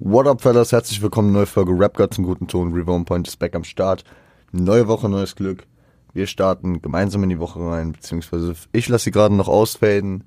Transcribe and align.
What 0.00 0.26
up, 0.26 0.42
fellas? 0.42 0.72
Herzlich 0.72 1.00
willkommen, 1.02 1.30
neue 1.30 1.46
Folge 1.46 1.72
Rap 1.72 1.96
God 1.96 2.12
zum 2.12 2.24
guten 2.24 2.48
Ton. 2.48 2.72
Reborn 2.72 3.04
Point 3.04 3.28
ist 3.28 3.38
back 3.38 3.54
am 3.54 3.62
Start. 3.62 4.02
Neue 4.50 4.88
Woche, 4.88 5.08
neues 5.08 5.36
Glück. 5.36 5.68
Wir 6.12 6.26
starten 6.26 6.82
gemeinsam 6.82 7.22
in 7.22 7.28
die 7.28 7.38
Woche 7.38 7.60
rein, 7.60 7.92
beziehungsweise 7.92 8.54
ich 8.72 8.88
lasse 8.88 9.04
sie 9.04 9.10
gerade 9.12 9.36
noch 9.36 9.46
ausfaden. 9.46 10.24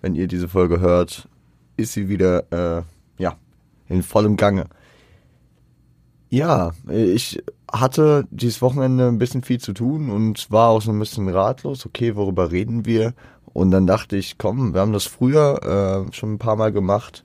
Wenn 0.00 0.16
ihr 0.16 0.26
diese 0.26 0.48
Folge 0.48 0.80
hört, 0.80 1.28
ist 1.76 1.92
sie 1.92 2.08
wieder, 2.08 2.52
äh, 2.52 2.82
ja, 3.16 3.36
in 3.88 4.02
vollem 4.02 4.36
Gange. 4.36 4.64
Ja, 6.28 6.72
ich 6.90 7.40
hatte 7.72 8.26
dieses 8.32 8.62
Wochenende 8.62 9.06
ein 9.06 9.18
bisschen 9.18 9.44
viel 9.44 9.60
zu 9.60 9.74
tun 9.74 10.10
und 10.10 10.50
war 10.50 10.70
auch 10.70 10.82
so 10.82 10.90
ein 10.90 10.98
bisschen 10.98 11.28
ratlos. 11.28 11.86
Okay, 11.86 12.16
worüber 12.16 12.50
reden 12.50 12.84
wir? 12.84 13.14
Und 13.52 13.70
dann 13.70 13.86
dachte 13.86 14.16
ich, 14.16 14.38
komm, 14.38 14.74
wir 14.74 14.80
haben 14.80 14.92
das 14.92 15.04
früher 15.04 16.06
äh, 16.08 16.12
schon 16.12 16.32
ein 16.32 16.38
paar 16.38 16.56
Mal 16.56 16.72
gemacht 16.72 17.24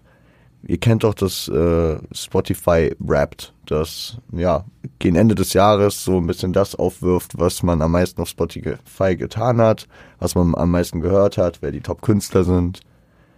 ihr 0.64 0.78
kennt 0.78 1.04
doch 1.04 1.14
das 1.14 1.48
äh, 1.48 1.98
Spotify 2.12 2.96
Wrapped, 3.00 3.54
das 3.66 4.18
ja 4.32 4.66
gegen 5.00 5.16
Ende 5.16 5.36
des 5.36 5.54
Jahres 5.54 6.04
so 6.04 6.18
ein 6.18 6.28
bisschen 6.28 6.54
das 6.54 6.76
aufwirft, 6.76 7.38
was 7.38 7.64
man 7.64 7.82
am 7.82 7.92
meisten 7.92 8.22
auf 8.22 8.30
Spotify 8.30 9.16
getan 9.16 9.60
hat, 9.60 9.88
was 10.20 10.36
man 10.36 10.56
am 10.56 10.72
meisten 10.72 11.02
gehört 11.02 11.38
hat, 11.38 11.62
wer 11.62 11.72
die 11.72 11.82
Top-Künstler 11.82 12.44
sind, 12.44 12.82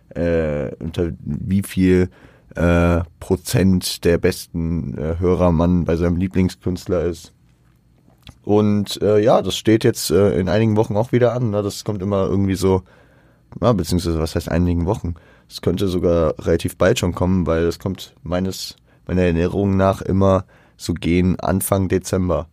äh, 0.09 0.73
unter 0.79 1.11
wie 1.21 1.63
viel 1.63 2.09
äh, 2.55 3.01
Prozent 3.19 4.03
der 4.03 4.17
besten 4.17 4.97
äh, 4.97 5.19
Hörer 5.19 5.51
man 5.51 5.85
bei 5.85 5.95
seinem 5.95 6.17
Lieblingskünstler 6.17 7.03
ist. 7.03 7.33
Und 8.43 9.01
äh, 9.01 9.19
ja, 9.19 9.41
das 9.41 9.55
steht 9.55 9.83
jetzt 9.83 10.09
äh, 10.11 10.39
in 10.39 10.49
einigen 10.49 10.75
Wochen 10.75 10.97
auch 10.97 11.11
wieder 11.11 11.33
an. 11.33 11.51
Ne? 11.51 11.61
Das 11.61 11.83
kommt 11.83 12.01
immer 12.01 12.27
irgendwie 12.27 12.55
so, 12.55 12.81
ja, 13.61 13.71
beziehungsweise 13.73 14.19
was 14.19 14.35
heißt 14.35 14.49
einigen 14.49 14.85
Wochen? 14.85 15.15
Es 15.51 15.59
könnte 15.61 15.89
sogar 15.89 16.33
relativ 16.39 16.77
bald 16.77 16.97
schon 16.97 17.13
kommen, 17.13 17.45
weil 17.45 17.65
es 17.65 17.77
kommt 17.77 18.15
meines, 18.23 18.77
meiner 19.05 19.23
Erinnerung 19.23 19.75
nach 19.75 20.01
immer 20.01 20.45
so 20.77 20.93
gehen 20.93 21.37
Anfang 21.41 21.89
Dezember. 21.89 22.47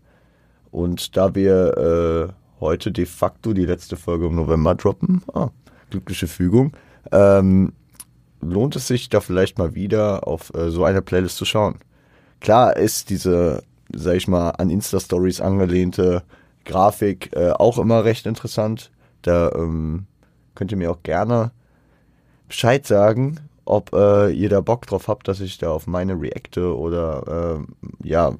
Und 0.73 1.17
da 1.17 1.37
wir 1.37 1.77
äh, 2.29 2.33
heute 2.59 2.91
de 2.91 3.07
facto 3.07 3.53
die 3.53 3.67
letzte 3.67 3.97
Folge 3.97 4.27
im 4.27 4.35
November 4.35 4.75
droppen, 4.75 5.23
ah, 5.33 5.51
glückliche 5.91 6.27
Fügung, 6.27 6.73
ähm, 7.13 7.73
lohnt 8.41 8.75
es 8.75 8.89
sich 8.89 9.09
da 9.09 9.21
vielleicht 9.21 9.59
mal 9.59 9.77
wieder 9.77 10.27
auf 10.27 10.53
äh, 10.55 10.71
so 10.71 10.83
eine 10.83 11.01
Playlist 11.01 11.37
zu 11.37 11.45
schauen. 11.45 11.77
Klar 12.41 12.77
ist 12.77 13.11
diese, 13.11 13.63
sag 13.95 14.17
ich 14.17 14.27
mal, 14.27 14.51
an 14.51 14.71
Insta-Stories 14.71 15.41
angelehnte 15.41 16.25
Grafik 16.65 17.31
äh, 17.37 17.51
auch 17.51 17.79
immer 17.79 18.05
recht 18.05 18.27
interessant. 18.27 18.91
Da 19.23 19.53
ähm, 19.53 20.07
könnt 20.57 20.73
ihr 20.73 20.79
mir 20.79 20.91
auch 20.91 21.05
gerne 21.05 21.53
Bescheid 22.49 22.87
sagen, 22.87 23.41
ob 23.65 23.93
äh, 23.93 24.31
ihr 24.33 24.49
da 24.49 24.61
Bock 24.61 24.87
drauf 24.87 25.09
habt, 25.09 25.29
dass 25.29 25.41
ich 25.41 25.59
da 25.59 25.71
auf 25.71 25.87
meine 25.87 26.21
Reakte 26.21 26.77
oder 26.77 27.59
äh, 27.61 28.09
ja 28.09 28.35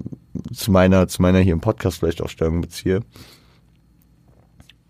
zu 0.53 0.71
meiner 0.71 1.07
zu 1.09 1.21
meiner 1.21 1.41
hier 1.41 1.53
im 1.53 1.61
Podcast 1.61 1.99
vielleicht 1.99 2.23
auch 2.23 2.31
Stellung 2.31 2.61
beziehe. 2.61 3.01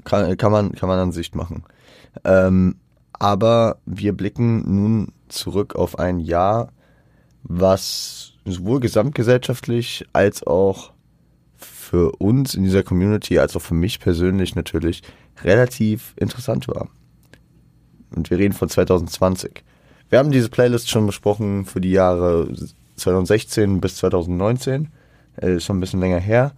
Kann, 0.04 0.36
kann 0.36 0.52
man 0.52 0.72
kann 0.72 0.88
man 0.88 0.98
an 0.98 1.12
Sicht 1.12 1.34
machen. 1.34 1.64
Ähm, 2.24 2.76
aber 3.12 3.78
wir 3.84 4.12
blicken 4.12 4.62
nun 4.76 5.12
zurück 5.28 5.74
auf 5.74 5.98
ein 5.98 6.20
Jahr, 6.20 6.72
was 7.42 8.34
sowohl 8.44 8.78
gesamtgesellschaftlich 8.78 10.06
als 10.12 10.46
auch 10.46 10.92
für 11.56 12.12
uns 12.12 12.54
in 12.54 12.62
dieser 12.62 12.84
Community, 12.84 13.38
als 13.38 13.56
auch 13.56 13.62
für 13.62 13.74
mich 13.74 13.98
persönlich 13.98 14.54
natürlich 14.54 15.02
relativ 15.42 16.14
interessant 16.16 16.68
war. 16.68 16.88
Und 18.14 18.30
wir 18.30 18.38
reden 18.38 18.54
von 18.54 18.68
2020. 18.68 19.62
Wir 20.10 20.18
haben 20.18 20.30
diese 20.30 20.48
Playlist 20.48 20.90
schon 20.90 21.06
besprochen 21.06 21.66
für 21.66 21.80
die 21.80 21.92
Jahre 21.92 22.48
2016 22.96 23.80
bis 23.80 23.96
2019. 23.96 24.88
Äh, 25.36 25.60
schon 25.60 25.76
ein 25.76 25.80
bisschen 25.80 26.00
länger 26.00 26.18
her. 26.18 26.52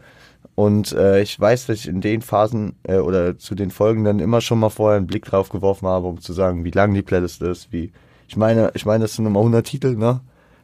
Und 0.55 0.93
äh, 0.93 1.23
ich 1.23 1.39
weiß, 1.39 1.67
dass 1.67 1.79
ich 1.79 1.89
in 1.89 2.01
den 2.01 2.23
Phasen 2.23 2.75
äh, 2.83 2.97
oder 2.97 3.39
zu 3.39 3.55
den 3.55 3.71
Folgen 3.71 4.05
dann 4.05 4.21
immer 4.21 4.41
schon 4.41 4.59
mal 4.59 4.71
vorher 4.71 4.99
einen 4.99 5.07
Blick 5.07 5.25
drauf 5.25 5.49
geworfen 5.49 5.87
habe, 5.87 6.07
um 6.07 6.21
zu 6.21 6.33
sagen, 6.33 6.65
wie 6.65 6.71
lang 6.71 6.95
die 6.95 7.03
Playlist 7.03 7.43
ist, 7.43 7.73
wie 7.73 7.93
ich 8.29 8.37
meine, 8.37 8.71
ich 8.75 8.87
meine, 8.87 9.03
das 9.03 9.15
sind 9.15 9.27
immer 9.27 9.41
100 9.41 9.67
Titel, 9.67 9.97
ne? 9.97 10.21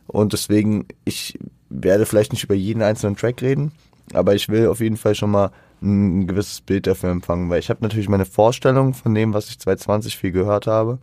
Und 0.07 0.33
deswegen, 0.33 0.87
ich 1.05 1.37
werde 1.69 2.07
vielleicht 2.07 2.33
nicht 2.33 2.45
über 2.45 2.55
jeden 2.55 2.81
einzelnen 2.81 3.17
Track 3.17 3.43
reden, 3.43 3.73
aber 4.13 4.35
ich 4.37 4.49
will 4.49 4.69
auf 4.69 4.81
jeden 4.81 4.97
Fall 4.97 5.17
schon 5.17 5.33
mal 5.33 5.51
ein 5.83 6.27
gewisses 6.27 6.61
Bild 6.61 6.87
dafür 6.87 7.11
empfangen, 7.11 7.51
weil 7.51 7.59
ich 7.59 7.71
habe 7.71 7.83
natürlich 7.83 8.09
meine 8.09 8.25
Vorstellung 8.25 8.95
von 8.95 9.15
dem, 9.15 9.35
was 9.35 9.49
ich 9.49 9.59
2020 9.59 10.17
viel 10.17 10.33
gehört 10.33 10.67
habe. 10.67 10.99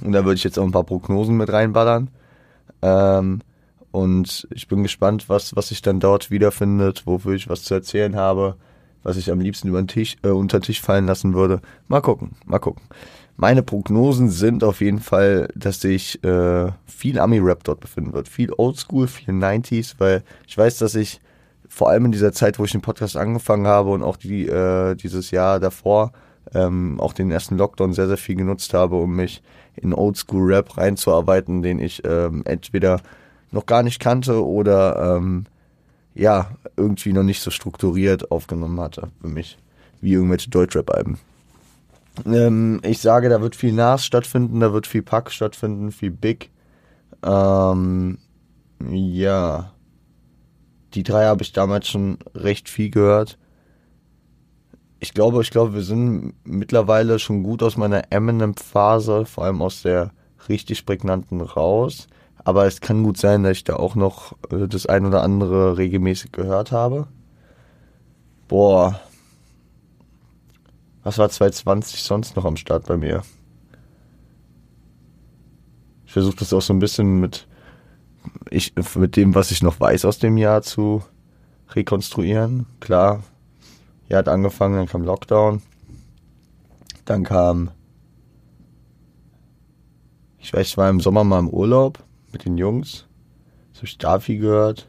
Und 0.00 0.12
da 0.12 0.24
würde 0.24 0.36
ich 0.36 0.44
jetzt 0.44 0.58
auch 0.58 0.64
ein 0.64 0.72
paar 0.72 0.84
Prognosen 0.84 1.36
mit 1.36 1.52
reinballern. 1.52 2.10
Ähm, 2.82 3.40
und 3.90 4.46
ich 4.54 4.68
bin 4.68 4.82
gespannt, 4.82 5.28
was, 5.28 5.56
was 5.56 5.68
sich 5.68 5.82
dann 5.82 6.00
dort 6.00 6.30
wiederfindet, 6.30 7.06
wofür 7.06 7.34
ich 7.34 7.48
was 7.48 7.64
zu 7.64 7.74
erzählen 7.74 8.16
habe, 8.16 8.56
was 9.02 9.16
ich 9.16 9.30
am 9.30 9.40
liebsten 9.40 9.68
über 9.68 9.82
den 9.82 9.88
Tisch, 9.88 10.16
äh, 10.22 10.28
unter 10.28 10.60
den 10.60 10.64
Tisch 10.64 10.80
fallen 10.80 11.06
lassen 11.06 11.34
würde. 11.34 11.60
Mal 11.88 12.00
gucken, 12.00 12.32
mal 12.46 12.58
gucken. 12.58 12.82
Meine 13.36 13.62
Prognosen 13.62 14.28
sind 14.28 14.62
auf 14.62 14.80
jeden 14.80 15.00
Fall, 15.00 15.48
dass 15.54 15.80
sich 15.80 16.22
äh, 16.22 16.70
viel 16.86 17.18
Ami-Rap 17.18 17.64
dort 17.64 17.80
befinden 17.80 18.12
wird. 18.12 18.28
Viel 18.28 18.52
Oldschool, 18.52 19.08
viel 19.08 19.32
90s, 19.32 19.94
weil 19.98 20.22
ich 20.46 20.56
weiß, 20.56 20.78
dass 20.78 20.94
ich 20.94 21.20
vor 21.70 21.88
allem 21.88 22.06
in 22.06 22.12
dieser 22.12 22.32
Zeit, 22.32 22.58
wo 22.58 22.64
ich 22.64 22.72
den 22.72 22.82
Podcast 22.82 23.16
angefangen 23.16 23.66
habe 23.66 23.90
und 23.90 24.02
auch 24.02 24.16
die, 24.16 24.46
äh, 24.46 24.96
dieses 24.96 25.30
Jahr 25.30 25.60
davor, 25.60 26.12
ähm, 26.52 27.00
auch 27.00 27.12
den 27.12 27.30
ersten 27.30 27.56
Lockdown 27.56 27.92
sehr, 27.92 28.08
sehr 28.08 28.16
viel 28.16 28.34
genutzt 28.34 28.74
habe, 28.74 28.96
um 28.96 29.14
mich 29.14 29.40
in 29.76 29.94
Oldschool-Rap 29.94 30.76
reinzuarbeiten, 30.76 31.62
den 31.62 31.78
ich 31.78 32.02
ähm, 32.04 32.42
entweder 32.44 33.00
noch 33.52 33.66
gar 33.66 33.84
nicht 33.84 34.00
kannte 34.00 34.44
oder 34.44 35.16
ähm, 35.16 35.46
ja, 36.14 36.50
irgendwie 36.76 37.12
noch 37.12 37.22
nicht 37.22 37.40
so 37.40 37.52
strukturiert 37.52 38.32
aufgenommen 38.32 38.80
hatte 38.80 39.08
für 39.20 39.28
mich, 39.28 39.56
wie 40.00 40.14
irgendwelche 40.14 40.50
Deutschrap-Alben. 40.50 41.18
Ähm, 42.26 42.80
ich 42.82 42.98
sage, 42.98 43.28
da 43.28 43.40
wird 43.40 43.54
viel 43.54 43.72
Nas 43.72 44.04
stattfinden, 44.04 44.58
da 44.58 44.72
wird 44.72 44.88
viel 44.88 45.02
Pack 45.02 45.30
stattfinden, 45.30 45.92
viel 45.92 46.10
Big. 46.10 46.50
Ähm, 47.22 48.18
ja 48.90 49.70
die 50.94 51.02
drei 51.02 51.26
habe 51.26 51.42
ich 51.42 51.52
damals 51.52 51.88
schon 51.88 52.18
recht 52.34 52.68
viel 52.68 52.90
gehört. 52.90 53.38
Ich 54.98 55.14
glaube, 55.14 55.40
ich 55.42 55.50
glaube, 55.50 55.74
wir 55.74 55.82
sind 55.82 56.34
mittlerweile 56.44 57.18
schon 57.18 57.42
gut 57.42 57.62
aus 57.62 57.76
meiner 57.76 58.12
Eminem-Phase, 58.12 59.24
vor 59.24 59.44
allem 59.44 59.62
aus 59.62 59.82
der 59.82 60.12
richtig 60.48 60.84
prägnanten 60.84 61.40
raus. 61.40 62.08
Aber 62.44 62.66
es 62.66 62.80
kann 62.80 63.02
gut 63.02 63.16
sein, 63.16 63.42
dass 63.42 63.58
ich 63.58 63.64
da 63.64 63.76
auch 63.76 63.94
noch 63.94 64.32
äh, 64.50 64.66
das 64.66 64.86
ein 64.86 65.06
oder 65.06 65.22
andere 65.22 65.76
regelmäßig 65.76 66.32
gehört 66.32 66.72
habe. 66.72 67.06
Boah. 68.48 69.00
Was 71.02 71.18
war 71.18 71.30
2020 71.30 72.02
sonst 72.02 72.36
noch 72.36 72.44
am 72.44 72.56
Start 72.56 72.86
bei 72.86 72.96
mir? 72.96 73.22
Ich 76.04 76.12
versuche 76.12 76.36
das 76.36 76.52
auch 76.52 76.60
so 76.60 76.72
ein 76.72 76.78
bisschen 76.78 77.20
mit 77.20 77.46
ich, 78.50 78.74
mit 78.96 79.16
dem, 79.16 79.34
was 79.34 79.50
ich 79.50 79.62
noch 79.62 79.80
weiß 79.80 80.04
aus 80.04 80.18
dem 80.18 80.36
Jahr 80.36 80.62
zu 80.62 81.02
rekonstruieren. 81.70 82.66
Klar, 82.80 83.22
er 84.08 84.18
hat 84.18 84.28
angefangen, 84.28 84.76
dann 84.76 84.86
kam 84.86 85.04
Lockdown. 85.04 85.62
Dann 87.04 87.24
kam, 87.24 87.70
ich 90.38 90.52
weiß, 90.52 90.66
ich 90.66 90.76
war 90.76 90.90
im 90.90 91.00
Sommer 91.00 91.24
mal 91.24 91.38
im 91.38 91.48
Urlaub 91.48 92.02
mit 92.32 92.44
den 92.44 92.58
Jungs. 92.58 93.06
Das 93.72 93.96
habe 94.04 94.18
ich 94.18 94.24
viel 94.24 94.40
gehört. 94.40 94.88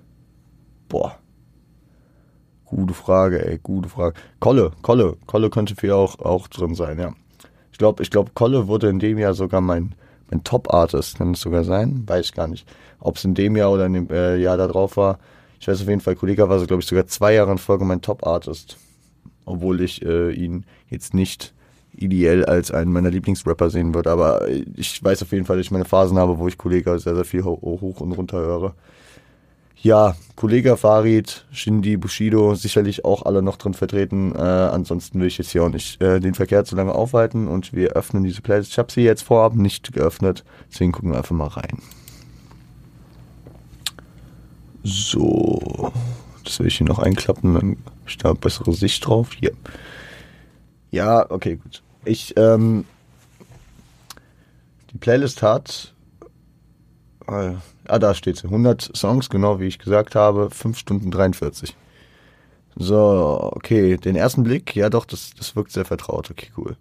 Boah. 0.90 1.18
Gute 2.66 2.94
Frage, 2.94 3.46
ey, 3.46 3.59
gute 3.62 3.90
Frage. 3.90 4.16
Kolle, 4.40 4.72
Kolle, 4.81 5.18
Kolle 5.25 5.50
könnte 5.50 5.75
viel 5.75 5.91
auch, 5.91 6.20
auch 6.20 6.47
drin 6.47 6.74
sein, 6.74 7.00
ja. 7.00 7.14
Ich 7.72 7.78
glaube, 7.78 8.02
ich 8.03 8.09
glaube, 8.09 8.31
Kolle 8.34 8.68
wurde 8.68 8.90
in 8.90 9.00
dem 9.00 9.18
Jahr 9.18 9.34
sogar 9.34 9.62
mein, 9.62 9.96
mein 10.31 10.44
Top-Artist, 10.44 11.18
kann 11.18 11.34
es 11.34 11.42
sogar 11.42 11.64
sein, 11.64 12.03
weiß 12.08 12.25
ich 12.25 12.34
gar 12.34 12.47
nicht. 12.47 12.68
Ob 13.00 13.18
es 13.18 13.25
in 13.25 13.36
dem 13.36 13.56
Jahr 13.56 13.72
oder 13.72 13.86
in 13.86 13.94
dem 13.94 14.09
äh, 14.09 14.38
Jahr 14.38 14.58
da 14.58 14.67
drauf 14.67 14.97
war. 14.97 15.20
Ich 15.59 15.67
weiß 15.67 15.82
auf 15.82 15.88
jeden 15.88 16.02
Fall, 16.02 16.16
Kollege 16.16 16.47
war 16.50 16.59
so, 16.59 16.66
glaube 16.66 16.82
ich, 16.82 16.88
sogar 16.88 17.06
zwei 17.08 17.34
Jahre 17.34 17.52
in 17.52 17.58
Folge 17.58 17.85
mein 17.85 18.02
Top-Artist. 18.02 18.78
Obwohl 19.46 19.82
ich 19.82 20.03
äh, 20.03 20.32
ihn 20.32 20.66
jetzt 20.90 21.14
nicht 21.14 21.53
ideell 21.96 22.46
als 22.46 22.72
einen 22.72 22.91
meiner 22.91 23.11
Lieblingsrapper 23.11 23.70
sehen 23.70 23.94
würde. 23.94 24.09
Aber 24.09 24.47
ich 24.47 25.03
weiß 25.03 25.22
auf 25.23 25.32
jeden 25.32 25.46
Fall, 25.46 25.58
dass 25.58 25.66
ich 25.66 25.72
meine 25.72 25.85
Phasen 25.85 26.17
habe, 26.17 26.38
wo 26.38 26.47
ich 26.47 26.58
Kollege 26.58 26.97
sehr, 27.00 27.16
sehr 27.16 27.26
viel 27.26 27.44
hoch 27.44 28.00
und 28.00 28.11
runter 28.14 28.40
höre. 28.40 28.76
Ja, 29.84 30.16
Kollege 30.36 30.78
Farid, 30.78 31.44
Shindy, 31.52 31.98
Bushido, 31.98 32.54
sicherlich 32.54 33.04
auch 33.04 33.24
alle 33.24 33.42
noch 33.42 33.58
drin 33.58 33.74
vertreten. 33.74 34.36
Äh, 34.36 34.40
ansonsten 34.40 35.20
will 35.20 35.26
ich 35.26 35.40
jetzt 35.40 35.50
hier 35.50 35.64
auch 35.64 35.70
nicht 35.70 36.00
äh, 36.04 36.20
den 36.20 36.36
Verkehr 36.36 36.66
zu 36.66 36.76
lange 36.76 36.94
aufhalten 36.94 37.48
und 37.48 37.74
wir 37.74 37.94
öffnen 37.94 38.24
diese 38.24 38.44
Playlist. 38.44 38.72
Ich 38.72 38.78
habe 38.78 38.92
sie 38.92 39.02
jetzt 39.02 39.24
vorab 39.24 39.56
nicht 39.56 39.92
geöffnet, 39.92 40.44
deswegen 40.72 40.92
gucken 40.92 41.12
wir 41.12 41.18
einfach 41.18 41.36
mal 41.36 41.48
rein. 41.48 41.80
So, 44.84 45.92
das 46.44 46.60
will 46.60 46.68
ich 46.68 46.78
hier 46.78 46.88
noch 46.88 47.00
einklappen, 47.00 47.56
dann 47.56 47.70
habe 47.72 47.92
ich 48.06 48.18
da 48.20 48.34
bessere 48.34 48.74
Sicht 48.74 49.04
drauf. 49.04 49.34
Hier. 49.34 49.54
Ja, 50.92 51.26
okay, 51.32 51.56
gut. 51.56 51.82
Ich, 52.06 52.36
ähm, 52.38 52.86
die 54.94 55.00
Playlist 55.00 55.42
hat, 55.42 55.96
äh, 57.28 57.54
Ah, 57.88 58.00
da 58.00 58.14
steht 58.14 58.38
sie. 58.38 58.48
100 58.48 58.92
Songs, 58.96 59.30
genau 59.30 59.60
wie 59.60 59.68
ich 59.68 59.80
gesagt 59.80 60.16
habe. 60.16 60.50
5 60.50 60.78
Stunden 60.78 61.12
43. 61.12 61.76
So, 62.76 63.52
okay. 63.54 63.98
Den 63.98 64.16
ersten 64.16 64.44
Blick, 64.44 64.76
ja 64.76 64.90
doch, 64.90 65.06
das, 65.06 65.32
das 65.38 65.56
wirkt 65.56 65.72
sehr 65.72 65.86
vertraut. 65.86 66.32
Okay, 66.32 66.48
cool. 66.58 66.78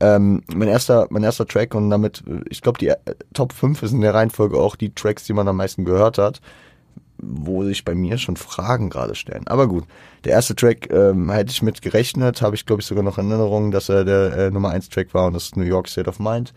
Ähm, 0.00 0.42
mein 0.52 0.68
erster, 0.68 1.06
mein 1.10 1.22
erster 1.22 1.46
Track 1.46 1.74
und 1.74 1.90
damit, 1.90 2.24
ich 2.48 2.62
glaube, 2.62 2.78
die 2.78 2.88
äh, 2.88 2.96
Top 3.32 3.52
5 3.52 3.82
ist 3.82 3.92
in 3.92 4.00
der 4.00 4.14
Reihenfolge 4.14 4.58
auch 4.58 4.76
die 4.76 4.94
Tracks, 4.94 5.24
die 5.24 5.32
man 5.32 5.46
am 5.46 5.56
meisten 5.56 5.84
gehört 5.84 6.18
hat 6.18 6.40
wo 7.18 7.64
sich 7.64 7.84
bei 7.84 7.94
mir 7.94 8.18
schon 8.18 8.36
Fragen 8.36 8.90
gerade 8.90 9.14
stellen. 9.14 9.46
Aber 9.46 9.68
gut, 9.68 9.84
der 10.24 10.32
erste 10.32 10.54
Track 10.54 10.90
ähm, 10.90 11.30
hätte 11.30 11.50
ich 11.50 11.62
mit 11.62 11.82
gerechnet, 11.82 12.42
habe 12.42 12.56
ich 12.56 12.66
glaube 12.66 12.82
ich 12.82 12.86
sogar 12.86 13.04
noch 13.04 13.18
Erinnerungen, 13.18 13.70
dass 13.70 13.88
er 13.88 14.04
der 14.04 14.36
äh, 14.36 14.50
Nummer 14.50 14.70
1 14.70 14.88
Track 14.88 15.14
war 15.14 15.26
und 15.26 15.34
das 15.34 15.44
ist 15.44 15.56
New 15.56 15.64
York 15.64 15.88
State 15.88 16.08
of 16.08 16.18
Mind. 16.18 16.52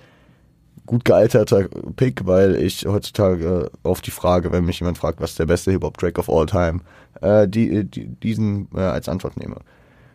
Gut 0.88 1.06
gealterter 1.06 1.68
Pick, 1.98 2.26
weil 2.26 2.56
ich 2.56 2.86
heutzutage 2.88 3.70
auf 3.84 4.02
die 4.02 4.12
Frage, 4.12 4.52
wenn 4.52 4.66
mich 4.66 4.80
jemand 4.80 4.98
fragt, 4.98 5.22
was 5.22 5.32
ist 5.32 5.40
der 5.40 5.46
beste 5.46 5.72
Hip-Hop-Track 5.72 6.18
of 6.18 6.30
all 6.30 6.46
time, 6.46 6.80
äh, 7.22 7.48
die, 7.48 7.84
die, 7.84 8.08
diesen 8.08 8.70
äh, 8.74 8.80
als 8.80 9.10
Antwort 9.10 9.38
nehme. 9.38 9.58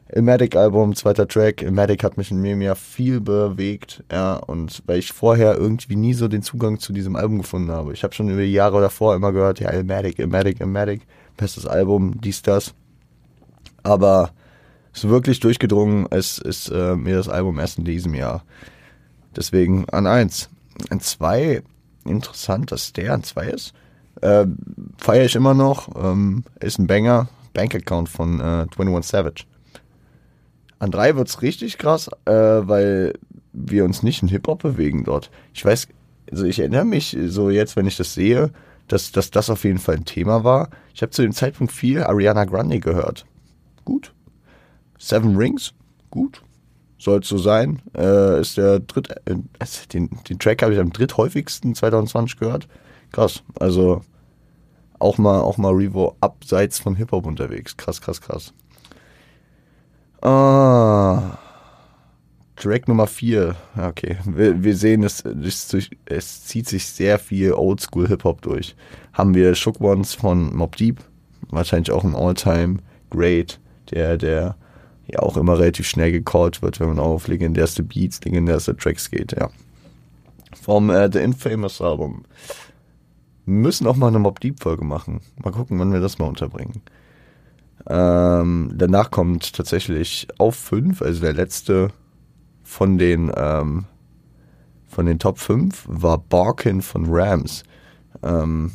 Ilmatic-Album, 0.08 0.94
zweiter 0.94 1.28
Track. 1.28 1.62
Ilmatic 1.62 2.02
hat 2.02 2.16
mich 2.16 2.30
in 2.30 2.40
mir 2.40 2.56
ja 2.56 2.74
viel 2.74 3.20
bewegt, 3.20 4.02
ja, 4.10 4.34
und 4.34 4.82
weil 4.86 4.98
ich 4.98 5.12
vorher 5.12 5.56
irgendwie 5.56 5.96
nie 5.96 6.14
so 6.14 6.26
den 6.26 6.42
Zugang 6.42 6.78
zu 6.78 6.92
diesem 6.92 7.16
Album 7.16 7.38
gefunden 7.38 7.70
habe. 7.70 7.92
Ich 7.92 8.02
habe 8.02 8.14
schon 8.14 8.28
über 8.28 8.42
die 8.42 8.52
Jahre 8.52 8.80
davor 8.80 9.14
immer 9.14 9.32
gehört, 9.32 9.60
ja, 9.60 9.70
Ilmatic, 9.70 10.19
Ilmatic, 10.19 10.60
Ilmatic, 10.60 11.02
bestes 11.36 11.66
Album, 11.66 12.20
dies, 12.20 12.42
das. 12.42 12.74
Aber 13.82 14.30
so 14.92 15.08
wirklich 15.08 15.40
durchgedrungen 15.40 16.06
ist, 16.06 16.38
ist 16.38 16.69
äh, 16.69 16.96
mir 16.96 17.16
das 17.16 17.28
Album 17.28 17.58
erst 17.58 17.78
in 17.78 17.84
diesem 17.84 18.14
Jahr. 18.14 18.44
Deswegen 19.36 19.88
an 19.88 20.06
eins. 20.06 20.50
An 20.90 21.00
zwei, 21.00 21.62
interessant, 22.04 22.72
dass 22.72 22.92
der 22.92 23.14
an 23.14 23.22
zwei 23.22 23.46
ist. 23.46 23.72
Äh, 24.20 24.46
Feiere 24.98 25.24
ich 25.24 25.34
immer 25.34 25.54
noch. 25.54 25.88
Ähm, 25.96 26.44
ist 26.60 26.78
ein 26.78 26.86
Banger. 26.86 27.28
Bankaccount 27.54 28.08
von 28.08 28.40
äh, 28.40 28.66
21 28.76 29.04
Savage. 29.04 29.44
An 30.78 30.90
drei 30.90 31.16
wird's 31.16 31.42
richtig 31.42 31.78
krass, 31.78 32.08
äh, 32.24 32.32
weil 32.32 33.14
wir 33.52 33.84
uns 33.84 34.02
nicht 34.02 34.22
in 34.22 34.28
Hip-Hop 34.28 34.62
bewegen 34.62 35.04
dort. 35.04 35.30
Ich 35.54 35.64
weiß, 35.64 35.88
also 36.30 36.44
ich 36.44 36.58
erinnere 36.58 36.84
mich 36.84 37.16
so 37.26 37.50
jetzt, 37.50 37.76
wenn 37.76 37.86
ich 37.86 37.96
das 37.96 38.14
sehe, 38.14 38.50
dass, 38.88 39.12
dass 39.12 39.30
das 39.30 39.50
auf 39.50 39.64
jeden 39.64 39.78
Fall 39.78 39.96
ein 39.96 40.04
Thema 40.04 40.44
war. 40.44 40.70
Ich 40.94 41.02
habe 41.02 41.10
zu 41.10 41.22
dem 41.22 41.32
Zeitpunkt 41.32 41.72
viel 41.72 42.02
Ariana 42.02 42.44
Grande 42.44 42.80
gehört. 42.80 43.26
Gut. 43.84 44.12
Seven 44.98 45.36
Rings? 45.36 45.72
Gut. 46.10 46.42
Soll 47.02 47.25
so 47.25 47.37
sein. 47.37 47.82
Äh, 47.99 48.40
ist 48.40 48.56
der 48.56 48.78
dritt, 48.78 49.10
äh, 49.25 49.34
den, 49.93 50.08
den 50.28 50.38
Track 50.38 50.62
habe 50.62 50.72
ich 50.72 50.78
am 50.78 50.93
dritthäufigsten 50.93 51.75
2020 51.75 52.38
gehört. 52.38 52.69
Krass. 53.10 53.43
Also 53.58 54.02
auch 55.00 55.19
mal, 55.19 55.40
auch 55.40 55.58
mal 55.58 55.72
Revo 55.72 56.16
abseits 56.20 56.78
von 56.78 56.94
Hip-Hop 56.94 57.26
unterwegs. 57.26 57.76
Krass, 57.76 58.00
krass, 58.00 58.20
krass. 58.20 58.54
Ah. 60.20 61.38
Track 62.54 62.87
Nummer 62.87 63.08
4. 63.08 63.56
Okay. 63.76 64.19
Wir, 64.25 64.62
wir 64.62 64.76
sehen, 64.76 65.02
es, 65.02 65.25
es, 65.25 65.75
es, 66.05 66.44
zieht 66.44 66.69
sich 66.69 66.87
sehr 66.87 67.19
viel 67.19 67.55
Oldschool 67.55 68.06
Hip-Hop 68.06 68.43
durch. 68.43 68.76
Haben 69.12 69.34
wir 69.34 69.56
Shook 69.56 69.81
Ones 69.81 70.14
von 70.14 70.55
Mob 70.55 70.76
Deep. 70.76 71.00
Wahrscheinlich 71.50 71.90
auch 71.90 72.05
ein 72.05 72.14
All-Time 72.14 72.76
Great, 73.10 73.58
der, 73.90 74.16
der 74.19 74.55
ja 75.12 75.20
auch 75.20 75.36
immer 75.36 75.58
relativ 75.58 75.86
schnell 75.86 76.12
gecallt 76.12 76.62
wird, 76.62 76.80
wenn 76.80 76.88
man 76.88 76.98
auf 76.98 77.28
legendärste 77.28 77.82
Beats, 77.82 78.22
legendärste 78.24 78.76
Tracks 78.76 79.10
geht, 79.10 79.32
ja. 79.32 79.50
Vom 80.60 80.90
äh, 80.90 81.10
The 81.12 81.20
Infamous 81.20 81.80
Album. 81.80 82.24
Müssen 83.44 83.86
auch 83.86 83.96
mal 83.96 84.08
eine 84.08 84.18
Mob 84.18 84.40
Deep 84.40 84.62
Folge 84.62 84.84
machen. 84.84 85.20
Mal 85.42 85.50
gucken, 85.50 85.78
wann 85.78 85.92
wir 85.92 86.00
das 86.00 86.18
mal 86.18 86.26
unterbringen. 86.28 86.82
Ähm, 87.88 88.70
danach 88.74 89.10
kommt 89.10 89.54
tatsächlich 89.54 90.28
auf 90.38 90.54
5, 90.54 91.02
also 91.02 91.20
der 91.20 91.32
letzte 91.32 91.90
von 92.62 92.96
den, 92.96 93.32
ähm, 93.36 93.86
von 94.86 95.06
den 95.06 95.18
Top 95.18 95.38
5 95.38 95.84
war 95.88 96.18
Barkin 96.18 96.80
von 96.80 97.06
Rams. 97.08 97.64
Ähm, 98.22 98.70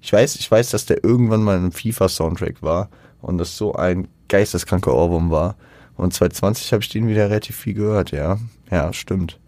ich 0.00 0.12
weiß, 0.12 0.36
ich 0.36 0.48
weiß, 0.48 0.70
dass 0.70 0.86
der 0.86 1.02
irgendwann 1.02 1.42
mal 1.42 1.56
ein 1.56 1.72
FIFA-Soundtrack 1.72 2.62
war 2.62 2.90
und 3.22 3.38
das 3.38 3.56
so 3.56 3.74
ein 3.74 4.08
geisteskranker 4.28 4.94
Ohrwurm 4.94 5.30
war. 5.30 5.56
Und 5.96 6.12
2020 6.12 6.72
habe 6.72 6.82
ich 6.82 6.88
den 6.88 7.08
wieder 7.08 7.30
relativ 7.30 7.56
viel 7.56 7.74
gehört, 7.74 8.10
ja. 8.10 8.38
Ja, 8.70 8.92
stimmt. 8.92 9.38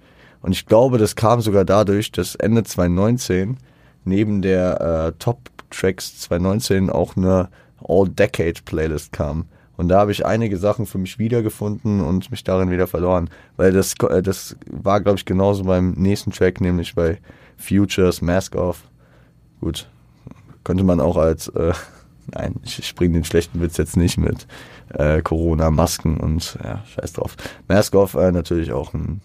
Und 0.41 0.53
ich 0.53 0.67
glaube, 0.67 0.99
das 0.99 1.17
kam 1.17 1.41
sogar 1.41 1.65
dadurch, 1.65 2.12
dass 2.12 2.35
Ende 2.35 2.65
2019 2.65 3.56
neben 4.05 4.43
der 4.43 4.81
äh, 4.81 5.12
Top 5.19 5.50
Tracks 5.71 6.21
2019 6.21 6.91
auch 6.91 7.17
eine 7.17 7.49
All-Decade-Playlist 7.82 9.12
kam. 9.12 9.47
Und 9.76 9.88
da 9.88 9.99
habe 9.99 10.12
ich 10.12 10.25
einige 10.25 10.56
Sachen 10.56 10.87
für 10.87 10.99
mich 10.99 11.19
wiedergefunden 11.19 12.00
und 12.00 12.31
mich 12.31 12.44
darin 12.44 12.71
wieder 12.71 12.87
verloren. 12.87 13.29
Weil 13.56 13.73
das, 13.73 13.94
äh, 14.09 14.23
das 14.23 14.56
war, 14.71 15.00
glaube 15.00 15.19
ich, 15.19 15.25
genauso 15.25 15.65
beim 15.65 15.93
nächsten 15.93 16.31
Track, 16.31 16.61
nämlich 16.61 16.94
bei 16.94 17.19
Futures 17.56 18.23
Mask 18.23 18.55
Off. 18.55 18.85
Gut, 19.61 19.88
könnte 20.62 20.85
man 20.85 21.00
auch 21.00 21.17
als, 21.17 21.49
äh, 21.49 21.73
nein, 22.32 22.56
ich 22.65 22.87
springe 22.87 23.15
den 23.15 23.25
schlechten 23.25 23.61
Witz 23.61 23.76
jetzt 23.76 23.97
nicht 23.97 24.19
mit 24.19 24.47
äh, 24.91 25.23
Corona, 25.23 25.71
Masken 25.71 26.19
und 26.19 26.59
ja, 26.62 26.82
scheiß 26.94 27.15
drauf. 27.15 27.37
Mask 27.69 27.94
Off 27.94 28.15
äh, 28.15 28.32
natürlich 28.32 28.73
auch 28.73 28.94
ein, 28.94 29.21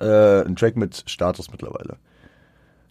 äh, 0.00 0.42
ein 0.42 0.56
Track 0.56 0.76
mit 0.76 1.04
Status 1.06 1.50
mittlerweile. 1.50 1.96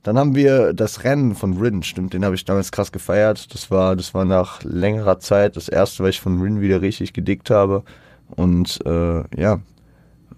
Dann 0.04 0.18
haben 0.18 0.34
wir 0.34 0.74
das 0.74 1.04
Rennen 1.04 1.36
von 1.36 1.58
Rin, 1.58 1.84
stimmt, 1.84 2.14
den 2.14 2.24
habe 2.24 2.36
ich 2.36 2.46
damals 2.46 2.72
krass 2.72 2.92
gefeiert. 2.92 3.54
Das 3.54 3.70
war, 3.70 3.96
das 3.96 4.14
war 4.14 4.24
nach 4.24 4.64
längerer 4.64 5.20
Zeit 5.20 5.58
das 5.58 5.68
erste, 5.68 6.04
was 6.04 6.12
ich 6.12 6.22
von 6.22 6.42
Rin 6.42 6.62
wieder 6.62 6.82
richtig 6.82 7.12
gedickt 7.12 7.50
habe. 7.50 7.84
Und 8.30 8.80
äh, 8.86 9.24
ja, 9.40 9.60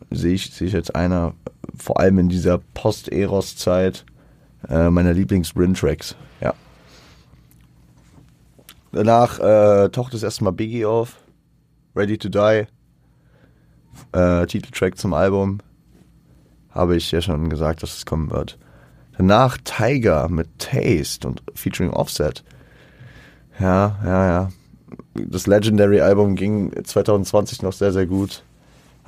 sehe 0.09 0.33
ich, 0.33 0.51
sehe 0.51 0.67
ich 0.67 0.73
jetzt 0.73 0.95
einer, 0.95 1.33
vor 1.77 1.99
allem 1.99 2.17
in 2.19 2.29
dieser 2.29 2.59
Post-Eros-Zeit, 2.73 4.05
äh, 4.67 4.89
meiner 4.89 5.13
Lieblings-Rin-Tracks. 5.13 6.15
Ja. 6.41 6.53
Danach 8.91 9.39
äh, 9.39 9.89
taucht 9.89 10.13
es 10.13 10.23
erstmal 10.23 10.53
Biggie 10.53 10.85
auf, 10.85 11.17
Ready 11.95 12.17
to 12.17 12.29
Die, 12.29 12.67
äh, 14.11 14.45
Titeltrack 14.45 14.97
zum 14.97 15.13
Album. 15.13 15.59
Habe 16.71 16.95
ich 16.95 17.11
ja 17.11 17.21
schon 17.21 17.49
gesagt, 17.49 17.83
dass 17.83 17.97
es 17.97 18.05
kommen 18.05 18.31
wird. 18.31 18.57
Danach 19.17 19.57
Tiger 19.63 20.29
mit 20.29 20.47
Taste 20.57 21.27
und 21.27 21.43
featuring 21.53 21.91
Offset. 21.91 22.43
Ja, 23.59 23.99
ja, 24.03 24.25
ja. 24.25 24.49
Das 25.13 25.47
Legendary-Album 25.47 26.35
ging 26.35 26.71
2020 26.83 27.61
noch 27.61 27.73
sehr, 27.73 27.91
sehr 27.91 28.05
gut. 28.05 28.43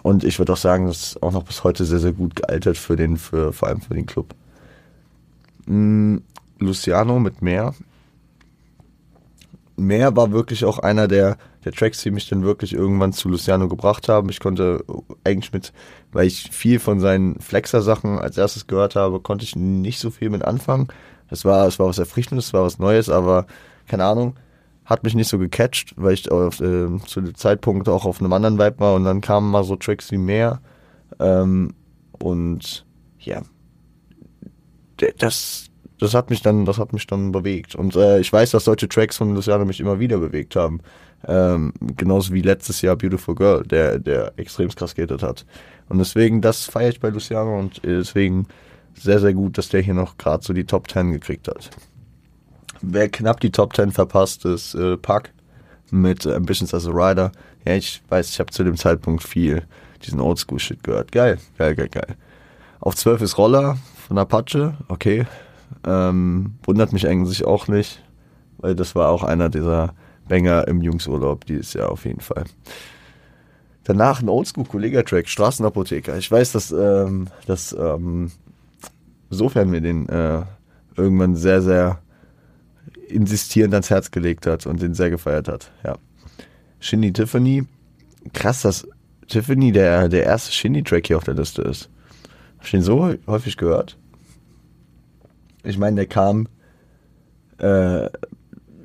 Und 0.02 0.24
ich 0.24 0.40
würde 0.40 0.54
auch 0.54 0.58
sagen, 0.58 0.88
das 0.88 0.98
ist 0.98 1.24
auch 1.24 1.32
noch 1.32 1.44
bis 1.44 1.64
heute 1.64 1.86
sehr, 1.86 2.00
sehr 2.00 2.14
gut 2.14 2.36
gealtert 2.36 2.78
für 2.78 2.96
den, 2.96 3.18
für, 3.18 3.54
vor 3.54 3.70
allem 3.70 3.82
für 3.82 3.94
den 3.94 4.06
Club. 4.06 4.34
Mm, 5.66 6.18
Luciano 6.60 7.20
mit 7.20 7.42
Meer. 7.42 7.74
Meer 9.76 10.16
war 10.16 10.32
wirklich 10.32 10.66
auch 10.66 10.80
einer 10.80 11.08
der, 11.08 11.38
der 11.66 11.72
Tracks, 11.72 12.02
die 12.04 12.12
mich 12.12 12.30
dann 12.30 12.44
wirklich 12.44 12.74
irgendwann 12.74 13.14
zu 13.14 13.30
Luciano 13.30 13.68
gebracht 13.68 14.08
haben. 14.08 14.30
Ich 14.30 14.40
konnte 14.40 14.84
eigentlich 15.24 15.52
mit, 15.52 15.74
weil 16.12 16.28
ich 16.28 16.50
viel 16.52 16.80
von 16.80 17.00
seinen 17.00 17.40
Flexer-Sachen 17.40 18.20
als 18.20 18.38
erstes 18.38 18.68
gehört 18.68 18.96
habe, 18.96 19.20
konnte 19.20 19.46
ich 19.46 19.56
nicht 19.56 20.00
so 20.00 20.12
viel 20.12 20.30
mit 20.30 20.46
anfangen. 20.46 20.90
Es 21.30 21.44
war, 21.46 21.68
es 21.68 21.80
war 21.80 21.88
was 21.88 21.98
Erfrischendes, 21.98 22.48
es 22.48 22.54
war 22.54 22.64
was 22.64 22.78
Neues, 22.78 23.10
aber 23.10 23.48
keine 23.88 24.06
Ahnung, 24.06 24.36
hat 24.86 25.04
mich 25.04 25.16
nicht 25.16 25.30
so 25.30 25.40
gecatcht, 25.40 25.94
weil 25.96 26.14
ich 26.14 26.30
auf, 26.30 26.60
äh, 26.60 26.88
zu 27.08 27.22
dem 27.22 27.36
Zeitpunkt 27.36 27.90
auch 27.90 28.06
auf 28.06 28.20
einem 28.20 28.34
anderen 28.34 28.60
Vibe 28.60 28.80
war 28.80 28.94
und 28.96 29.06
dann 29.06 29.22
kamen 29.22 29.50
mal 29.50 29.64
so 29.64 29.76
Tracks 29.76 30.12
wie 30.12 30.18
mehr. 30.18 30.62
Ähm, 31.20 31.74
und 32.20 32.86
ja, 33.20 33.42
das, 35.18 35.70
das 36.04 36.14
hat 36.14 36.30
mich 36.30 36.42
dann, 36.42 36.66
das 36.66 36.78
hat 36.78 36.92
mich 36.92 37.08
dann 37.08 37.32
bewegt. 37.32 37.76
Und 37.76 37.96
äh, 37.96 38.20
ich 38.20 38.32
weiß, 38.32 38.52
dass 38.52 38.66
solche 38.66 38.90
Tracks 38.90 39.18
von 39.18 39.34
Luciano 39.34 39.64
mich 39.64 39.80
immer 39.80 40.00
wieder 40.00 40.18
bewegt 40.18 40.56
haben. 40.56 40.82
Ähm, 41.26 41.72
genauso 41.96 42.34
wie 42.34 42.42
letztes 42.42 42.82
Jahr 42.82 42.98
Beautiful 42.98 43.36
Girl, 43.36 43.64
der, 43.64 44.00
der 44.00 44.34
extrem 44.36 44.70
krass 44.70 44.94
gehittet 44.94 45.24
hat. 45.24 45.46
Und 45.88 46.00
deswegen, 46.00 46.42
das 46.42 46.66
feiere 46.66 46.90
ich 46.90 47.00
bei 47.00 47.10
Luciano 47.10 47.58
und 47.58 47.82
deswegen 47.86 48.48
sehr, 48.96 49.20
sehr 49.20 49.34
gut, 49.34 49.58
dass 49.58 49.70
der 49.70 49.82
hier 49.82 49.94
noch 49.94 50.18
gerade 50.18 50.44
so 50.44 50.52
die 50.52 50.66
Top 50.66 50.90
10 50.90 51.14
gekriegt 51.14 51.48
hat. 51.48 51.70
Wer 52.82 53.08
knapp 53.08 53.40
die 53.40 53.52
Top 53.52 53.74
10 53.74 53.92
verpasst, 53.92 54.44
ist 54.44 54.76
äh, 54.76 54.98
Puck 54.98 55.30
mit 55.90 56.28
Ambitions 56.28 56.74
as 56.74 56.86
a 56.86 56.92
Rider. 56.92 57.32
Ja, 57.66 57.76
ich 57.76 58.02
weiß, 58.10 58.30
ich 58.30 58.40
habe 58.42 58.52
zu 58.52 58.66
dem 58.66 58.76
Zeitpunkt 58.76 59.24
viel 59.24 59.64
diesen 60.06 60.20
Oldschool-Shit 60.20 60.84
gehört. 60.84 61.14
Geil, 61.14 61.38
geil, 61.58 61.76
geil, 61.76 61.88
geil. 61.88 62.18
Auf 62.82 62.96
12 62.96 63.22
ist 63.22 63.38
Roller 63.38 63.78
von 64.06 64.18
Apache, 64.18 64.76
okay. 64.90 65.26
Ähm, 65.86 66.56
wundert 66.64 66.94
mich 66.94 67.08
eigentlich 67.08 67.46
auch 67.46 67.68
nicht, 67.68 68.04
weil 68.58 68.76
das 68.76 68.96
war 68.96 69.10
auch 69.10 69.24
einer 69.24 69.50
dieser 69.50 69.94
Banger 70.28 70.68
im 70.68 70.82
Jungsurlaub 70.82 71.46
dieses 71.46 71.74
Jahr 71.74 71.92
auf 71.92 72.06
jeden 72.06 72.22
Fall. 72.22 72.46
Danach 73.84 74.22
ein 74.22 74.30
Oldschool-Kollega-Track, 74.30 75.28
Straßenapotheker. 75.28 76.18
Ich 76.18 76.32
weiß, 76.32 76.54
dass, 76.54 76.72
ähm, 76.72 77.28
dass 77.48 77.74
ähm, 77.74 78.32
sofern 79.30 79.72
wir 79.74 79.82
den 79.82 80.08
äh, 80.08 80.44
irgendwann 80.96 81.36
sehr, 81.36 81.62
sehr 81.62 82.00
insistierend 83.10 83.74
ans 83.74 83.90
Herz 83.90 84.12
gelegt 84.12 84.48
hat 84.48 84.66
und 84.66 84.82
den 84.82 84.94
sehr 84.94 85.10
gefeiert 85.10 85.50
hat. 85.50 85.72
Ja. 85.84 85.98
Shindy 86.80 87.12
Tiffany, 87.12 87.66
krass, 88.34 88.62
dass 88.62 88.88
Tiffany 89.28 89.72
der, 89.72 90.08
der 90.08 90.24
erste 90.24 90.52
Shindy-Track 90.52 91.08
hier 91.08 91.18
auf 91.18 91.24
der 91.26 91.36
Liste 91.36 91.62
ist. 91.62 91.90
Hab 92.58 92.66
ich 92.66 92.72
den 92.72 92.82
so 92.82 93.14
häufig 93.28 93.58
gehört? 93.58 93.98
Ich 95.64 95.78
meine, 95.78 95.96
der 95.96 96.08
kam, 96.08 96.48
äh, 97.60 98.08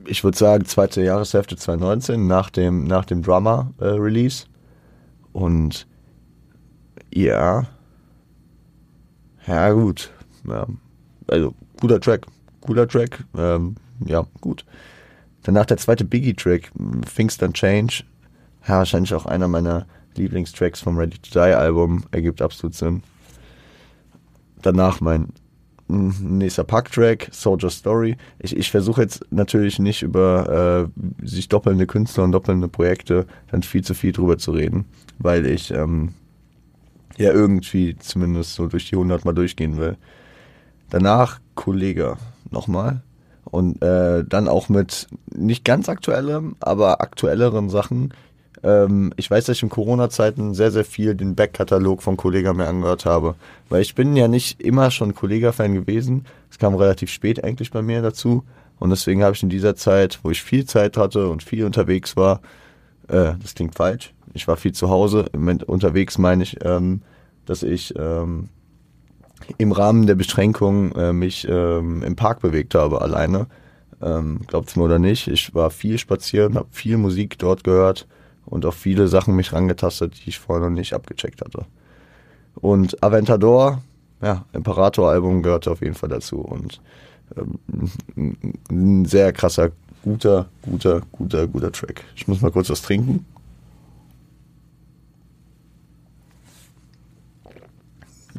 ich 0.06 0.24
würde 0.24 0.38
sagen, 0.38 0.64
zweite 0.64 1.02
Jahreshälfte 1.02 1.56
2019 1.56 2.26
nach 2.26 2.50
dem, 2.50 2.84
nach 2.84 3.04
dem 3.04 3.22
Drummer-Release. 3.22 4.44
Äh, 4.44 5.38
und 5.38 5.86
ja, 7.12 7.66
ja 9.46 9.72
gut, 9.72 10.10
ja, 10.46 10.66
also 11.26 11.54
guter 11.80 12.00
Track, 12.00 12.26
cooler 12.60 12.86
Track, 12.86 13.24
ähm, 13.36 13.76
ja, 14.04 14.26
gut. 14.40 14.64
Danach 15.42 15.66
der 15.66 15.78
zweite 15.78 16.04
Biggie-Track, 16.04 16.70
Things 17.14 17.40
Don't 17.40 17.54
Change. 17.54 18.04
Ja, 18.66 18.78
wahrscheinlich 18.78 19.14
auch 19.14 19.26
einer 19.26 19.48
meiner 19.48 19.86
Lieblingstracks 20.16 20.80
vom 20.80 20.98
Ready 20.98 21.18
to 21.18 21.30
Die 21.32 21.54
Album, 21.54 22.04
ergibt 22.10 22.42
absolut 22.42 22.74
Sinn. 22.74 23.02
Danach 24.60 25.00
mein 25.00 25.28
nächster 25.88 26.64
Pack-Track, 26.64 27.28
Soldier 27.32 27.70
Story. 27.70 28.16
Ich, 28.38 28.56
ich 28.56 28.70
versuche 28.70 29.02
jetzt 29.02 29.24
natürlich 29.30 29.78
nicht 29.78 30.02
über 30.02 30.88
äh, 31.20 31.26
sich 31.26 31.48
doppelnde 31.48 31.86
Künstler 31.86 32.24
und 32.24 32.32
doppelnde 32.32 32.68
Projekte 32.68 33.26
dann 33.50 33.62
viel 33.62 33.82
zu 33.82 33.94
viel 33.94 34.12
drüber 34.12 34.38
zu 34.38 34.52
reden, 34.52 34.84
weil 35.18 35.46
ich 35.46 35.70
ähm, 35.70 36.14
ja 37.16 37.32
irgendwie 37.32 37.96
zumindest 37.96 38.54
so 38.54 38.68
durch 38.68 38.88
die 38.88 38.96
100 38.96 39.24
mal 39.24 39.32
durchgehen 39.32 39.76
will. 39.76 39.96
Danach 40.90 41.40
Kollege 41.54 42.16
nochmal. 42.50 43.02
Und 43.44 43.82
äh, 43.82 44.24
dann 44.26 44.46
auch 44.46 44.68
mit 44.68 45.06
nicht 45.34 45.64
ganz 45.64 45.88
aktuellem, 45.88 46.56
aber 46.60 47.00
aktuelleren 47.00 47.70
Sachen. 47.70 48.12
Ähm, 48.62 49.12
ich 49.16 49.30
weiß, 49.30 49.46
dass 49.46 49.56
ich 49.56 49.62
in 49.62 49.68
Corona-Zeiten 49.68 50.54
sehr, 50.54 50.70
sehr 50.70 50.84
viel 50.84 51.14
den 51.14 51.34
Backkatalog 51.34 52.02
von 52.02 52.16
Kollega 52.16 52.52
mir 52.52 52.66
angehört 52.66 53.04
habe. 53.04 53.34
Weil 53.68 53.82
ich 53.82 53.94
bin 53.94 54.16
ja 54.16 54.28
nicht 54.28 54.60
immer 54.60 54.90
schon 54.90 55.14
Kollega-Fan 55.14 55.74
gewesen. 55.74 56.26
Es 56.50 56.58
kam 56.58 56.74
relativ 56.74 57.10
spät 57.10 57.42
eigentlich 57.44 57.70
bei 57.70 57.82
mir 57.82 58.02
dazu. 58.02 58.44
Und 58.78 58.90
deswegen 58.90 59.22
habe 59.22 59.34
ich 59.34 59.42
in 59.42 59.48
dieser 59.48 59.74
Zeit, 59.74 60.20
wo 60.22 60.30
ich 60.30 60.42
viel 60.42 60.64
Zeit 60.64 60.96
hatte 60.96 61.28
und 61.28 61.42
viel 61.42 61.64
unterwegs 61.64 62.16
war, 62.16 62.40
äh, 63.08 63.32
das 63.40 63.54
klingt 63.54 63.74
falsch, 63.74 64.14
ich 64.34 64.46
war 64.46 64.56
viel 64.56 64.72
zu 64.72 64.88
Hause. 64.88 65.26
Unterwegs 65.66 66.18
meine 66.18 66.44
ich, 66.44 66.64
ähm, 66.64 67.02
dass 67.44 67.62
ich 67.62 67.94
ähm, 67.98 68.50
im 69.56 69.72
Rahmen 69.72 70.06
der 70.06 70.14
Beschränkung 70.14 70.92
äh, 70.92 71.12
mich 71.12 71.46
ähm, 71.48 72.02
im 72.02 72.14
Park 72.14 72.40
bewegt 72.40 72.74
habe, 72.74 73.00
alleine. 73.00 73.46
Ähm, 74.00 74.42
Glaubt's 74.46 74.76
mir 74.76 74.84
oder 74.84 75.00
nicht, 75.00 75.26
ich 75.26 75.54
war 75.54 75.70
viel 75.70 75.98
spazieren, 75.98 76.54
habe 76.54 76.68
viel 76.70 76.98
Musik 76.98 77.36
dort 77.38 77.64
gehört 77.64 78.06
und 78.48 78.64
auf 78.64 78.74
viele 78.74 79.08
Sachen 79.08 79.36
mich 79.36 79.52
rangetastet, 79.52 80.14
die 80.24 80.30
ich 80.30 80.38
vorher 80.38 80.68
noch 80.68 80.74
nicht 80.74 80.94
abgecheckt 80.94 81.42
hatte. 81.42 81.66
Und 82.54 83.02
Aventador, 83.02 83.82
ja, 84.22 84.44
Imperator-Album 84.52 85.42
gehörte 85.42 85.70
auf 85.70 85.80
jeden 85.80 85.94
Fall 85.94 86.08
dazu 86.08 86.38
und 86.40 86.80
ähm, 87.36 88.38
ein 88.70 89.04
sehr 89.04 89.32
krasser, 89.32 89.70
guter, 90.02 90.48
guter, 90.62 91.02
guter, 91.12 91.46
guter 91.46 91.72
Track. 91.72 92.04
Ich 92.16 92.26
muss 92.26 92.40
mal 92.40 92.50
kurz 92.50 92.70
was 92.70 92.82
trinken. 92.82 93.24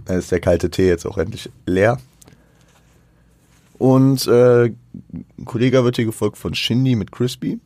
Dann 0.06 0.18
ist 0.18 0.32
der 0.32 0.40
kalte 0.40 0.72
Tee 0.72 0.88
jetzt 0.88 1.06
auch 1.06 1.18
endlich 1.18 1.50
leer. 1.66 2.00
Und 3.78 4.28
äh, 4.28 4.74
Kollege 5.46 5.84
wird 5.84 5.96
hier 5.96 6.06
gefolgt 6.06 6.38
von 6.38 6.54
Shindy 6.56 6.96
mit 6.96 7.12
Crispy. 7.12 7.60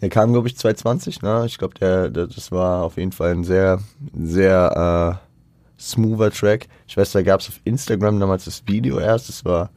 Der 0.00 0.08
kam, 0.08 0.32
glaube 0.32 0.48
ich, 0.48 0.56
2020. 0.56 1.22
Ne? 1.22 1.44
Ich 1.46 1.58
glaube, 1.58 1.74
der, 1.74 2.10
der, 2.10 2.26
das 2.26 2.50
war 2.50 2.82
auf 2.82 2.96
jeden 2.96 3.12
Fall 3.12 3.32
ein 3.32 3.44
sehr, 3.44 3.80
sehr 4.14 5.20
äh, 5.20 5.80
smoother 5.80 6.30
Track. 6.30 6.68
Ich 6.86 6.96
weiß, 6.96 7.12
da 7.12 7.22
gab 7.22 7.40
es 7.40 7.48
auf 7.48 7.60
Instagram 7.64 8.18
damals 8.18 8.46
das 8.46 8.62
Video 8.66 8.98
erst. 8.98 9.28
Das 9.28 9.44
war 9.44 9.70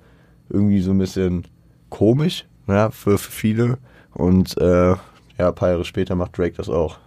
irgendwie 0.49 0.81
so 0.81 0.91
ein 0.91 0.97
bisschen 0.97 1.45
komisch 1.89 2.45
ja, 2.67 2.89
für, 2.89 3.17
für 3.17 3.31
viele. 3.31 3.77
Und 4.13 4.57
äh, 4.57 4.91
ja, 5.37 5.47
ein 5.47 5.55
paar 5.55 5.69
Jahre 5.69 5.85
später 5.85 6.15
macht 6.15 6.37
Drake 6.37 6.55
das 6.55 6.69
auch. 6.69 6.97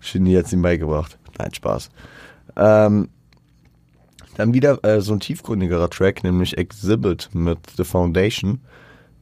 Shindy 0.00 0.34
hat 0.34 0.46
es 0.46 0.52
ihm 0.52 0.62
beigebracht. 0.62 1.18
Nein, 1.38 1.52
Spaß. 1.52 1.90
Ähm, 2.56 3.08
dann 4.36 4.54
wieder 4.54 4.82
äh, 4.84 5.00
so 5.00 5.12
ein 5.12 5.20
tiefgründigerer 5.20 5.90
Track, 5.90 6.22
nämlich 6.22 6.56
Exhibit 6.56 7.30
mit 7.32 7.58
The 7.76 7.84
Foundation. 7.84 8.60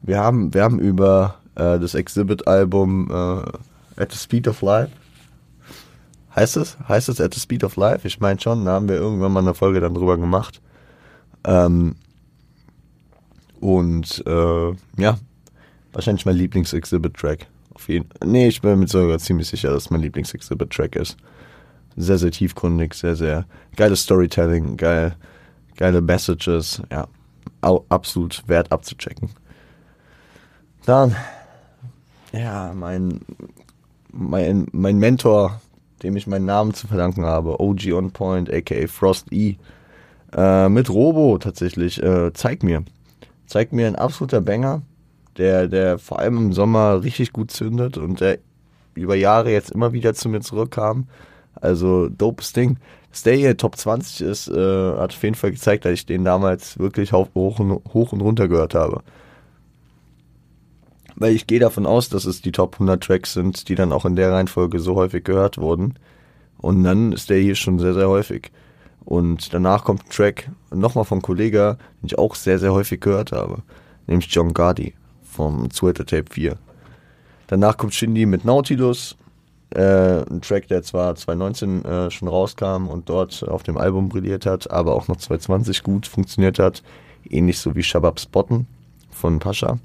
Wir 0.03 0.19
haben, 0.19 0.53
wir 0.53 0.63
haben 0.63 0.79
über 0.79 1.39
äh, 1.57 1.79
das 1.79 1.95
Exhibit-Album 1.95 3.09
äh, 3.09 4.01
At 4.01 4.11
the 4.11 4.17
Speed 4.17 4.47
of 4.47 4.61
Life. 4.61 4.91
Heißt 6.35 6.55
es? 6.57 6.77
Heißt 6.87 7.09
es 7.09 7.19
At 7.19 7.33
the 7.33 7.39
Speed 7.39 7.63
of 7.63 7.75
Life? 7.75 8.07
Ich 8.07 8.19
meine 8.19 8.39
schon, 8.39 8.65
da 8.65 8.73
haben 8.73 8.87
wir 8.87 8.95
irgendwann 8.95 9.31
mal 9.31 9.39
eine 9.39 9.55
Folge 9.55 9.79
dann 9.79 9.95
drüber 9.95 10.17
gemacht. 10.17 10.61
Ähm, 11.43 11.95
und 13.59 14.23
äh, 14.27 14.71
ja, 14.97 15.17
wahrscheinlich 15.93 16.25
mein 16.25 16.35
Lieblings-Exhibit-Track. 16.35 17.47
Auf 17.73 17.89
jeden 17.89 18.07
Nee, 18.23 18.47
ich 18.47 18.61
bin 18.61 18.77
mir 18.79 18.87
sogar 18.87 19.17
ziemlich 19.17 19.47
sicher, 19.47 19.71
dass 19.71 19.89
mein 19.89 20.01
Lieblings-Exhibit-Track 20.01 20.95
ist. 20.95 21.17
Sehr, 21.95 22.19
sehr 22.19 22.31
tiefgründig, 22.31 22.93
sehr, 22.93 23.15
sehr 23.15 23.45
geiles 23.75 24.03
Storytelling, 24.03 24.77
geil, 24.77 25.15
geile 25.75 26.01
Messages, 26.01 26.83
ja, 26.91 27.07
absolut 27.89 28.43
wert 28.47 28.71
abzuchecken. 28.71 29.31
Dann 30.85 31.15
ja, 32.33 32.73
mein, 32.73 33.21
mein, 34.11 34.67
mein 34.71 34.97
Mentor, 34.97 35.61
dem 36.03 36.15
ich 36.15 36.27
meinen 36.27 36.45
Namen 36.45 36.73
zu 36.73 36.87
verdanken 36.87 37.25
habe, 37.25 37.59
OG 37.59 37.93
On 37.93 38.11
Point, 38.11 38.51
aka 38.51 38.87
Frost 38.87 39.31
E, 39.31 39.55
äh, 40.35 40.69
mit 40.69 40.89
Robo 40.89 41.37
tatsächlich, 41.37 42.01
äh, 42.01 42.31
zeig 42.33 42.63
mir. 42.63 42.83
Zeig 43.45 43.71
mir 43.71 43.87
ein 43.87 43.95
absoluter 43.95 44.41
Banger, 44.41 44.81
der, 45.37 45.67
der 45.67 45.99
vor 45.99 46.19
allem 46.19 46.37
im 46.37 46.53
Sommer 46.53 47.03
richtig 47.03 47.31
gut 47.31 47.51
zündet 47.51 47.97
und 47.97 48.19
der 48.19 48.39
über 48.93 49.15
Jahre 49.15 49.51
jetzt 49.51 49.71
immer 49.71 49.93
wieder 49.93 50.13
zu 50.13 50.27
mir 50.27 50.41
zurückkam. 50.41 51.07
Also, 51.55 52.09
dopes 52.09 52.53
Ding. 52.53 52.77
Dass 53.11 53.23
der 53.23 53.35
hier 53.35 53.57
Top 53.57 53.77
20 53.77 54.21
ist, 54.21 54.47
äh, 54.47 54.97
hat 54.97 55.13
auf 55.13 55.23
jeden 55.23 55.35
Fall 55.35 55.51
gezeigt, 55.51 55.85
dass 55.85 55.93
ich 55.93 56.05
den 56.05 56.25
damals 56.25 56.77
wirklich 56.77 57.13
hoch 57.13 57.59
und, 57.59 57.81
hoch 57.93 58.11
und 58.11 58.21
runter 58.21 58.47
gehört 58.47 58.75
habe 58.75 59.01
weil 61.17 61.33
ich 61.33 61.47
gehe 61.47 61.59
davon 61.59 61.85
aus, 61.85 62.09
dass 62.09 62.25
es 62.25 62.41
die 62.41 62.51
Top 62.51 62.75
100 62.75 63.03
Tracks 63.03 63.33
sind, 63.33 63.69
die 63.69 63.75
dann 63.75 63.91
auch 63.91 64.05
in 64.05 64.15
der 64.15 64.31
Reihenfolge 64.31 64.79
so 64.79 64.95
häufig 64.95 65.23
gehört 65.23 65.57
wurden. 65.57 65.95
Und 66.59 66.83
dann 66.83 67.11
ist 67.11 67.29
der 67.29 67.39
hier 67.39 67.55
schon 67.55 67.79
sehr, 67.79 67.95
sehr 67.95 68.07
häufig. 68.07 68.51
Und 69.03 69.53
danach 69.53 69.83
kommt 69.83 70.05
ein 70.05 70.09
Track 70.09 70.51
nochmal 70.71 71.05
vom 71.05 71.21
Kollega, 71.21 71.77
den 72.01 72.07
ich 72.07 72.17
auch 72.19 72.35
sehr, 72.35 72.59
sehr 72.59 72.73
häufig 72.73 73.01
gehört 73.01 73.31
habe, 73.31 73.63
nämlich 74.05 74.27
John 74.31 74.53
Gardy 74.53 74.93
vom 75.23 75.69
Twitter 75.69 76.05
Tape 76.05 76.25
4. 76.29 76.57
Danach 77.47 77.77
kommt 77.77 77.93
Shindy 77.93 78.25
mit 78.25 78.45
Nautilus, 78.45 79.15
äh, 79.73 80.23
ein 80.29 80.41
Track, 80.41 80.67
der 80.67 80.83
zwar 80.83 81.15
2019 81.15 81.85
äh, 81.85 82.11
schon 82.11 82.27
rauskam 82.27 82.87
und 82.87 83.09
dort 83.09 83.47
auf 83.47 83.63
dem 83.63 83.77
Album 83.77 84.09
brilliert 84.09 84.45
hat, 84.45 84.69
aber 84.69 84.93
auch 84.93 85.07
noch 85.07 85.17
2020 85.17 85.83
gut 85.83 86.05
funktioniert 86.05 86.59
hat. 86.59 86.83
Ähnlich 87.29 87.59
so 87.59 87.75
wie 87.75 87.83
Shabab 87.83 88.19
Spotten 88.19 88.67
von 89.09 89.39
Pascha. 89.39 89.79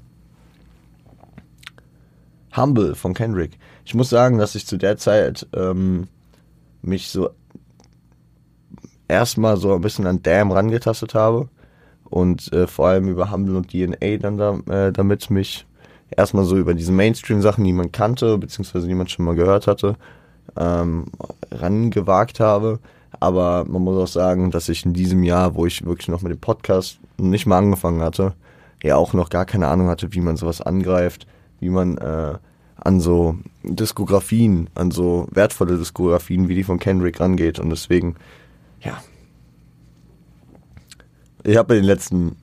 Humble 2.55 2.95
von 2.95 3.13
Kendrick. 3.13 3.57
Ich 3.85 3.95
muss 3.95 4.09
sagen, 4.09 4.37
dass 4.37 4.55
ich 4.55 4.65
zu 4.65 4.77
der 4.77 4.97
Zeit 4.97 5.47
ähm, 5.55 6.07
mich 6.81 7.09
so 7.09 7.29
erstmal 9.07 9.57
so 9.57 9.73
ein 9.73 9.81
bisschen 9.81 10.07
an 10.07 10.21
Damn 10.23 10.51
rangetastet 10.51 11.13
habe 11.13 11.49
und 12.05 12.51
äh, 12.53 12.67
vor 12.67 12.87
allem 12.87 13.07
über 13.07 13.31
Humble 13.31 13.55
und 13.55 13.69
DNA 13.69 14.17
dann 14.17 14.37
da, 14.37 14.59
äh, 14.69 14.91
damit 14.91 15.29
mich 15.29 15.65
erstmal 16.15 16.45
so 16.45 16.57
über 16.57 16.73
diese 16.73 16.91
Mainstream-Sachen, 16.91 17.63
die 17.63 17.73
man 17.73 17.91
kannte, 17.91 18.37
beziehungsweise 18.37 18.87
die 18.87 18.93
man 18.93 19.07
schon 19.07 19.25
mal 19.25 19.35
gehört 19.35 19.67
hatte, 19.67 19.95
ähm, 20.57 21.05
rangewagt 21.51 22.39
habe. 22.39 22.79
Aber 23.19 23.65
man 23.65 23.81
muss 23.83 23.97
auch 23.97 24.11
sagen, 24.11 24.51
dass 24.51 24.69
ich 24.69 24.85
in 24.85 24.93
diesem 24.93 25.23
Jahr, 25.23 25.55
wo 25.55 25.65
ich 25.65 25.85
wirklich 25.85 26.07
noch 26.07 26.21
mit 26.21 26.31
dem 26.31 26.39
Podcast 26.39 26.99
nicht 27.17 27.45
mal 27.45 27.59
angefangen 27.59 28.01
hatte, 28.01 28.33
ja 28.83 28.95
auch 28.97 29.13
noch 29.13 29.29
gar 29.29 29.45
keine 29.45 29.67
Ahnung 29.67 29.87
hatte, 29.87 30.13
wie 30.13 30.21
man 30.21 30.35
sowas 30.35 30.61
angreift, 30.61 31.25
wie 31.63 31.69
man 31.69 31.97
äh, 31.97 32.33
an 32.75 32.99
so 32.99 33.37
Diskografien, 33.63 34.69
an 34.75 34.91
so 34.91 35.27
wertvolle 35.31 35.77
Diskografien 35.77 36.49
wie 36.49 36.55
die 36.55 36.63
von 36.63 36.79
Kendrick 36.79 37.19
rangeht. 37.19 37.59
Und 37.59 37.69
deswegen, 37.69 38.15
ja. 38.81 39.01
Ich 41.43 41.57
habe 41.57 41.75
in 41.75 41.81
den 41.81 41.87
letzten 41.87 42.35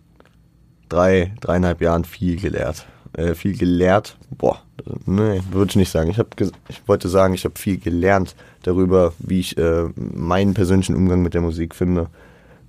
drei, 0.88 1.32
dreieinhalb 1.40 1.80
Jahren 1.80 2.04
viel 2.04 2.40
gelehrt. 2.40 2.86
Äh, 3.12 3.34
viel 3.34 3.56
gelehrt. 3.56 4.16
Boah, 4.30 4.62
nee, 5.04 5.40
würde 5.50 5.70
ich 5.70 5.76
nicht 5.76 5.90
sagen. 5.90 6.10
Ich, 6.10 6.18
hab 6.18 6.40
ich 6.40 6.82
wollte 6.86 7.08
sagen, 7.08 7.34
ich 7.34 7.44
habe 7.44 7.58
viel 7.58 7.78
gelernt 7.78 8.34
darüber, 8.62 9.12
wie 9.18 9.40
ich 9.40 9.58
äh, 9.58 9.88
meinen 9.96 10.54
persönlichen 10.54 10.94
Umgang 10.96 11.22
mit 11.22 11.34
der 11.34 11.40
Musik 11.40 11.74
finde. 11.74 12.08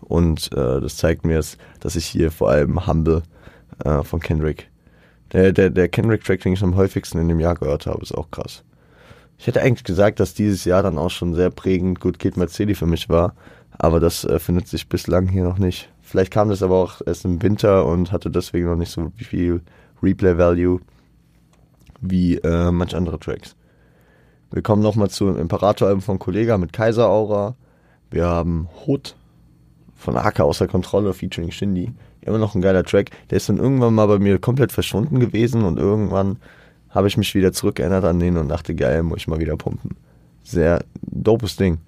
Und 0.02 0.52
äh, 0.52 0.82
das 0.82 0.98
zeigt 0.98 1.26
mir, 1.26 1.42
dass 1.80 1.96
ich 1.96 2.06
hier 2.06 2.32
vor 2.32 2.50
allem 2.50 2.88
Humble 2.88 3.24
äh, 3.86 4.04
von 4.04 4.20
Kendrick. 4.20 4.71
Der, 5.34 5.54
der, 5.54 5.70
der 5.70 5.88
Kendrick-Track, 5.88 6.42
den 6.42 6.54
ich 6.54 6.64
am 6.64 6.76
häufigsten 6.76 7.18
in 7.18 7.28
dem 7.28 7.40
Jahr 7.40 7.56
gehört 7.56 7.86
habe, 7.86 8.02
ist 8.02 8.14
auch 8.14 8.32
krass. 8.32 8.64
Ich 9.38 9.48
hätte 9.48 9.62
eigentlich 9.62 9.84
gesagt, 9.84 10.20
dass 10.20 10.34
dieses 10.34 10.66
Jahr 10.66 10.84
dann 10.84 10.98
auch 10.98 11.10
schon 11.10 11.34
sehr 11.34 11.50
prägend 11.50 12.00
Good 12.00 12.20
Kid 12.20 12.38
Mercedes 12.38 12.78
für 12.78 12.86
mich 12.86 13.10
war, 13.10 13.34
aber 13.72 14.00
das 14.00 14.24
äh, 14.24 14.40
findet 14.40 14.68
sich 14.68 14.88
bislang 14.88 15.28
hier 15.28 15.44
noch 15.44 15.58
nicht. 15.58 15.90
Vielleicht 16.02 16.32
kam 16.32 16.50
das 16.50 16.62
aber 16.62 16.76
auch 16.76 17.02
erst 17.06 17.26
im 17.26 17.42
Winter 17.42 17.86
und 17.86 18.12
hatte 18.12 18.30
deswegen 18.30 18.66
noch 18.66 18.76
nicht 18.76 18.92
so 18.92 19.12
viel 19.16 19.62
Replay-Value 20.04 20.80
wie 22.02 22.36
äh, 22.38 22.72
manch 22.72 22.96
andere 22.96 23.20
Tracks. 23.20 23.56
Wir 24.52 24.62
kommen 24.62 24.82
nochmal 24.82 25.10
zum 25.10 25.38
Imperator-Album 25.38 26.02
von 26.02 26.20
Kollega 26.20 26.58
mit 26.58 26.74
Kaiser 26.74 27.08
Aura. 27.08 27.56
Wir 28.10 28.28
haben 28.28 28.68
Hut 28.86 29.16
von 29.96 30.18
Aka 30.18 30.44
außer 30.44 30.68
Kontrolle 30.68 31.14
featuring 31.14 31.52
Shindy. 31.52 31.94
Immer 32.22 32.38
noch 32.38 32.56
ein 32.56 32.62
geiler 32.62 32.84
Track. 32.84 33.10
Der 33.30 33.38
ist 33.38 33.50
dann 33.50 33.58
irgendwann 33.58 33.96
mal 33.96 34.08
bei 34.08 34.20
mir 34.20 34.38
komplett 34.40 34.72
verschwunden 34.72 35.20
gewesen 35.20 35.64
und 35.64 35.80
irgendwann 35.80 36.38
habe 36.90 37.08
ich 37.08 37.18
mich 37.18 37.34
wieder 37.34 37.52
zurückerinnert 37.52 38.04
an 38.04 38.20
den 38.20 38.38
und 38.38 38.50
dachte, 38.50 38.76
geil, 38.76 39.02
muss 39.04 39.20
ich 39.20 39.28
mal 39.28 39.40
wieder 39.40 39.56
pumpen. 39.56 39.96
Sehr 40.44 40.84
dopes 41.02 41.56
Ding. 41.56 41.80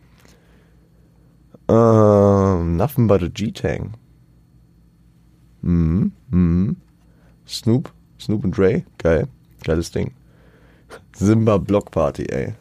Ähm, 1.67 2.77
nothing 2.77 3.07
but 3.07 3.21
a 3.21 3.27
G-Tang. 3.27 3.93
Mhm, 5.61 6.11
mhm. 6.29 6.75
Snoop, 7.47 7.91
Snoop 8.19 8.43
und 8.43 8.57
Dre, 8.57 8.83
geil, 8.97 9.27
geiles 9.63 9.91
Ding. 9.91 10.11
Simba 11.15 11.57
Block 11.57 11.91
Party, 11.91 12.25
ey. 12.25 12.53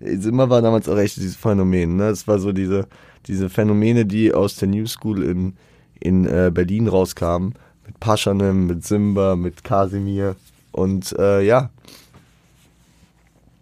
Simba 0.00 0.48
war 0.48 0.62
damals 0.62 0.88
auch 0.88 0.96
echt 0.96 1.16
dieses 1.16 1.36
Phänomen, 1.36 1.96
ne? 1.96 2.08
Es 2.08 2.28
war 2.28 2.38
so 2.38 2.52
diese, 2.52 2.86
diese 3.26 3.48
Phänomene, 3.48 4.06
die 4.06 4.32
aus 4.32 4.56
der 4.56 4.68
New 4.68 4.86
School 4.86 5.22
in, 5.24 5.54
in 6.00 6.26
äh, 6.26 6.50
Berlin 6.52 6.88
rauskamen. 6.88 7.54
Mit 7.86 8.00
Paschanem, 8.00 8.66
mit 8.66 8.84
Simba, 8.84 9.36
mit 9.36 9.64
Kasimir. 9.64 10.36
Und 10.72 11.14
äh, 11.18 11.42
ja, 11.42 11.70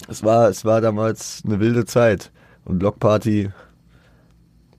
es 0.08 0.22
war, 0.22 0.48
es 0.48 0.64
war 0.64 0.80
damals 0.80 1.42
eine 1.44 1.60
wilde 1.60 1.84
Zeit. 1.84 2.30
Und 2.64 2.78
Blockparty, 2.78 3.50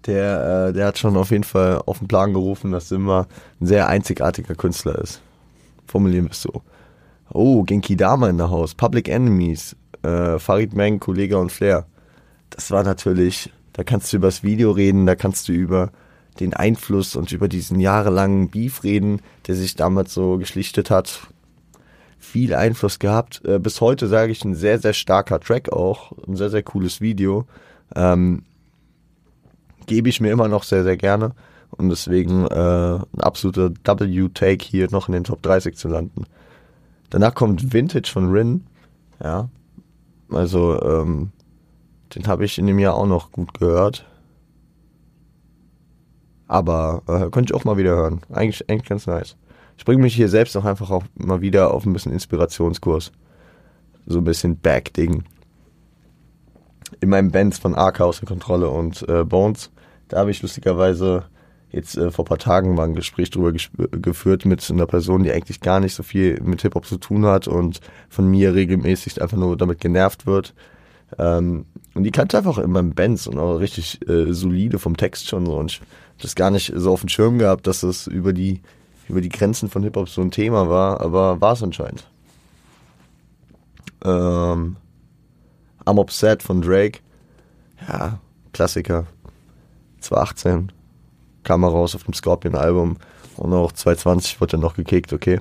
der, 0.05 0.67
äh, 0.67 0.73
der 0.73 0.87
hat 0.87 0.97
schon 0.97 1.17
auf 1.17 1.31
jeden 1.31 1.43
Fall 1.43 1.81
auf 1.85 1.99
den 1.99 2.07
Plan 2.07 2.33
gerufen, 2.33 2.71
dass 2.71 2.89
Simba 2.89 3.27
ein 3.59 3.67
sehr 3.67 3.87
einzigartiger 3.87 4.55
Künstler 4.55 4.99
ist. 4.99 5.21
Formulieren 5.85 6.25
wir 6.25 6.31
es 6.31 6.41
so. 6.41 6.61
Oh, 7.29 7.63
Genki 7.63 7.95
Dama 7.95 8.29
in 8.29 8.37
der 8.37 8.49
Haus, 8.49 8.73
Public 8.73 9.09
Enemies, 9.09 9.75
äh, 10.03 10.39
Farid 10.39 10.73
Meng, 10.73 10.99
Kollege 10.99 11.37
und 11.37 11.51
Flair. 11.51 11.85
Das 12.49 12.71
war 12.71 12.83
natürlich, 12.83 13.51
da 13.73 13.83
kannst 13.83 14.11
du 14.11 14.17
über 14.17 14.27
das 14.27 14.43
Video 14.43 14.71
reden, 14.71 15.05
da 15.05 15.15
kannst 15.15 15.49
du 15.49 15.53
über 15.53 15.91
den 16.39 16.53
Einfluss 16.53 17.15
und 17.15 17.31
über 17.31 17.47
diesen 17.47 17.79
jahrelangen 17.79 18.49
Beef 18.49 18.83
reden, 18.83 19.21
der 19.47 19.55
sich 19.55 19.75
damals 19.75 20.13
so 20.13 20.37
geschlichtet 20.37 20.89
hat. 20.89 21.27
Viel 22.19 22.55
Einfluss 22.55 22.99
gehabt. 22.99 23.43
Äh, 23.45 23.59
bis 23.59 23.81
heute 23.81 24.07
sage 24.07 24.31
ich 24.31 24.43
ein 24.43 24.55
sehr, 24.55 24.79
sehr 24.79 24.93
starker 24.93 25.39
Track 25.39 25.71
auch. 25.71 26.11
Ein 26.27 26.35
sehr, 26.35 26.49
sehr 26.49 26.63
cooles 26.63 27.01
Video. 27.01 27.45
Ähm, 27.95 28.43
Gebe 29.85 30.09
ich 30.09 30.19
mir 30.19 30.31
immer 30.31 30.49
noch 30.49 30.63
sehr, 30.63 30.83
sehr 30.83 30.97
gerne. 30.97 31.31
Und 31.71 31.89
deswegen 31.89 32.45
äh, 32.47 32.95
ein 32.95 33.21
absoluter 33.21 33.69
W-Take 33.69 34.65
hier 34.65 34.87
noch 34.91 35.07
in 35.07 35.13
den 35.13 35.23
Top 35.23 35.41
30 35.41 35.75
zu 35.77 35.87
landen. 35.87 36.25
Danach 37.09 37.33
kommt 37.33 37.73
Vintage 37.73 38.09
von 38.11 38.31
Rin. 38.31 38.65
Ja. 39.23 39.49
Also, 40.29 40.81
ähm, 40.81 41.31
den 42.13 42.27
habe 42.27 42.45
ich 42.45 42.57
in 42.57 42.67
dem 42.67 42.79
Jahr 42.79 42.95
auch 42.95 43.05
noch 43.05 43.31
gut 43.31 43.53
gehört. 43.53 44.05
Aber 46.47 47.03
äh, 47.07 47.29
könnte 47.29 47.51
ich 47.51 47.53
auch 47.53 47.65
mal 47.65 47.77
wieder 47.77 47.95
hören. 47.95 48.21
Eigentlich, 48.31 48.69
eigentlich 48.69 48.89
ganz 48.89 49.07
nice. 49.07 49.35
Ich 49.77 49.85
bringe 49.85 50.01
mich 50.01 50.15
hier 50.15 50.29
selbst 50.29 50.55
auch 50.57 50.65
einfach 50.65 50.89
auch 50.89 51.03
mal 51.15 51.41
wieder 51.41 51.73
auf 51.73 51.85
ein 51.85 51.93
bisschen 51.93 52.11
Inspirationskurs. 52.11 53.11
So 54.05 54.19
ein 54.19 54.23
bisschen 54.23 54.57
Back-Ding. 54.57 55.23
In 57.01 57.09
meinem 57.09 57.31
Bands 57.31 57.59
von 57.59 57.75
Arca 57.75 58.05
außer 58.05 58.25
Kontrolle 58.25 58.69
und 58.69 59.07
äh, 59.09 59.25
Bones, 59.25 59.71
da 60.07 60.19
habe 60.19 60.31
ich 60.31 60.41
lustigerweise 60.41 61.25
jetzt 61.69 61.97
äh, 61.97 62.11
vor 62.11 62.25
paar 62.25 62.37
Tagen 62.37 62.75
mal 62.75 62.85
ein 62.85 62.95
Gespräch 62.95 63.29
drüber 63.29 63.51
geführt 63.51 64.45
mit 64.45 64.69
einer 64.71 64.85
Person, 64.85 65.23
die 65.23 65.31
eigentlich 65.31 65.59
gar 65.59 65.79
nicht 65.79 65.93
so 65.93 66.03
viel 66.03 66.39
mit 66.41 66.61
Hip-Hop 66.61 66.85
zu 66.85 66.97
tun 66.97 67.25
hat 67.25 67.47
und 67.47 67.81
von 68.09 68.29
mir 68.29 68.53
regelmäßig 68.53 69.21
einfach 69.21 69.37
nur 69.37 69.57
damit 69.57 69.81
genervt 69.81 70.25
wird. 70.25 70.53
Ähm, 71.17 71.65
und 71.93 72.03
die 72.03 72.11
kannte 72.11 72.37
einfach 72.37 72.57
immer 72.57 72.83
Bands 72.83 73.27
und 73.27 73.37
auch 73.37 73.59
richtig 73.59 74.07
äh, 74.07 74.33
solide 74.33 74.79
vom 74.79 74.97
Text 74.97 75.27
schon 75.27 75.45
so. 75.45 75.57
Und 75.57 75.71
ich 75.71 75.81
das 76.21 76.35
gar 76.35 76.51
nicht 76.51 76.71
so 76.75 76.93
auf 76.93 77.01
dem 77.01 77.09
Schirm 77.09 77.37
gehabt, 77.37 77.67
dass 77.67 77.81
das 77.81 78.07
über 78.07 78.33
die, 78.33 78.61
über 79.07 79.21
die 79.21 79.29
Grenzen 79.29 79.69
von 79.69 79.83
Hip-Hop 79.83 80.09
so 80.09 80.21
ein 80.21 80.31
Thema 80.31 80.69
war, 80.69 81.01
aber 81.01 81.39
war 81.41 81.53
es 81.53 81.63
anscheinend. 81.63 82.07
Ähm, 84.03 84.77
I'm 85.85 85.99
Upset 85.99 86.43
von 86.43 86.61
Drake. 86.61 86.99
Ja, 87.87 88.19
Klassiker. 88.53 89.05
2018 90.01 90.71
kam 91.43 91.63
er 91.63 91.69
raus 91.69 91.95
auf 91.95 92.03
dem 92.03 92.13
Scorpion-Album 92.13 92.97
und 93.37 93.53
auch 93.53 93.71
2020 93.71 94.41
wurde 94.41 94.57
er 94.57 94.59
noch 94.59 94.75
gekickt, 94.75 95.13
okay. 95.13 95.39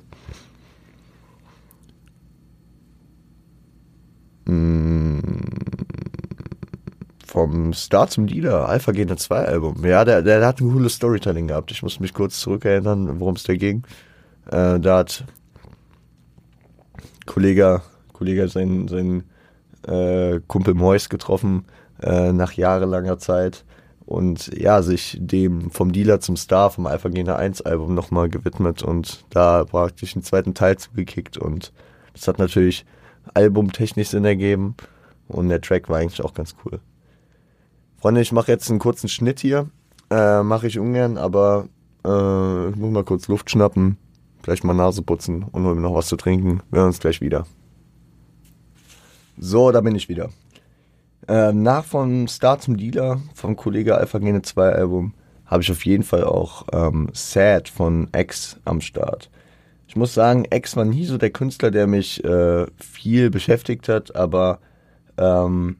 Mm, 4.44 5.05
vom 7.26 7.72
Start 7.72 8.12
zum 8.12 8.26
Dealer, 8.26 8.68
Alpha 8.68 8.92
Gene 8.92 9.16
2 9.16 9.44
Album. 9.44 9.84
Ja, 9.84 10.04
der, 10.04 10.22
der 10.22 10.46
hat 10.46 10.60
ein 10.60 10.70
cooles 10.70 10.94
Storytelling 10.94 11.48
gehabt. 11.48 11.70
Ich 11.72 11.82
muss 11.82 12.00
mich 12.00 12.14
kurz 12.14 12.40
zurückerinnern, 12.40 13.20
worum 13.20 13.34
es 13.34 13.42
da 13.42 13.54
ging. 13.54 13.82
Äh, 14.46 14.78
da 14.78 14.98
hat 14.98 15.24
Kollege, 17.26 17.82
Kollege 18.12 18.48
seinen, 18.48 18.86
seinen 18.88 19.24
äh, 19.86 20.40
Kumpel 20.46 20.74
Mois 20.74 21.08
getroffen 21.08 21.64
äh, 22.00 22.32
nach 22.32 22.52
jahrelanger 22.52 23.18
Zeit 23.18 23.64
und 24.06 24.46
ja, 24.56 24.82
sich 24.82 25.18
dem 25.20 25.70
vom 25.70 25.92
Dealer 25.92 26.20
zum 26.20 26.36
Star 26.36 26.70
vom 26.70 26.86
Alpha 26.86 27.08
Gene 27.08 27.36
1 27.36 27.62
Album 27.62 27.94
nochmal 27.94 28.28
gewidmet 28.28 28.82
und 28.82 29.24
da 29.30 29.64
praktisch 29.64 30.14
einen 30.14 30.22
zweiten 30.22 30.54
Teil 30.54 30.78
zugekickt 30.78 31.36
und 31.36 31.72
das 32.14 32.28
hat 32.28 32.38
natürlich 32.38 32.86
albumtechnisch 33.34 34.08
Sinn 34.08 34.24
ergeben 34.24 34.76
und 35.26 35.48
der 35.48 35.60
Track 35.60 35.88
war 35.88 35.98
eigentlich 35.98 36.22
auch 36.22 36.34
ganz 36.34 36.54
cool. 36.64 36.80
Freunde, 37.98 38.20
ich 38.20 38.32
mache 38.32 38.52
jetzt 38.52 38.68
einen 38.70 38.78
kurzen 38.78 39.08
Schnitt 39.08 39.40
hier, 39.40 39.70
äh, 40.10 40.42
mache 40.42 40.66
ich 40.66 40.78
ungern, 40.78 41.16
aber 41.16 41.68
äh, 42.04 42.68
ich 42.70 42.76
muss 42.76 42.90
mal 42.90 43.04
kurz 43.04 43.26
Luft 43.28 43.50
schnappen, 43.50 43.96
vielleicht 44.42 44.64
mal 44.64 44.74
Nase 44.74 45.02
putzen 45.02 45.42
und 45.44 45.64
holen 45.64 45.76
mir 45.76 45.82
noch 45.82 45.94
was 45.94 46.08
zu 46.08 46.16
trinken. 46.16 46.62
Wir 46.70 46.80
hören 46.80 46.88
uns 46.88 47.00
gleich 47.00 47.20
wieder. 47.20 47.46
So, 49.38 49.72
da 49.72 49.80
bin 49.80 49.94
ich 49.94 50.08
wieder. 50.08 50.30
Ähm, 51.28 51.62
nach 51.62 51.84
vom 51.84 52.28
Start 52.28 52.62
zum 52.62 52.76
Dealer 52.76 53.20
vom 53.34 53.56
Kollege 53.56 53.96
Alpha 53.96 54.18
Gene 54.18 54.42
2 54.42 54.72
Album 54.72 55.14
habe 55.46 55.62
ich 55.62 55.70
auf 55.70 55.84
jeden 55.84 56.02
Fall 56.02 56.24
auch 56.24 56.66
ähm, 56.72 57.08
Sad 57.12 57.68
von 57.68 58.08
X 58.14 58.58
am 58.64 58.80
Start. 58.80 59.30
Ich 59.88 59.96
muss 59.96 60.14
sagen, 60.14 60.44
X 60.50 60.76
war 60.76 60.84
nie 60.84 61.04
so 61.04 61.16
der 61.18 61.30
Künstler, 61.30 61.70
der 61.70 61.86
mich 61.86 62.22
äh, 62.24 62.66
viel 62.76 63.30
beschäftigt 63.30 63.88
hat, 63.88 64.14
aber 64.14 64.58
ähm, 65.16 65.76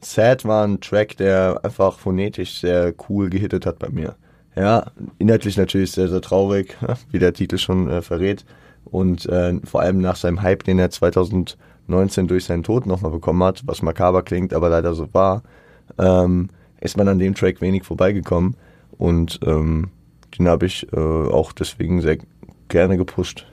Sad 0.00 0.44
war 0.44 0.64
ein 0.64 0.80
Track, 0.80 1.16
der 1.16 1.60
einfach 1.62 1.98
phonetisch 1.98 2.60
sehr 2.60 2.94
cool 3.08 3.30
gehittet 3.30 3.66
hat 3.66 3.78
bei 3.78 3.88
mir. 3.88 4.16
Ja, 4.54 4.90
inhaltlich 5.18 5.56
natürlich 5.56 5.92
sehr, 5.92 6.08
sehr 6.08 6.20
traurig, 6.20 6.76
wie 7.10 7.18
der 7.18 7.32
Titel 7.32 7.58
schon 7.58 7.88
äh, 7.88 8.02
verrät. 8.02 8.44
Und 8.84 9.26
äh, 9.26 9.60
vor 9.64 9.82
allem 9.82 10.00
nach 10.00 10.16
seinem 10.16 10.42
Hype, 10.42 10.64
den 10.64 10.78
er 10.78 10.90
2000 10.90 11.58
19 11.88 12.28
durch 12.28 12.44
seinen 12.44 12.62
Tod 12.62 12.86
nochmal 12.86 13.10
bekommen 13.10 13.42
hat, 13.42 13.62
was 13.66 13.82
makaber 13.82 14.22
klingt, 14.22 14.52
aber 14.52 14.68
leider 14.68 14.94
so 14.94 15.12
war, 15.12 15.42
ähm, 15.98 16.50
ist 16.80 16.96
man 16.96 17.08
an 17.08 17.18
dem 17.18 17.34
Track 17.34 17.60
wenig 17.60 17.84
vorbeigekommen. 17.84 18.56
Und 18.98 19.40
ähm, 19.44 19.90
den 20.38 20.48
habe 20.48 20.66
ich 20.66 20.86
äh, 20.92 20.96
auch 20.96 21.52
deswegen 21.52 22.00
sehr 22.02 22.18
gerne 22.68 22.96
gepusht. 22.96 23.46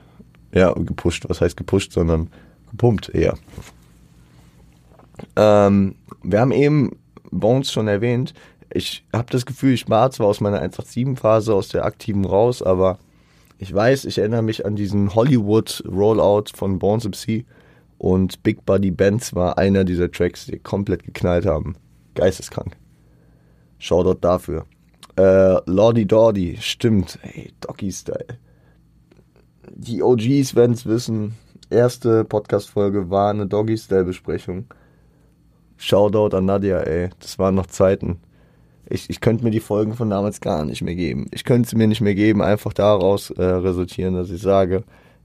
Ja, 0.53 0.73
gepusht, 0.73 1.25
was 1.27 1.41
heißt 1.41 1.57
gepusht, 1.57 1.93
sondern 1.93 2.29
gepumpt 2.71 3.09
eher. 3.09 3.35
Ähm, 5.35 5.95
wir 6.23 6.41
haben 6.41 6.51
eben 6.51 6.97
Bones 7.31 7.71
schon 7.71 7.87
erwähnt. 7.87 8.33
Ich 8.73 9.05
habe 9.13 9.31
das 9.31 9.45
Gefühl, 9.45 9.73
ich 9.73 9.89
war 9.89 10.11
zwar 10.11 10.27
aus 10.27 10.41
meiner 10.41 10.61
187-Phase, 10.61 11.53
aus 11.53 11.69
der 11.69 11.85
aktiven 11.85 12.25
raus, 12.25 12.61
aber 12.61 12.99
ich 13.57 13.73
weiß, 13.73 14.05
ich 14.05 14.17
erinnere 14.17 14.41
mich 14.41 14.65
an 14.65 14.75
diesen 14.75 15.15
Hollywood-Rollout 15.15 16.51
von 16.55 16.79
Bones 16.79 17.05
MC 17.05 17.45
und 17.97 18.43
Big 18.43 18.65
Buddy 18.65 18.91
Benz 18.91 19.33
war 19.33 19.57
einer 19.57 19.83
dieser 19.85 20.11
Tracks, 20.11 20.45
die 20.47 20.59
komplett 20.59 21.03
geknallt 21.03 21.45
haben. 21.45 21.75
Geisteskrank. 22.15 22.75
Shoutout 23.79 24.19
dafür. 24.21 24.65
Äh, 25.17 25.57
Lordy 25.69 26.05
Dordy, 26.05 26.57
stimmt. 26.59 27.19
Ey, 27.21 27.53
Doggy 27.61 27.91
Style. 27.91 28.37
Die 29.73 30.03
OGs 30.03 30.55
werden 30.55 30.73
es 30.73 30.85
wissen. 30.85 31.35
Erste 31.69 32.25
Podcast-Folge 32.25 33.09
war 33.09 33.29
eine 33.29 33.47
Doggy 33.47 33.77
Style-Besprechung. 33.77 34.65
Shoutout 35.77 36.35
an 36.35 36.45
Nadia, 36.45 36.79
ey. 36.79 37.09
Das 37.19 37.37
waren 37.39 37.55
noch 37.55 37.67
Zeiten. 37.67 38.19
ich, 38.89 39.09
ich 39.09 39.19
könnte 39.21 39.43
mir 39.43 39.51
die 39.51 39.59
Folgen 39.59 39.93
von 39.93 40.09
damals 40.09 40.41
gar 40.41 40.65
nicht 40.65 40.81
mehr 40.81 40.95
geben. 40.95 41.27
Ich 41.31 41.43
könnte 41.43 41.69
sie 41.69 41.75
mir 41.75 41.87
nicht 41.87 42.01
mehr 42.01 42.15
geben, 42.15 42.41
einfach 42.41 42.73
daraus 42.73 43.31
äh, 43.31 43.43
resultieren, 43.43 44.15
dass 44.15 44.29
ich 44.29 44.41
sage, 44.41 44.83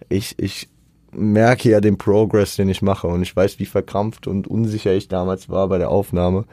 ich, 0.09 0.39
ich 0.39 0.69
merke 1.13 1.71
ja 1.71 1.81
den 1.81 1.99
Progress, 1.99 2.57
den 2.57 2.69
ich 2.69 2.83
mache 2.83 3.07
und 3.07 3.23
ich 3.23 3.35
weiß, 3.35 3.59
wie 3.59 3.67
verkrampft 3.67 4.27
und 4.27 4.47
unsicher 4.47 4.93
ich 4.93 5.09
damals 5.09 5.49
war 5.49 5.69
bei 5.69 5.79
der 5.79 5.91
Aufnahme. 5.91 6.45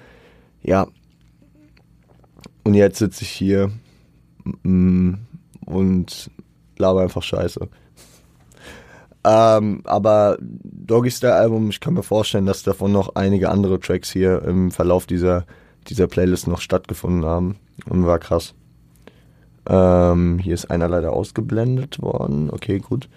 Ja. 0.64 0.88
Und 2.64 2.74
jetzt 2.74 3.00
sitze 3.00 3.24
ich 3.24 3.30
hier 3.30 3.72
mm, 4.64 5.14
und 5.66 6.32
laber 6.78 7.02
einfach 7.02 7.24
Scheiße. 7.24 7.68
Ähm, 9.28 9.82
aber 9.84 10.38
Doggy 10.40 11.12
Style 11.12 11.36
Album, 11.36 11.70
ich 11.70 11.82
kann 11.82 11.96
mir 11.96 12.04
vorstellen, 12.04 12.46
dass 12.46 12.64
davon 12.64 12.94
noch 12.94 13.16
einige 13.16 13.50
andere 13.50 13.78
Tracks 13.78 14.10
hier 14.10 14.42
im 14.44 14.72
Verlauf 14.72 15.06
dieser, 15.06 15.46
dieser 15.90 16.08
Playlist 16.08 16.48
noch 16.48 16.62
stattgefunden 16.62 17.26
haben 17.26 17.58
und 17.90 18.06
war 18.06 18.20
krass. 18.20 18.56
Ähm, 19.68 20.40
hier 20.40 20.54
ist 20.54 20.72
einer 20.72 20.88
leider 20.88 21.12
ausgeblendet 21.12 22.02
worden. 22.02 22.50
Okay, 22.50 22.80
gut. 22.80 23.10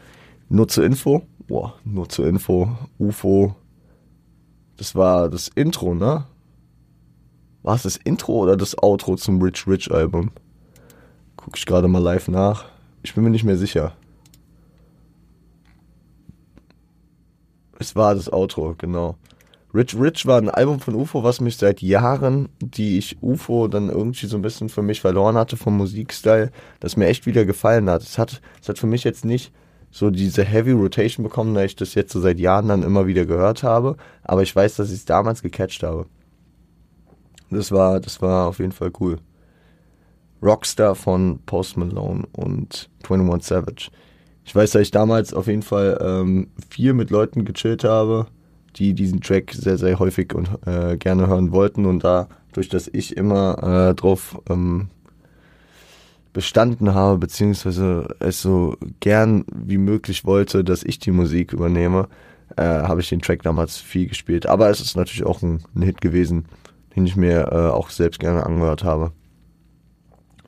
Nur 0.49 0.67
zur 0.67 0.85
Info. 0.85 1.23
Boah, 1.47 1.75
nur 1.85 2.09
zur 2.09 2.27
Info. 2.27 2.69
UFO. 2.99 3.55
Das 4.79 4.97
war 4.97 5.29
das 5.29 5.47
Intro, 5.47 5.95
ne? 5.95 6.25
War 7.63 7.77
es 7.77 7.83
das 7.83 7.97
Intro 7.97 8.33
oder 8.33 8.57
das 8.57 8.77
Outro 8.83 9.15
zum 9.15 9.41
Rich 9.41 9.65
Rich 9.69 9.93
Album? 9.93 10.33
Guck 11.37 11.57
ich 11.57 11.67
gerade 11.67 11.87
mal 11.87 12.03
live 12.03 12.27
nach. 12.27 12.65
Ich 13.05 13.15
bin 13.15 13.23
mir 13.23 13.31
nicht 13.31 13.45
mehr 13.45 13.59
sicher. 13.59 13.93
Es 17.81 17.97
war 17.97 18.15
das 18.15 18.31
Outro, 18.31 18.75
genau. 18.77 19.17
Rich 19.73 19.99
Rich 19.99 20.27
war 20.27 20.37
ein 20.37 20.51
Album 20.51 20.81
von 20.81 20.95
UFO, 20.95 21.25
was 21.25 21.41
mich 21.41 21.57
seit 21.57 21.81
Jahren, 21.81 22.51
die 22.61 22.99
ich 22.99 23.17
UFO 23.23 23.69
dann 23.69 23.89
irgendwie 23.89 24.27
so 24.27 24.37
ein 24.37 24.43
bisschen 24.43 24.69
für 24.69 24.83
mich 24.83 25.01
verloren 25.01 25.37
hatte 25.37 25.57
vom 25.57 25.79
Musikstyle, 25.79 26.51
das 26.81 26.99
mir 26.99 27.07
echt 27.07 27.25
wieder 27.25 27.47
gefallen 27.47 27.89
hat. 27.89 28.03
Es 28.03 28.19
hat, 28.19 28.43
es 28.61 28.69
hat 28.69 28.79
für 28.79 28.87
mich 28.87 29.03
jetzt 29.03 29.25
nicht 29.25 29.55
so 29.91 30.11
diese 30.11 30.45
Heavy 30.45 30.73
Rotation 30.73 31.25
bekommen, 31.25 31.55
da 31.55 31.65
ich 31.65 31.75
das 31.75 31.95
jetzt 31.95 32.13
so 32.13 32.21
seit 32.21 32.39
Jahren 32.39 32.69
dann 32.69 32.83
immer 32.83 33.07
wieder 33.07 33.25
gehört 33.25 33.63
habe, 33.63 33.97
aber 34.25 34.43
ich 34.43 34.55
weiß, 34.55 34.77
dass 34.77 34.91
ich 34.91 34.97
es 34.97 35.05
damals 35.07 35.41
gecatcht 35.41 35.83
habe. 35.83 36.05
Das 37.51 37.73
war, 37.73 37.99
das 37.99 38.21
war 38.21 38.49
auf 38.49 38.59
jeden 38.59 38.73
Fall 38.73 38.93
cool. 39.01 39.17
Rockstar 40.43 40.95
von 40.95 41.41
Post 41.47 41.79
Malone 41.79 42.25
und 42.33 42.91
21 43.09 43.49
Savage. 43.49 43.91
Ich 44.51 44.57
weiß, 44.57 44.73
dass 44.73 44.83
ich 44.83 44.91
damals 44.91 45.33
auf 45.33 45.47
jeden 45.47 45.63
Fall 45.63 45.97
ähm, 46.05 46.49
viel 46.69 46.93
mit 46.93 47.11
Leuten 47.11 47.45
gechillt 47.45 47.85
habe, 47.85 48.27
die 48.75 48.95
diesen 48.95 49.21
Track 49.21 49.53
sehr, 49.53 49.79
sehr 49.79 50.01
häufig 50.01 50.35
und 50.35 50.51
äh, 50.67 50.97
gerne 50.97 51.29
hören 51.29 51.53
wollten 51.53 51.87
und 51.87 52.03
dadurch, 52.03 52.69
dass 52.69 52.89
ich 52.89 53.17
immer 53.17 53.91
äh, 53.91 53.95
drauf 53.95 54.41
ähm, 54.51 54.89
bestanden 56.33 56.95
habe, 56.95 57.19
beziehungsweise 57.19 58.09
es 58.19 58.43
so 58.43 58.77
gern 58.99 59.45
wie 59.55 59.79
möglich 59.79 60.25
wollte, 60.25 60.65
dass 60.65 60.83
ich 60.83 60.99
die 60.99 61.13
Musik 61.13 61.53
übernehme, 61.53 62.09
äh, 62.57 62.65
habe 62.65 63.03
ich 63.03 63.09
den 63.09 63.23
Track 63.23 63.45
damals 63.45 63.77
viel 63.77 64.09
gespielt. 64.09 64.47
Aber 64.47 64.69
es 64.69 64.81
ist 64.81 64.97
natürlich 64.97 65.25
auch 65.25 65.43
ein, 65.43 65.63
ein 65.77 65.83
Hit 65.83 66.01
gewesen, 66.01 66.47
den 66.97 67.07
ich 67.07 67.15
mir 67.15 67.53
äh, 67.53 67.71
auch 67.71 67.91
selbst 67.91 68.19
gerne 68.19 68.45
angehört 68.45 68.83
habe. 68.83 69.13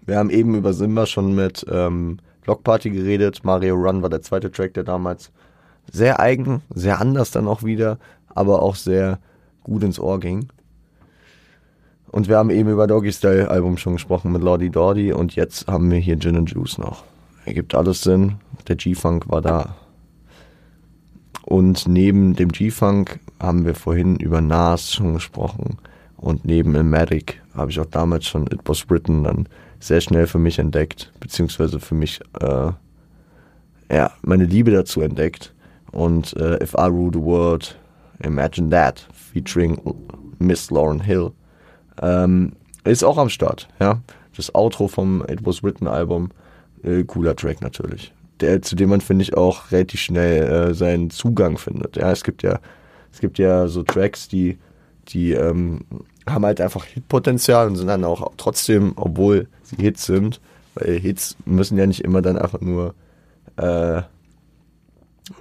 Wir 0.05 0.19
haben 0.19 0.31
eben 0.31 0.57
über 0.57 0.73
Simba 0.73 1.07
schon 1.07 1.37
mit 1.37 1.65
ähm, 1.71 2.19
Block 2.43 2.65
Party 2.65 2.91
geredet. 2.91 3.41
Mario 3.45 3.75
Run 3.75 4.03
war 4.03 4.11
der 4.11 4.23
zweite 4.23 4.51
Track, 4.51 4.75
der 4.75 4.85
damals 4.85 5.33
sehr 5.91 6.21
eigen, 6.21 6.63
sehr 6.75 7.01
anders 7.01 7.31
dann 7.31 7.49
auch 7.49 7.63
wieder, 7.63 7.99
aber 8.29 8.63
auch 8.63 8.77
sehr 8.77 9.19
gut 9.63 9.83
ins 9.83 9.99
Ohr 9.99 10.21
ging. 10.21 10.49
Und 12.09 12.29
wir 12.29 12.37
haben 12.37 12.51
eben 12.51 12.69
über 12.69 12.87
Doggy 12.87 13.11
Style 13.11 13.51
Album 13.51 13.79
schon 13.79 13.95
gesprochen 13.95 14.33
mit 14.33 14.43
Lordy 14.43 14.71
Dordy 14.71 15.13
und 15.13 15.35
jetzt 15.35 15.67
haben 15.67 15.91
wir 15.91 15.99
hier 15.99 16.19
Gin 16.19 16.37
and 16.37 16.51
Juice 16.51 16.79
noch. 16.79 17.05
Ergibt 17.47 17.75
alles 17.75 18.03
Sinn. 18.03 18.37
Der 18.69 18.77
G-Funk 18.77 19.29
war 19.29 19.41
da. 19.41 19.75
Und 21.45 21.89
neben 21.89 22.37
dem 22.37 22.51
G-Funk 22.51 23.19
haben 23.41 23.65
wir 23.65 23.75
vorhin 23.75 24.17
über 24.17 24.41
Nas 24.41 24.93
schon 24.93 25.15
gesprochen. 25.15 25.79
Und 26.23 26.45
neben 26.45 26.77
Ilmatic 26.77 27.43
habe 27.53 27.73
ich 27.73 27.81
auch 27.81 27.87
damals 27.87 28.27
schon 28.27 28.47
It 28.47 28.61
Was 28.65 28.89
Written 28.89 29.25
dann 29.25 29.49
sehr 29.81 30.01
schnell 30.01 30.29
für 30.29 30.39
mich 30.39 30.61
entdeckt, 30.61 31.13
beziehungsweise 31.19 31.81
für 31.81 31.97
mich 31.97 32.21
äh, 32.41 32.71
ja, 33.93 34.13
meine 34.23 34.45
Liebe 34.45 34.71
dazu 34.71 35.01
entdeckt. 35.01 35.53
Und 35.91 36.35
äh, 36.37 36.63
If 36.63 36.75
I 36.75 36.85
Rule 36.87 37.11
the 37.13 37.21
World, 37.21 37.77
Imagine 38.23 38.71
That, 38.71 39.07
featuring 39.13 39.81
Miss 40.39 40.71
Lauren 40.71 41.01
Hill, 41.01 41.33
ähm, 42.01 42.53
ist 42.85 43.03
auch 43.03 43.19
am 43.19 43.29
Start. 43.29 43.67
Ja, 43.81 44.01
das 44.37 44.55
Outro 44.55 44.87
vom 44.87 45.25
It 45.29 45.45
Was 45.45 45.65
Written 45.65 45.89
Album, 45.89 46.31
äh, 46.85 47.03
cooler 47.03 47.35
Track 47.35 47.61
natürlich. 47.63 48.15
Der, 48.39 48.63
zu 48.63 48.77
dem 48.77 48.91
man 48.91 49.01
finde 49.01 49.25
ich 49.25 49.37
auch 49.37 49.73
relativ 49.73 50.01
schnell 50.01 50.45
äh, 50.45 50.75
seinen 50.75 51.11
Zugang 51.11 51.59
findet. 51.59 51.97
Ja, 51.97 52.13
es 52.13 52.23
gibt 52.23 52.45
ja, 52.45 52.61
es 53.13 53.19
gibt 53.19 53.39
ja 53.39 53.67
so 53.67 53.83
Tracks, 53.83 54.29
die, 54.29 54.59
die 55.09 55.33
ähm, 55.33 55.81
haben 56.29 56.45
halt 56.45 56.61
einfach 56.61 56.85
Hitpotenzial 56.85 57.67
und 57.67 57.77
sind 57.77 57.89
dann 57.89 58.05
auch 58.05 58.33
trotzdem, 58.37 58.93
obwohl 58.97 59.49
sie 59.63 59.77
Hits 59.77 60.07
sind, 60.07 60.41
weil 60.75 60.99
Hits 60.99 61.37
müssen 61.45 61.79
ja 61.79 61.87
nicht 61.87 62.03
immer 62.03 62.23
dann 62.23 62.39
einfach 62.39 62.61
nur 62.61 62.95
äh, 63.57 64.03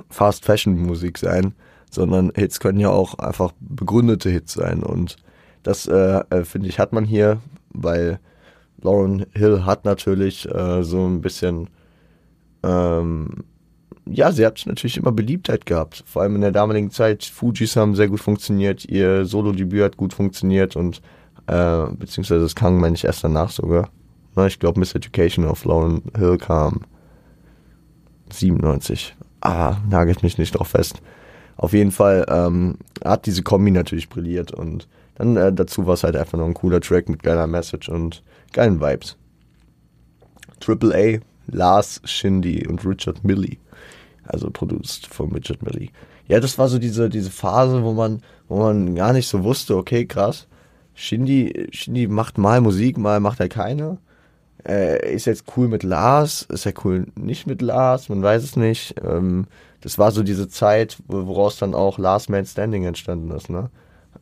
Fast 0.09 0.45
Fashion 0.45 0.77
Musik 0.81 1.17
sein, 1.17 1.53
sondern 1.89 2.31
Hits 2.35 2.59
können 2.59 2.79
ja 2.79 2.89
auch 2.89 3.15
einfach 3.19 3.51
begründete 3.59 4.29
Hits 4.29 4.53
sein 4.53 4.83
und 4.83 5.17
das 5.63 5.87
äh, 5.87 6.21
äh, 6.29 6.43
finde 6.43 6.69
ich 6.69 6.79
hat 6.79 6.93
man 6.93 7.05
hier, 7.05 7.39
weil 7.69 8.19
Lauren 8.81 9.25
Hill 9.33 9.65
hat 9.65 9.85
natürlich 9.85 10.49
äh, 10.49 10.83
so 10.83 11.05
ein 11.05 11.21
bisschen 11.21 11.69
ähm, 12.63 13.43
ja, 14.05 14.31
sie 14.31 14.45
hat 14.45 14.63
natürlich 14.65 14.97
immer 14.97 15.11
Beliebtheit 15.11 15.65
gehabt. 15.65 16.03
Vor 16.05 16.21
allem 16.21 16.35
in 16.35 16.41
der 16.41 16.51
damaligen 16.51 16.91
Zeit. 16.91 17.23
Fujis 17.23 17.75
haben 17.75 17.95
sehr 17.95 18.07
gut 18.07 18.19
funktioniert, 18.19 18.85
ihr 18.85 19.25
Solo-Debüt 19.25 19.83
hat 19.83 19.97
gut 19.97 20.13
funktioniert 20.13 20.75
und 20.75 21.01
äh, 21.47 21.85
beziehungsweise 21.97 22.41
das 22.41 22.55
kam, 22.55 22.79
meine 22.79 22.95
ich, 22.95 23.03
erst 23.03 23.23
danach 23.23 23.51
sogar. 23.51 23.89
Na, 24.35 24.47
ich 24.47 24.59
glaube, 24.59 24.79
Miss 24.79 24.95
Education 24.95 25.45
of 25.45 25.65
Lauren 25.65 26.01
Hill 26.17 26.37
kam 26.37 26.81
97. 28.31 29.15
Ah, 29.41 29.77
nagelt 29.89 30.23
mich 30.23 30.37
nicht 30.37 30.57
drauf 30.57 30.69
fest. 30.69 31.01
Auf 31.57 31.73
jeden 31.73 31.91
Fall 31.91 32.25
ähm, 32.29 32.77
hat 33.03 33.25
diese 33.25 33.43
Kombi 33.43 33.71
natürlich 33.71 34.09
brilliert 34.09 34.51
und 34.51 34.87
dann 35.15 35.35
äh, 35.35 35.53
dazu 35.53 35.85
war 35.85 35.93
es 35.93 36.03
halt 36.03 36.15
einfach 36.15 36.37
noch 36.37 36.45
ein 36.45 36.53
cooler 36.53 36.81
Track 36.81 37.09
mit 37.09 37.21
geiler 37.21 37.45
Message 37.45 37.89
und 37.89 38.23
geilen 38.53 38.81
Vibes. 38.81 39.17
Triple 40.59 40.95
A, 40.95 41.19
Lars 41.51 42.01
Shindy 42.05 42.65
und 42.67 42.85
Richard 42.85 43.23
Milley 43.23 43.59
also 44.23 44.49
produziert 44.49 45.13
von 45.13 45.31
Richard 45.31 45.63
Millie. 45.63 45.89
Ja, 46.27 46.39
das 46.39 46.57
war 46.57 46.67
so 46.67 46.79
diese, 46.79 47.09
diese 47.09 47.31
Phase, 47.31 47.83
wo 47.83 47.93
man, 47.93 48.21
wo 48.47 48.59
man 48.59 48.95
gar 48.95 49.13
nicht 49.13 49.27
so 49.27 49.43
wusste, 49.43 49.75
okay, 49.75 50.05
krass, 50.05 50.47
Shindy, 50.93 51.69
Shindy 51.71 52.07
macht 52.07 52.37
mal 52.37 52.61
Musik, 52.61 52.97
mal 52.97 53.19
macht 53.19 53.39
er 53.39 53.49
keine. 53.49 53.97
Äh, 54.67 55.15
ist 55.15 55.25
jetzt 55.25 55.45
cool 55.57 55.67
mit 55.67 55.83
Lars, 55.83 56.43
ist 56.43 56.65
er 56.65 56.73
cool 56.85 57.07
nicht 57.15 57.47
mit 57.47 57.61
Lars, 57.61 58.09
man 58.09 58.21
weiß 58.21 58.43
es 58.43 58.55
nicht. 58.55 58.95
Ähm, 59.03 59.47
das 59.81 59.97
war 59.97 60.11
so 60.11 60.21
diese 60.21 60.47
Zeit, 60.47 60.97
woraus 61.07 61.57
dann 61.57 61.73
auch 61.73 61.97
Last 61.97 62.29
Man 62.29 62.45
Standing 62.45 62.85
entstanden 62.85 63.31
ist, 63.31 63.49
ne? 63.49 63.69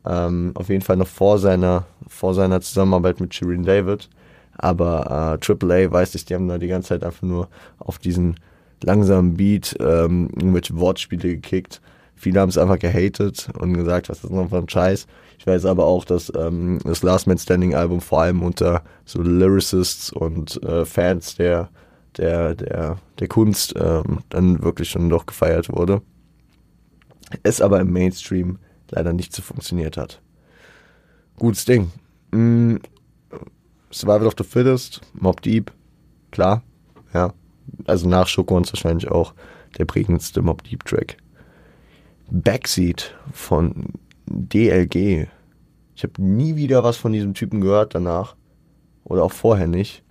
Ähm, 0.06 0.52
auf 0.56 0.70
jeden 0.70 0.82
Fall 0.82 0.96
noch 0.96 1.08
vor 1.08 1.40
seiner, 1.40 1.86
vor 2.08 2.34
seiner 2.34 2.62
Zusammenarbeit 2.62 3.20
mit 3.20 3.34
Shirin 3.34 3.64
David. 3.64 4.10
Aber 4.58 5.40
äh, 5.42 5.54
AAA 5.54 5.92
weiß 5.92 6.16
ich, 6.16 6.26
die 6.26 6.36
haben 6.36 6.48
da 6.48 6.58
die 6.58 6.68
ganze 6.68 6.90
Zeit 6.90 7.04
einfach 7.04 7.22
nur 7.22 7.50
auf 7.78 8.00
diesen 8.00 8.36
langsamen 8.84 9.36
Beat 9.36 9.76
ähm, 9.80 10.30
irgendwelche 10.36 10.78
Wortspiele 10.78 11.30
gekickt. 11.36 11.82
Viele 12.16 12.42
haben 12.42 12.50
es 12.50 12.58
einfach 12.58 12.80
gehatet 12.80 13.50
und 13.58 13.74
gesagt, 13.74 14.10
was 14.10 14.24
ist 14.24 14.32
noch 14.32 14.50
für 14.50 14.58
ein 14.58 14.68
Scheiß. 14.68 15.08
Ich 15.38 15.48
weiß 15.48 15.66
aber 15.66 15.86
auch, 15.86 16.04
dass 16.04 16.32
ähm, 16.36 16.80
das 16.84 17.02
Last 17.02 17.28
Man 17.28 17.38
Standing 17.38 17.76
Album 17.76 18.02
vor 18.02 18.22
allem 18.22 18.44
unter 18.44 18.84
so 19.06 19.22
Lyricists 19.22 20.12
und 20.12 20.62
äh, 20.64 20.84
Fans 20.86 21.36
der, 21.36 21.70
der, 22.18 22.56
der, 22.56 22.98
der 23.20 23.28
Kunst 23.30 23.74
ähm, 23.78 24.20
dann 24.30 24.62
wirklich 24.62 24.90
schon 24.90 25.10
doch 25.10 25.26
gefeiert 25.26 25.70
wurde. 25.70 26.02
Es 27.44 27.62
aber 27.62 27.80
im 27.80 27.94
Mainstream 27.94 28.60
leider 28.90 29.14
nicht 29.14 29.34
so 29.34 29.42
funktioniert 29.42 29.96
hat. 29.96 30.22
Gutes 31.38 31.64
Ding. 31.64 31.92
Mm, 32.32 32.78
Survival 33.92 34.28
of 34.28 34.34
the 34.38 34.44
Fittest, 34.44 35.02
Mob 35.14 35.42
Deep, 35.42 35.72
klar, 36.32 36.64
ja, 37.14 37.34
also 37.86 38.08
nach 38.08 38.28
Schokons 38.28 38.72
wahrscheinlich 38.74 39.10
auch 39.10 39.34
der 39.78 39.86
prägendste 39.86 40.42
Mob 40.42 40.64
Deep 40.64 40.86
Track. 40.86 41.18
Backseat 42.32 43.16
von 43.34 43.94
DLG. 44.28 45.28
Ich 45.96 46.04
habe 46.04 46.22
nie 46.22 46.56
wieder 46.56 46.84
was 46.84 46.98
von 46.98 47.12
diesem 47.12 47.34
Typen 47.34 47.62
gehört 47.62 47.96
danach. 47.96 48.36
Oder 49.04 49.24
auch 49.24 49.32
vorher 49.32 49.68
nicht. 49.68 50.04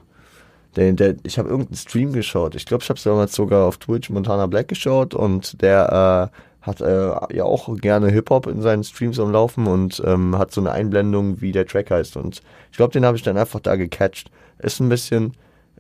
Der, 0.77 0.93
der, 0.93 1.17
ich 1.23 1.39
habe 1.39 1.49
irgendeinen 1.49 1.77
Stream 1.77 2.13
geschaut. 2.13 2.55
Ich 2.55 2.67
glaube, 2.67 2.83
ich 2.83 2.89
habe 2.89 2.99
es 2.99 3.05
damals 3.05 3.35
sogar 3.35 3.67
auf 3.67 3.79
Twitch 3.79 4.11
Montana 4.11 4.47
Black 4.47 4.69
geschaut 4.69 5.15
und 5.15 5.63
der 5.63 6.31
hat 6.69 6.81
äh, 6.81 7.35
ja 7.35 7.45
auch 7.45 7.75
gerne 7.77 8.11
Hip-Hop 8.11 8.47
in 8.47 8.61
seinen 8.61 8.85
Streams 8.85 9.19
am 9.19 9.33
Laufen 9.33 9.67
und 9.67 10.03
ähm, 10.05 10.37
hat 10.37 10.53
so 10.53 10.61
eine 10.61 10.73
Einblendung, 10.73 11.41
wie 11.41 11.53
der 11.53 11.67
Track 11.67 11.91
heißt. 11.91 12.17
Und 12.17 12.43
ich 12.71 12.77
glaube, 12.77 12.93
den 12.93 13.05
habe 13.05 13.17
ich 13.17 13.23
dann 13.23 13.37
einfach 13.37 13.61
da 13.61 13.77
gecatcht. 13.77 14.31
Ist 14.59 14.81
ein 14.81 14.89
bisschen, 14.89 15.33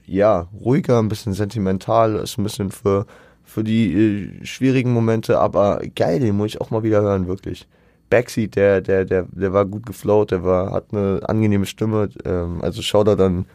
ja, 0.08 0.48
ruhiger, 0.58 0.98
ein 0.98 1.08
bisschen 1.08 1.32
sentimental, 1.32 2.16
ist 2.16 2.38
ein 2.38 2.44
bisschen 2.44 2.70
für, 2.70 3.06
für 3.44 3.64
die 3.64 3.92
äh, 3.92 4.44
schwierigen 4.44 4.92
Momente, 4.92 5.38
aber 5.38 5.80
geil, 5.94 6.20
den 6.20 6.36
muss 6.36 6.48
ich 6.48 6.60
auch 6.60 6.70
mal 6.70 6.82
wieder 6.82 7.02
hören, 7.02 7.28
wirklich. 7.28 7.66
Backseat, 8.10 8.56
der, 8.56 8.80
der, 8.80 9.04
der, 9.04 9.26
der 9.30 9.52
war 9.52 9.66
gut 9.66 9.86
geflowt, 9.86 10.30
der 10.30 10.42
war, 10.44 10.72
hat 10.72 10.86
eine 10.92 11.20
angenehme 11.28 11.66
Stimme, 11.66 12.08
ähm, 12.24 12.62
also 12.62 12.82
schau 12.82 13.04
da 13.04 13.14
dann 13.16 13.46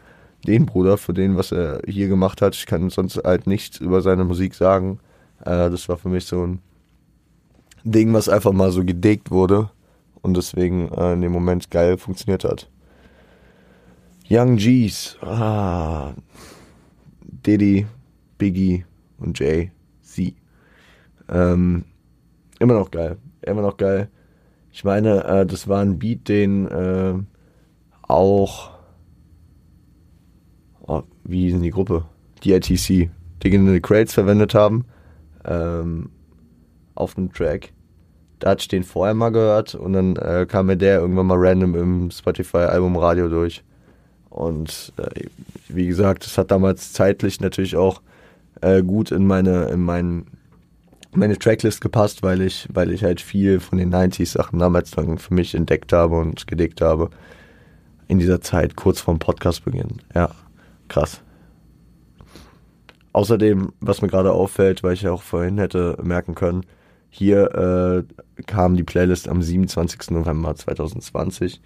den 0.46 0.66
Bruder 0.66 0.96
für 0.96 1.14
den, 1.14 1.36
was 1.36 1.52
er 1.52 1.80
hier 1.86 2.08
gemacht 2.08 2.42
hat. 2.42 2.54
Ich 2.54 2.66
kann 2.66 2.90
sonst 2.90 3.16
halt 3.24 3.46
nichts 3.46 3.78
über 3.78 4.02
seine 4.02 4.24
Musik 4.24 4.54
sagen. 4.54 5.00
Äh, 5.40 5.70
das 5.70 5.88
war 5.88 5.96
für 5.96 6.08
mich 6.08 6.26
so 6.26 6.46
ein 6.46 6.60
Ding, 7.82 8.12
was 8.12 8.28
einfach 8.28 8.52
mal 8.52 8.70
so 8.70 8.84
gedeckt 8.84 9.30
wurde 9.30 9.70
und 10.22 10.36
deswegen 10.36 10.88
äh, 10.92 11.14
in 11.14 11.20
dem 11.20 11.32
Moment 11.32 11.70
geil 11.70 11.98
funktioniert 11.98 12.44
hat. 12.44 12.68
Young 14.28 14.56
G's, 14.56 15.18
ah, 15.20 16.14
Diddy, 17.20 17.86
Biggie 18.38 18.84
und 19.18 19.38
Jay 19.38 19.70
Z. 20.00 20.34
Ähm, 21.28 21.84
immer 22.58 22.74
noch 22.74 22.90
geil, 22.90 23.18
immer 23.42 23.62
noch 23.62 23.76
geil. 23.76 24.08
Ich 24.72 24.82
meine, 24.82 25.24
äh, 25.24 25.46
das 25.46 25.68
war 25.68 25.82
ein 25.82 25.98
Beat, 25.98 26.28
den 26.28 26.66
äh, 26.68 27.14
auch, 28.02 28.70
oh, 30.80 31.02
wie 31.24 31.50
hieß 31.50 31.60
die 31.60 31.70
Gruppe? 31.70 32.06
DITC, 32.44 33.10
Digital 33.42 33.80
Crates 33.80 34.14
verwendet 34.14 34.54
haben 34.54 34.86
ähm, 35.44 36.10
auf 36.94 37.14
dem 37.14 37.32
Track. 37.32 37.72
Da 38.38 38.50
hatte 38.50 38.62
ich 38.62 38.68
den 38.68 38.82
vorher 38.84 39.14
mal 39.14 39.30
gehört 39.30 39.74
und 39.74 39.92
dann 39.92 40.16
äh, 40.16 40.46
kam 40.48 40.66
mir 40.66 40.76
der 40.76 41.00
irgendwann 41.00 41.26
mal 41.26 41.38
random 41.38 41.74
im 41.74 42.10
Spotify-Album 42.10 42.96
Radio 42.96 43.28
durch. 43.28 43.62
Und 44.34 44.92
äh, 44.96 45.26
wie 45.68 45.86
gesagt, 45.86 46.26
das 46.26 46.36
hat 46.36 46.50
damals 46.50 46.92
zeitlich 46.92 47.40
natürlich 47.40 47.76
auch 47.76 48.02
äh, 48.62 48.82
gut 48.82 49.12
in 49.12 49.28
meine, 49.28 49.66
in 49.66 49.80
meinen, 49.80 50.26
meine 51.12 51.38
Tracklist 51.38 51.80
gepasst, 51.80 52.24
weil 52.24 52.42
ich, 52.42 52.68
weil 52.72 52.90
ich 52.90 53.04
halt 53.04 53.20
viel 53.20 53.60
von 53.60 53.78
den 53.78 53.94
90s 53.94 54.32
Sachen 54.32 54.58
damals 54.58 54.90
dann 54.90 55.18
für 55.18 55.32
mich 55.32 55.54
entdeckt 55.54 55.92
habe 55.92 56.18
und 56.18 56.48
gedickt 56.48 56.80
habe. 56.80 57.10
In 58.08 58.18
dieser 58.18 58.40
Zeit, 58.40 58.74
kurz 58.74 59.00
vorm 59.00 59.20
Podcastbeginn. 59.20 60.02
Ja, 60.16 60.30
krass. 60.88 61.20
Außerdem, 63.12 63.72
was 63.78 64.02
mir 64.02 64.08
gerade 64.08 64.32
auffällt, 64.32 64.82
weil 64.82 64.94
ich 64.94 65.02
ja 65.02 65.12
auch 65.12 65.22
vorhin 65.22 65.58
hätte 65.58 65.96
merken 66.02 66.34
können, 66.34 66.66
hier 67.08 67.54
äh, 67.54 68.42
kam 68.42 68.76
die 68.76 68.82
Playlist 68.82 69.28
am 69.28 69.40
27. 69.40 70.10
November 70.10 70.56
2020, 70.56 71.60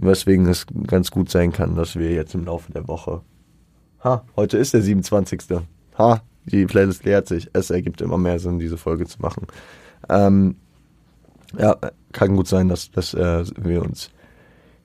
weswegen 0.00 0.46
es 0.46 0.66
ganz 0.86 1.10
gut 1.10 1.30
sein 1.30 1.52
kann, 1.52 1.76
dass 1.76 1.96
wir 1.96 2.10
jetzt 2.12 2.34
im 2.34 2.44
Laufe 2.44 2.72
der 2.72 2.88
Woche. 2.88 3.20
Ha, 4.02 4.24
heute 4.36 4.56
ist 4.56 4.74
der 4.74 4.82
27. 4.82 5.42
Ha, 5.98 6.22
die 6.46 6.66
Playlist 6.66 7.04
leert 7.04 7.28
sich. 7.28 7.50
Es 7.52 7.70
ergibt 7.70 8.00
immer 8.00 8.18
mehr 8.18 8.38
Sinn, 8.38 8.58
diese 8.58 8.78
Folge 8.78 9.06
zu 9.06 9.20
machen. 9.20 9.46
Ähm, 10.08 10.56
ja, 11.58 11.76
kann 12.12 12.36
gut 12.36 12.48
sein, 12.48 12.68
dass, 12.68 12.90
dass 12.90 13.12
äh, 13.14 13.44
wir 13.56 13.82
uns 13.82 14.10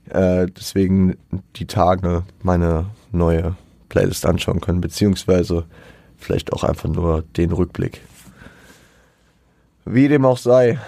äh, 0.10 0.48
deswegen 0.48 1.18
die 1.56 1.66
Tage 1.66 2.24
meine 2.44 2.88
neue 3.12 3.56
Playlist 3.90 4.26
anschauen 4.26 4.62
können, 4.62 4.82
beziehungsweise 4.82 5.66
vielleicht 6.18 6.52
auch 6.54 6.64
einfach 6.64 6.90
nur 6.90 7.24
den 7.38 7.52
Rückblick. 7.52 8.02
Wie 9.86 10.08
dem 10.08 10.26
auch 10.26 10.38
sei, 10.38 10.80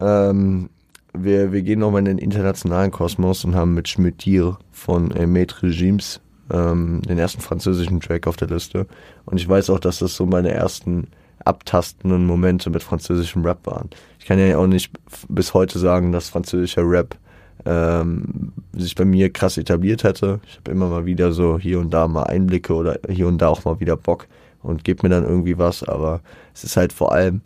ähm, 0.00 0.70
wir, 1.14 1.52
wir 1.52 1.62
gehen 1.62 1.80
nochmal 1.80 2.00
in 2.00 2.16
den 2.16 2.18
internationalen 2.18 2.90
Kosmos 2.90 3.44
und 3.44 3.54
haben 3.54 3.74
mit 3.74 3.88
Schmütier 3.88 4.58
von 4.70 5.10
äh, 5.12 5.26
Maître 5.26 5.62
Regimes 5.62 6.20
ähm, 6.50 7.02
den 7.02 7.18
ersten 7.18 7.40
französischen 7.40 8.00
Track 8.00 8.26
auf 8.26 8.36
der 8.36 8.48
Liste. 8.48 8.86
Und 9.24 9.38
ich 9.38 9.48
weiß 9.48 9.70
auch, 9.70 9.80
dass 9.80 9.98
das 9.98 10.14
so 10.14 10.26
meine 10.26 10.50
ersten 10.50 11.08
abtastenden 11.44 12.26
Momente 12.26 12.70
mit 12.70 12.82
französischem 12.82 13.44
Rap 13.44 13.66
waren. 13.66 13.90
Ich 14.18 14.26
kann 14.26 14.38
ja 14.38 14.58
auch 14.58 14.66
nicht 14.66 14.92
bis 15.28 15.54
heute 15.54 15.78
sagen, 15.78 16.12
dass 16.12 16.28
französischer 16.28 16.82
Rap 16.84 17.16
ähm, 17.64 18.52
sich 18.72 18.94
bei 18.94 19.04
mir 19.04 19.32
krass 19.32 19.56
etabliert 19.56 20.04
hätte. 20.04 20.40
Ich 20.46 20.56
habe 20.56 20.70
immer 20.70 20.88
mal 20.88 21.06
wieder 21.06 21.32
so 21.32 21.58
hier 21.58 21.80
und 21.80 21.90
da 21.90 22.06
mal 22.08 22.24
Einblicke 22.24 22.74
oder 22.74 22.98
hier 23.08 23.28
und 23.28 23.38
da 23.38 23.48
auch 23.48 23.64
mal 23.64 23.80
wieder 23.80 23.96
Bock 23.96 24.26
und 24.62 24.84
gebe 24.84 25.06
mir 25.06 25.14
dann 25.14 25.24
irgendwie 25.24 25.58
was, 25.58 25.82
aber 25.82 26.20
es 26.54 26.64
ist 26.64 26.76
halt 26.76 26.92
vor 26.92 27.12
allem, 27.12 27.40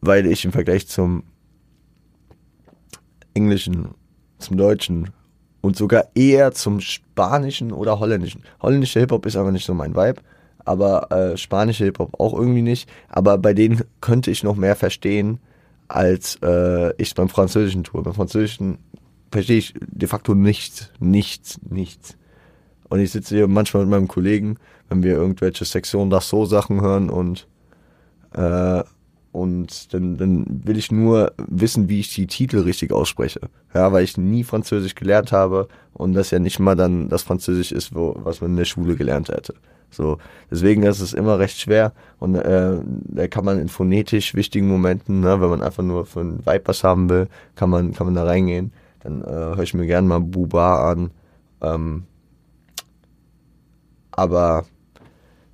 weil 0.00 0.26
ich 0.26 0.44
im 0.44 0.52
Vergleich 0.52 0.88
zum 0.88 1.24
Englischen, 3.34 3.88
zum 4.38 4.56
Deutschen 4.56 5.10
und 5.60 5.76
sogar 5.76 6.08
eher 6.14 6.52
zum 6.52 6.80
Spanischen 6.80 7.72
oder 7.72 7.98
Holländischen. 8.00 8.42
Holländischer 8.60 9.00
Hip-Hop 9.00 9.24
ist 9.26 9.36
aber 9.36 9.52
nicht 9.52 9.64
so 9.64 9.74
mein 9.74 9.94
Vibe, 9.94 10.20
aber 10.64 11.10
äh, 11.10 11.36
spanischer 11.36 11.84
Hip-Hop 11.86 12.20
auch 12.20 12.34
irgendwie 12.34 12.62
nicht. 12.62 12.90
Aber 13.08 13.38
bei 13.38 13.54
denen 13.54 13.82
könnte 14.00 14.30
ich 14.30 14.42
noch 14.42 14.56
mehr 14.56 14.76
verstehen, 14.76 15.38
als 15.88 16.36
äh, 16.42 16.92
ich 17.00 17.14
beim 17.14 17.28
Französischen 17.28 17.84
tue. 17.84 18.02
Beim 18.02 18.14
Französischen 18.14 18.78
verstehe 19.30 19.58
ich 19.58 19.74
de 19.80 20.08
facto 20.08 20.34
nichts, 20.34 20.90
nichts, 20.98 21.60
nichts. 21.68 22.16
Und 22.88 23.00
ich 23.00 23.10
sitze 23.10 23.36
hier 23.36 23.48
manchmal 23.48 23.84
mit 23.84 23.90
meinem 23.90 24.08
Kollegen, 24.08 24.58
wenn 24.88 25.02
wir 25.02 25.14
irgendwelche 25.14 25.64
Sektion 25.64 26.10
das 26.10 26.28
so 26.28 26.44
Sachen 26.44 26.80
hören 26.80 27.08
und 27.08 27.46
äh, 28.34 28.82
und 29.32 29.94
dann, 29.94 30.18
dann 30.18 30.44
will 30.64 30.76
ich 30.76 30.92
nur 30.92 31.32
wissen, 31.38 31.88
wie 31.88 32.00
ich 32.00 32.14
die 32.14 32.26
Titel 32.26 32.60
richtig 32.60 32.92
ausspreche. 32.92 33.40
Ja, 33.74 33.90
weil 33.92 34.04
ich 34.04 34.18
nie 34.18 34.44
Französisch 34.44 34.94
gelernt 34.94 35.32
habe 35.32 35.68
und 35.94 36.12
das 36.12 36.30
ja 36.30 36.38
nicht 36.38 36.60
mal 36.60 36.76
dann 36.76 37.08
das 37.08 37.22
Französisch 37.22 37.72
ist, 37.72 37.94
wo, 37.94 38.14
was 38.22 38.42
man 38.42 38.50
in 38.50 38.56
der 38.58 38.66
Schule 38.66 38.94
gelernt 38.94 39.30
hätte. 39.30 39.54
So, 39.90 40.18
deswegen 40.50 40.82
ist 40.84 41.00
es 41.00 41.12
immer 41.12 41.38
recht 41.38 41.58
schwer 41.58 41.92
und 42.18 42.34
äh, 42.34 42.78
da 42.82 43.28
kann 43.28 43.44
man 43.44 43.58
in 43.58 43.68
phonetisch 43.68 44.34
wichtigen 44.34 44.68
Momenten, 44.68 45.20
ne, 45.20 45.40
wenn 45.40 45.50
man 45.50 45.62
einfach 45.62 45.82
nur 45.82 46.06
für 46.06 46.20
einen 46.20 46.46
Vipers 46.46 46.84
haben 46.84 47.08
will, 47.10 47.28
kann 47.56 47.70
man 47.70 47.92
kann 47.92 48.06
man 48.06 48.14
da 48.14 48.24
reingehen. 48.24 48.72
Dann 49.00 49.22
äh, 49.22 49.26
höre 49.26 49.60
ich 49.60 49.74
mir 49.74 49.86
gerne 49.86 50.06
mal 50.08 50.20
Buba 50.20 50.90
an. 50.90 51.10
Ähm, 51.60 52.04
aber 54.12 54.64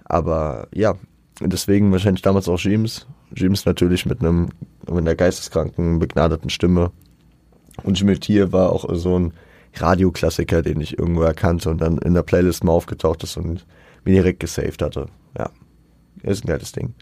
aber 0.05 0.69
ja, 0.73 0.95
deswegen 1.41 1.93
wahrscheinlich 1.93 2.23
damals 2.23 2.49
auch 2.49 2.59
James. 2.59 3.07
James 3.35 3.65
natürlich 3.67 4.07
mit 4.07 4.21
einem 4.21 4.49
mit 4.87 4.99
einer 4.99 5.15
geisteskranken 5.15 5.99
begnadeten 5.99 6.51
Stimme 6.51 6.93
und 7.83 7.99
Schmiltier 7.99 8.53
war 8.53 8.73
auch 8.73 8.87
so 8.95 9.19
ein 9.19 9.33
Radioklassiker, 9.75 10.63
den 10.63 10.81
ich 10.81 10.99
irgendwo 10.99 11.23
erkannte 11.23 11.71
und 11.71 11.81
dann 11.81 11.99
in 11.99 12.15
der 12.15 12.23
Playlist 12.23 12.65
mal 12.65 12.73
aufgetaucht 12.73 13.23
ist 13.23 13.37
und 13.37 13.67
mir 14.05 14.15
direkt 14.15 14.41
gesaved 14.41 14.83
hatte. 14.83 15.07
Ja, 15.37 15.51
ist 16.23 16.45
ein 16.45 16.49
geiles 16.49 16.73
Ding. 16.73 16.95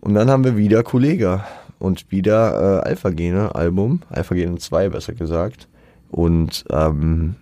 Und 0.00 0.14
dann 0.14 0.30
haben 0.30 0.44
wir 0.44 0.56
wieder 0.56 0.82
Kollega 0.82 1.46
und 1.78 2.10
wieder 2.10 2.82
äh, 2.84 2.88
Alpha-Gene 2.88 3.54
Album, 3.54 4.02
Alpha-Gene 4.08 4.58
2 4.58 4.88
besser 4.88 5.14
gesagt. 5.14 5.68
Und 6.10 6.64
ähm, 6.70 7.36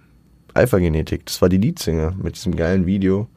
Alpha-Genetik, 0.55 1.27
das 1.27 1.41
war 1.41 1.49
die 1.49 1.59
Leadsingle 1.59 2.13
mit 2.23 2.37
diesem 2.37 2.57
geilen 2.57 2.87
Video. 2.87 3.29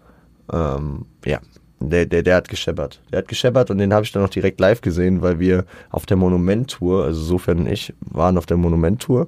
Ähm, 0.51 1.06
ja, 1.25 1.39
der, 1.79 2.06
der, 2.06 2.23
der 2.23 2.36
hat 2.36 2.49
gescheppert. 2.49 3.01
Der 3.12 3.19
hat 3.19 3.27
gescheppert 3.27 3.71
und 3.71 3.77
den 3.77 3.93
habe 3.93 4.06
ich 4.06 4.12
dann 4.12 4.23
auch 4.23 4.29
direkt 4.29 4.60
live 4.60 4.82
gesehen, 4.82 5.21
weil 5.21 5.39
wir 5.39 5.65
auf 5.89 6.06
der 6.06 6.17
Monument-Tour, 6.17 7.06
also 7.06 7.21
sofern 7.21 7.60
und 7.60 7.67
ich, 7.67 7.93
waren 8.01 8.38
auf 8.38 8.45
der 8.45 8.58
Monument-Tour. 8.58 9.27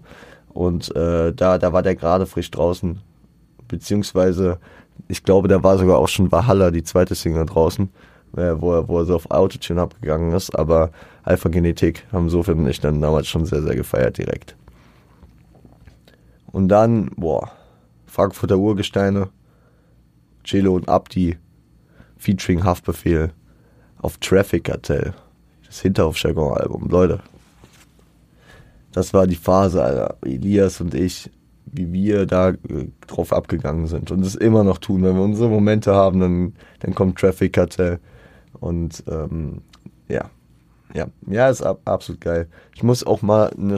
Und 0.54 0.96
äh, 0.96 1.34
da, 1.34 1.58
da 1.58 1.74
war 1.74 1.84
der 1.84 1.96
gerade 1.96 2.26
frisch 2.26 2.52
draußen 2.52 3.00
beziehungsweise 3.68 4.60
ich 5.08 5.24
glaube, 5.24 5.48
da 5.48 5.62
war 5.64 5.78
sogar 5.78 5.98
auch 5.98 6.08
schon 6.08 6.32
Valhalla, 6.32 6.72
die 6.72 6.84
zweite 6.84 7.16
Single 7.16 7.46
draußen, 7.46 7.90
äh, 8.38 8.54
wo, 8.58 8.74
er, 8.74 8.88
wo 8.88 9.00
er 9.00 9.06
so 9.06 9.16
auf 9.16 9.30
Autotune 9.30 9.82
abgegangen 9.82 10.34
ist, 10.34 10.58
aber 10.58 10.92
Alpha 11.24 11.50
Genetik 11.50 12.06
haben 12.12 12.30
so 12.30 12.42
und 12.42 12.68
ich 12.68 12.80
dann 12.80 13.02
damals 13.02 13.28
schon 13.28 13.46
sehr, 13.46 13.62
sehr 13.62 13.76
gefeiert 13.76 14.18
direkt. 14.18 14.56
Und 16.52 16.70
dann, 16.70 17.12
boah, 17.18 17.52
Frankfurter 18.06 18.58
Urgesteine, 18.58 19.30
Cello 20.46 20.76
und 20.76 20.88
Abdi, 20.88 21.38
featuring 22.18 22.64
Haftbefehl 22.64 23.32
auf 23.98 24.18
Traffic 24.18 24.66
Cartel, 24.66 25.14
das 25.66 25.82
Hinterhofjargon-Album, 25.82 26.90
Leute. 26.90 27.22
Das 28.92 29.14
war 29.14 29.28
die 29.28 29.36
Phase, 29.36 29.84
Alter. 29.84 30.16
Elias 30.24 30.80
und 30.80 30.94
ich, 30.94 31.30
wie 31.66 31.92
wir 31.92 32.26
da 32.26 32.50
äh, 32.52 32.56
drauf 33.08 33.34
abgegangen 33.34 33.88
sind 33.88 34.12
und 34.12 34.26
es 34.26 34.36
immer 34.36 34.64
noch 34.64 34.78
tun. 34.78 35.04
Wenn 35.04 35.16
wir 35.16 35.24
unsere 35.24 35.50
Momente 35.50 35.94
haben, 35.94 36.20
dann, 36.20 36.54
dann 36.80 36.96
kommt 36.96 37.20
Traffic 37.20 37.54
Cartel 37.54 38.00
und 38.60 39.04
ähm, 39.08 39.62
ja, 40.08 40.30
ja, 40.94 41.08
ja, 41.28 41.50
ist 41.50 41.62
ab, 41.62 41.82
absolut 41.84 42.22
geil. 42.22 42.48
Ich 42.74 42.84
muss 42.84 43.06
auch 43.06 43.22
mal 43.22 43.50
eine, 43.58 43.78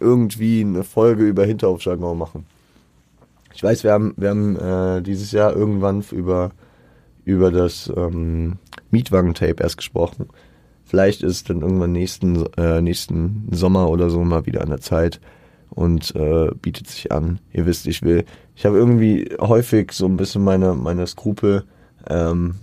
irgendwie 0.00 0.62
eine 0.62 0.82
Folge 0.82 1.24
über 1.24 1.44
Hinterhofjargon 1.44 2.18
machen. 2.18 2.46
Ich 3.56 3.62
weiß, 3.62 3.84
wir 3.84 3.92
haben, 3.92 4.12
wir 4.18 4.28
haben 4.28 4.56
äh, 4.56 5.00
dieses 5.00 5.32
Jahr 5.32 5.56
irgendwann 5.56 6.04
über, 6.12 6.50
über 7.24 7.50
das 7.50 7.90
ähm, 7.96 8.58
Mietwagen-Tape 8.90 9.62
erst 9.62 9.78
gesprochen. 9.78 10.26
vielleicht 10.84 11.22
ist 11.22 11.36
es 11.36 11.44
dann 11.44 11.62
irgendwann 11.62 11.92
nächsten, 11.92 12.44
äh, 12.58 12.82
nächsten 12.82 13.48
Sommer 13.50 13.88
oder 13.88 14.10
so 14.10 14.22
mal 14.24 14.44
wieder 14.44 14.60
an 14.60 14.68
der 14.68 14.82
Zeit 14.82 15.22
und 15.70 16.14
äh, 16.14 16.50
bietet 16.60 16.88
sich 16.88 17.10
an. 17.12 17.40
Ihr 17.50 17.64
wisst, 17.64 17.86
ich 17.86 18.02
will, 18.02 18.26
ich 18.54 18.66
habe 18.66 18.76
irgendwie 18.76 19.34
häufig 19.40 19.92
so 19.92 20.04
ein 20.04 20.18
bisschen 20.18 20.44
meine, 20.44 20.74
meine 20.74 21.06
Skrupel, 21.06 21.64
ähm, 22.10 22.56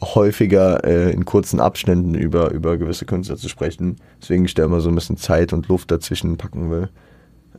häufiger 0.00 0.84
äh, 0.84 1.12
in 1.12 1.26
kurzen 1.26 1.60
Abständen 1.60 2.14
über, 2.14 2.50
über 2.50 2.78
gewisse 2.78 3.04
Künstler 3.04 3.36
zu 3.36 3.50
sprechen. 3.50 3.96
Deswegen 4.22 4.46
ich 4.46 4.54
da 4.54 4.64
immer 4.64 4.80
so 4.80 4.88
ein 4.88 4.94
bisschen 4.94 5.18
Zeit 5.18 5.52
und 5.52 5.68
Luft 5.68 5.90
dazwischen 5.90 6.38
packen 6.38 6.70
will. 6.70 6.88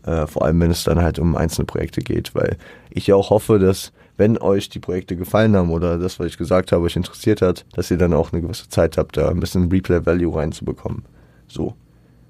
Äh, 0.06 0.28
vor 0.28 0.44
allem, 0.46 0.60
wenn 0.60 0.72
es 0.72 0.84
dann 0.84 1.02
halt 1.02 1.20
um 1.20 1.36
einzelne 1.36 1.66
Projekte 1.66 2.02
geht, 2.02 2.36
weil 2.36 2.58
ich 2.90 3.08
ja 3.08 3.16
auch 3.16 3.30
hoffe, 3.30 3.60
dass 3.60 3.92
wenn 4.18 4.38
euch 4.38 4.70
die 4.70 4.80
Projekte 4.80 5.16
gefallen 5.16 5.56
haben 5.56 5.70
oder 5.70 5.98
das, 5.98 6.20
was 6.20 6.28
ich 6.28 6.38
gesagt 6.38 6.72
habe, 6.72 6.86
euch 6.86 6.96
interessiert 6.96 7.42
hat, 7.42 7.66
dass 7.74 7.92
ihr 7.92 7.98
dann 7.98 8.14
auch 8.14 8.34
eine 8.34 8.42
gewisse 8.42 8.68
Zeit 8.68 8.98
habt, 8.98 9.18
da 9.18 9.30
ein 9.30 9.40
bisschen 9.40 9.70
Replay 9.70 10.06
Value 10.06 10.36
reinzubekommen. 10.36 11.04
So. 11.48 11.76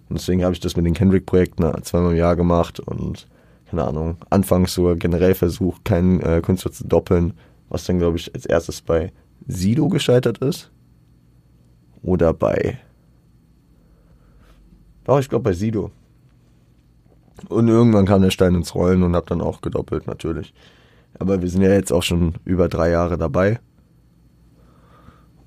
Und 0.10 0.19
deswegen 0.19 0.43
habe 0.43 0.53
ich 0.53 0.60
das 0.60 0.75
mit 0.75 0.86
den 0.86 0.93
Kendrick-Projekten 0.93 1.65
zweimal 1.84 2.12
im 2.12 2.17
Jahr 2.17 2.36
gemacht 2.36 2.80
und 2.80 3.27
keine 3.69 3.84
Ahnung, 3.84 4.17
anfangs 4.30 4.73
sogar 4.73 4.95
generell 4.95 5.36
versucht, 5.36 5.84
keinen 5.84 6.21
äh, 6.21 6.41
Künstler 6.41 6.71
zu 6.71 6.88
doppeln, 6.88 7.34
was 7.69 7.84
dann, 7.84 7.99
glaube 7.99 8.17
ich, 8.17 8.34
als 8.34 8.45
erstes 8.45 8.82
bei 8.82 9.12
Sido 9.45 9.89
gescheitert 9.89 10.38
ist. 10.39 10.71
Oder 12.01 12.34
bei. 12.34 12.80
Doch, 15.03 15.19
ich 15.19 15.27
glaube 15.27 15.43
bei 15.43 15.53
Sido. 15.53 15.91
Und 17.50 17.67
irgendwann 17.67 18.06
kam 18.06 18.21
der 18.21 18.32
Stein 18.32 18.56
ins 18.56 18.76
Rollen 18.76 19.04
und 19.04 19.15
hab 19.15 19.28
dann 19.28 19.41
auch 19.41 19.62
gedoppelt, 19.62 20.08
natürlich. 20.08 20.54
Aber 21.19 21.41
wir 21.41 21.50
sind 21.50 21.62
ja 21.62 21.69
jetzt 21.69 21.91
auch 21.91 22.04
schon 22.04 22.36
über 22.45 22.67
drei 22.67 22.89
Jahre 22.89 23.17
dabei. 23.17 23.60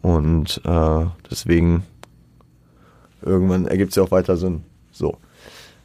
Und 0.03 0.61
äh, 0.65 1.07
deswegen 1.31 1.85
irgendwann 3.23 3.67
ergibt 3.67 3.91
es 3.91 3.97
ja 3.97 4.03
auch 4.03 4.11
weiter 4.11 4.37
Sinn. 4.37 4.63
So. 4.91 5.17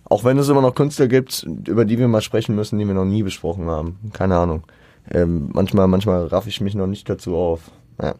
Auch 0.06 0.24
wenn 0.24 0.38
es 0.38 0.50
immer 0.50 0.62
noch 0.62 0.76
Künstler 0.76 1.08
gibt, 1.08 1.44
über 1.68 1.84
die 1.84 1.98
wir 1.98 2.08
mal 2.08 2.22
sprechen 2.22 2.56
müssen, 2.56 2.78
die 2.78 2.86
wir 2.86 2.94
noch 2.94 3.06
nie 3.06 3.24
besprochen 3.24 3.66
haben. 3.68 3.98
Keine 4.14 4.38
Ahnung. 4.38 4.64
Ähm, 5.12 5.50
manchmal, 5.54 5.88
manchmal 5.88 6.28
raff 6.28 6.48
ich 6.48 6.62
mich 6.62 6.76
noch 6.76 6.88
nicht 6.88 7.10
dazu 7.10 7.36
auf. 7.36 7.72
Ja. 8.02 8.16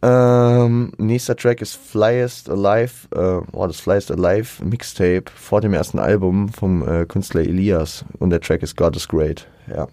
Ähm, 0.00 0.92
nächster 0.98 1.34
Track 1.34 1.60
ist 1.60 1.74
Flyest 1.74 2.48
Alive, 2.48 3.08
äh, 3.14 3.44
oh, 3.52 3.66
das 3.66 3.80
Flyest 3.80 4.12
Alive 4.12 4.64
Mixtape 4.64 5.24
vor 5.34 5.60
dem 5.60 5.74
ersten 5.74 5.98
Album 5.98 6.48
vom 6.50 6.86
äh, 6.86 7.04
Künstler 7.04 7.40
Elias 7.40 8.04
und 8.20 8.30
der 8.30 8.40
Track 8.40 8.62
ist 8.62 8.76
God 8.76 8.94
is 8.94 9.08
Great, 9.08 9.48
ja. 9.66 9.88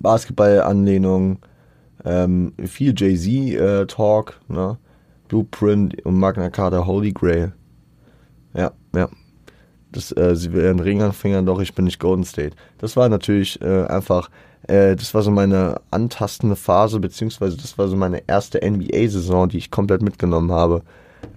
Basketball-Anlehnung, 0.00 1.38
ähm, 2.04 2.52
viel 2.66 2.92
Jay-Z-Talk, 2.94 4.40
äh, 4.50 4.52
ne? 4.52 4.78
Blueprint 5.28 6.04
und 6.04 6.18
Magna 6.18 6.50
Carta 6.50 6.86
Holy 6.86 7.10
Grail. 7.10 7.52
Ja, 8.54 8.72
ja. 8.94 9.08
Das, 9.90 10.14
äh, 10.16 10.36
sie 10.36 10.52
werden 10.52 10.80
Ringanfänger, 10.80 11.42
doch 11.42 11.60
ich 11.60 11.74
bin 11.74 11.86
nicht 11.86 12.00
Golden 12.00 12.24
State. 12.24 12.54
Das 12.78 12.96
war 12.96 13.08
natürlich 13.08 13.60
äh, 13.62 13.84
einfach 13.86 14.28
äh, 14.66 14.96
das 14.96 15.14
war 15.14 15.22
so 15.22 15.30
meine 15.30 15.80
antastende 15.90 16.56
Phase, 16.56 17.00
beziehungsweise 17.00 17.56
das 17.56 17.76
war 17.78 17.88
so 17.88 17.96
meine 17.96 18.22
erste 18.26 18.60
NBA-Saison, 18.62 19.48
die 19.48 19.58
ich 19.58 19.70
komplett 19.70 20.02
mitgenommen 20.02 20.52
habe. 20.52 20.82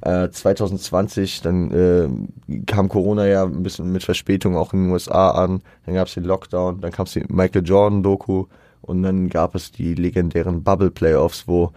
Äh, 0.02 0.30
2020, 0.30 1.42
dann 1.42 1.72
äh, 1.72 2.62
kam 2.66 2.90
Corona 2.90 3.26
ja 3.26 3.44
ein 3.44 3.63
bisschen 3.63 3.92
mit 3.92 4.04
Verspätung 4.04 4.56
auch 4.56 4.74
in 4.74 4.84
den 4.84 4.92
USA 4.92 5.32
an, 5.32 5.62
dann 5.86 5.96
gab 5.96 6.08
es 6.08 6.13
den 6.13 6.24
Lockdown, 6.26 6.82
dann 6.82 6.92
kam 6.92 7.06
es 7.06 7.13
die 7.13 7.24
Michael 7.28 7.66
Jordan-Doku 7.66 8.46
und 8.82 9.04
dann 9.04 9.30
gab 9.30 9.56
es 9.56 9.72
die 9.72 9.96
legendären 9.96 10.63
Bubble 10.63 10.92
Playoffs, 10.92 11.48
wo 11.48 11.72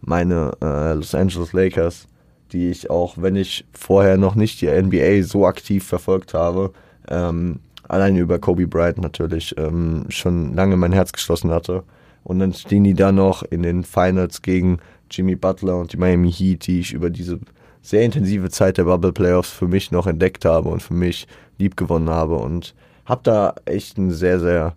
meine 0.00 0.52
äh, 0.62 0.94
Los 0.94 1.14
Angeles 1.14 1.52
Lakers, 1.52 2.06
die 2.52 2.70
ich 2.70 2.90
auch, 2.90 3.14
wenn 3.16 3.36
ich 3.36 3.66
vorher 3.72 4.16
noch 4.16 4.34
nicht 4.34 4.60
die 4.60 4.68
NBA 4.68 5.22
so 5.22 5.46
aktiv 5.46 5.84
verfolgt 5.84 6.34
habe, 6.34 6.72
ähm, 7.08 7.60
allein 7.90 8.16
über 8.16 8.38
Kobe 8.38 8.66
Bryant 8.66 8.98
natürlich 8.98 9.54
ähm, 9.58 10.06
schon 10.08 10.54
lange 10.54 10.76
mein 10.76 10.92
Herz 10.92 11.12
geschlossen 11.12 11.50
hatte. 11.50 11.82
Und 12.22 12.38
dann 12.38 12.52
stehen 12.52 12.84
die 12.84 12.94
da 12.94 13.12
noch 13.12 13.42
in 13.42 13.62
den 13.62 13.82
Finals 13.82 14.42
gegen 14.42 14.78
Jimmy 15.10 15.34
Butler 15.34 15.78
und 15.78 15.92
die 15.92 15.96
Miami 15.96 16.30
Heat, 16.30 16.66
die 16.66 16.80
ich 16.80 16.92
über 16.92 17.10
diese 17.10 17.40
sehr 17.82 18.02
intensive 18.02 18.50
Zeit 18.50 18.78
der 18.78 18.84
Bubble 18.84 19.12
Playoffs 19.12 19.50
für 19.50 19.66
mich 19.66 19.90
noch 19.90 20.06
entdeckt 20.06 20.44
habe 20.44 20.68
und 20.68 20.82
für 20.82 20.94
mich 20.94 21.26
lieb 21.58 21.76
gewonnen 21.76 22.10
habe 22.10 22.36
und 22.36 22.74
habe 23.06 23.22
da 23.24 23.54
echt 23.64 23.98
einen 23.98 24.12
sehr, 24.12 24.38
sehr 24.38 24.76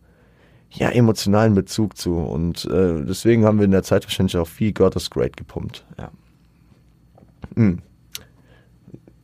ja, 0.72 0.90
emotionalen 0.90 1.54
Bezug 1.54 1.98
zu. 1.98 2.16
Und 2.16 2.66
äh, 2.66 3.04
deswegen 3.06 3.46
haben 3.46 3.60
wir 3.60 3.66
in 3.66 3.72
der 3.72 3.84
Zeit 3.84 4.06
wahrscheinlich 4.06 4.38
auch 4.38 4.48
viel 4.48 4.74
God 4.74 4.96
is 4.96 5.10
Great 5.10 5.38
gepumpt. 5.38 5.86
Ja. 6.00 6.12
Hm 7.56 7.82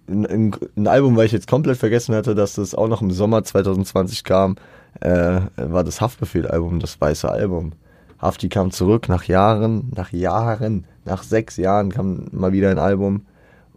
ein, 0.09 0.55
ein, 0.75 0.87
Album, 0.87 1.15
weil 1.15 1.25
ich 1.25 1.31
jetzt 1.31 1.47
komplett 1.47 1.77
vergessen 1.77 2.15
hatte, 2.15 2.35
dass 2.35 2.55
das 2.55 2.75
auch 2.75 2.87
noch 2.87 3.01
im 3.01 3.11
Sommer 3.11 3.43
2020 3.43 4.23
kam, 4.23 4.55
äh, 5.01 5.41
war 5.55 5.83
das 5.83 6.01
Haftbefehl-Album, 6.01 6.79
das 6.79 6.99
weiße 6.99 7.29
Album. 7.29 7.73
Hafti 8.19 8.49
kam 8.49 8.71
zurück 8.71 9.07
nach 9.07 9.23
Jahren, 9.23 9.91
nach 9.95 10.11
Jahren, 10.11 10.85
nach 11.05 11.23
sechs 11.23 11.57
Jahren 11.57 11.91
kam 11.91 12.27
mal 12.31 12.51
wieder 12.51 12.69
ein 12.69 12.79
Album, 12.79 13.25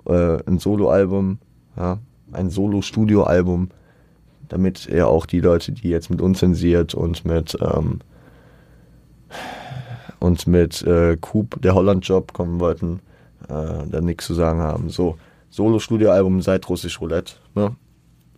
äh, 0.06 0.38
ein 0.46 0.58
Solo-Album, 0.58 1.38
ja, 1.76 1.98
ein 2.32 2.50
Solo-Studio-Album, 2.50 3.68
damit 4.48 4.88
er 4.88 5.08
auch 5.08 5.26
die 5.26 5.40
Leute, 5.40 5.72
die 5.72 5.88
jetzt 5.88 6.10
mit 6.10 6.20
unzensiert 6.20 6.94
und 6.94 7.24
mit 7.24 7.56
ähm, 7.60 8.00
und 10.18 10.46
mit 10.46 10.82
äh, 10.82 11.16
Coop, 11.20 11.60
der 11.62 11.74
Holland-Job 11.74 12.32
kommen 12.32 12.60
wollten, 12.60 13.00
äh, 13.48 13.86
da 13.90 14.00
nichts 14.00 14.26
zu 14.26 14.34
sagen 14.34 14.60
haben. 14.60 14.88
So, 14.88 15.16
Solo-Studio-Album 15.52 16.40
seit 16.40 16.68
Russisch 16.68 17.00
Roulette. 17.00 17.34
Ne? 17.54 17.76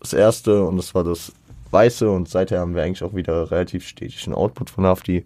Das 0.00 0.12
erste 0.12 0.64
und 0.64 0.76
das 0.76 0.94
war 0.94 1.04
das 1.04 1.32
Weiße 1.70 2.10
und 2.10 2.28
seither 2.28 2.60
haben 2.60 2.74
wir 2.74 2.82
eigentlich 2.82 3.04
auch 3.04 3.14
wieder 3.14 3.50
relativ 3.50 3.86
stetigen 3.86 4.34
Output 4.34 4.68
von 4.68 4.84
Hafti. 4.84 5.24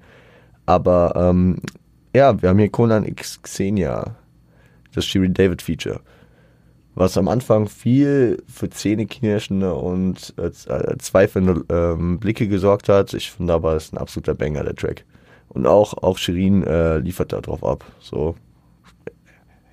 Aber 0.66 1.14
ähm, 1.16 1.60
ja, 2.14 2.40
wir 2.40 2.50
haben 2.50 2.58
hier 2.58 2.68
Conan 2.68 3.06
X 3.06 3.40
Xenia, 3.42 4.16
das 4.94 5.06
Shiri 5.06 5.32
David 5.32 5.62
Feature, 5.62 6.00
was 6.94 7.16
am 7.16 7.26
Anfang 7.26 7.68
viel 7.68 8.42
für 8.46 8.68
zähneknirschende 8.68 9.72
und 9.74 10.34
äh, 10.36 10.50
zweifelnde 10.98 11.64
ähm, 11.70 12.18
Blicke 12.18 12.48
gesorgt 12.48 12.90
hat. 12.90 13.14
Ich 13.14 13.30
finde 13.30 13.54
aber, 13.54 13.76
es 13.76 13.86
ist 13.86 13.94
ein 13.94 13.98
absoluter 13.98 14.34
Banger, 14.34 14.62
der 14.62 14.74
Track. 14.74 15.06
Und 15.48 15.66
auch, 15.66 15.94
auch 16.02 16.18
Shirin 16.18 16.64
äh, 16.64 16.98
liefert 16.98 17.32
da 17.32 17.40
drauf 17.40 17.64
ab. 17.64 17.84
So, 17.98 18.36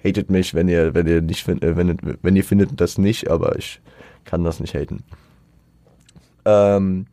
hatet 0.05 0.29
mich, 0.29 0.53
wenn 0.53 0.67
ihr, 0.67 0.93
wenn 0.93 1.07
ihr 1.07 1.21
nicht 1.21 1.47
äh, 1.47 1.75
wenn, 1.75 1.97
wenn 2.21 2.35
ihr 2.35 2.43
findet 2.43 2.79
das 2.79 2.97
nicht, 2.97 3.29
aber 3.29 3.57
ich 3.57 3.81
kann 4.23 4.43
das 4.43 4.59
nicht 4.59 4.75
haten. 4.75 5.03
Ähm, 6.45 7.07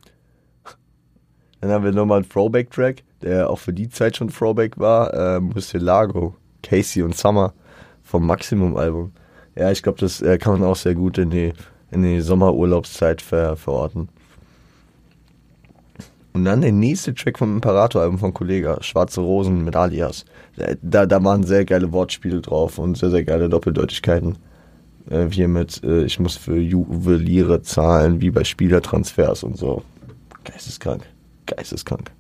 dann 1.61 1.71
haben 1.71 1.85
wir 1.85 1.93
nochmal 1.93 2.19
einen 2.19 2.29
Throwback-Track, 2.29 3.03
der 3.23 3.49
auch 3.49 3.59
für 3.59 3.73
die 3.73 3.89
Zeit 3.89 4.17
schon 4.17 4.29
Throwback 4.29 4.79
war. 4.79 5.39
Äh, 5.39 5.79
Lago, 5.79 6.35
Casey 6.63 7.03
und 7.03 7.17
Summer 7.17 7.55
vom 8.03 8.27
Maximum-Album. 8.27 9.13
Ja, 9.55 9.71
ich 9.71 9.83
glaube, 9.83 9.99
das 9.99 10.21
äh, 10.21 10.39
kann 10.39 10.59
man 10.59 10.69
auch 10.69 10.77
sehr 10.77 10.95
gut 10.95 11.19
in 11.19 11.31
die, 11.31 11.53
in 11.91 12.03
die 12.03 12.21
Sommerurlaubszeit 12.21 13.23
ver, 13.23 13.57
verorten. 13.57 14.09
Und 16.33 16.47
dann 16.47 16.63
der 16.63 16.73
nächste 16.73 17.15
Track 17.15 17.39
vom 17.39 17.57
Imperator-Album 17.57 18.19
von 18.19 18.33
Kollega, 18.33 18.83
Schwarze 18.83 19.21
Rosen 19.21 19.65
mit 19.65 19.77
Alias. 19.77 20.25
Da, 20.81 21.05
da 21.05 21.25
waren 21.25 21.45
sehr 21.45 21.65
geile 21.65 21.93
Wortspiele 21.93 22.41
drauf 22.41 22.79
und 22.79 22.97
sehr, 22.97 23.11
sehr 23.11 23.25
geile 23.25 23.49
Doppeldeutigkeiten. 23.51 24.37
Äh, 25.11 25.27
wie 25.29 25.47
mit, 25.47 25.83
äh, 25.85 26.05
ich 26.05 26.19
muss 26.21 26.37
für 26.37 26.57
Juweliere 26.57 27.61
zahlen, 27.63 28.21
wie 28.21 28.31
bei 28.31 28.45
Spielertransfers 28.45 29.43
und 29.43 29.59
so. 29.59 29.83
Geisteskrank. 30.45 31.03
Geisteskrank. 31.47 32.11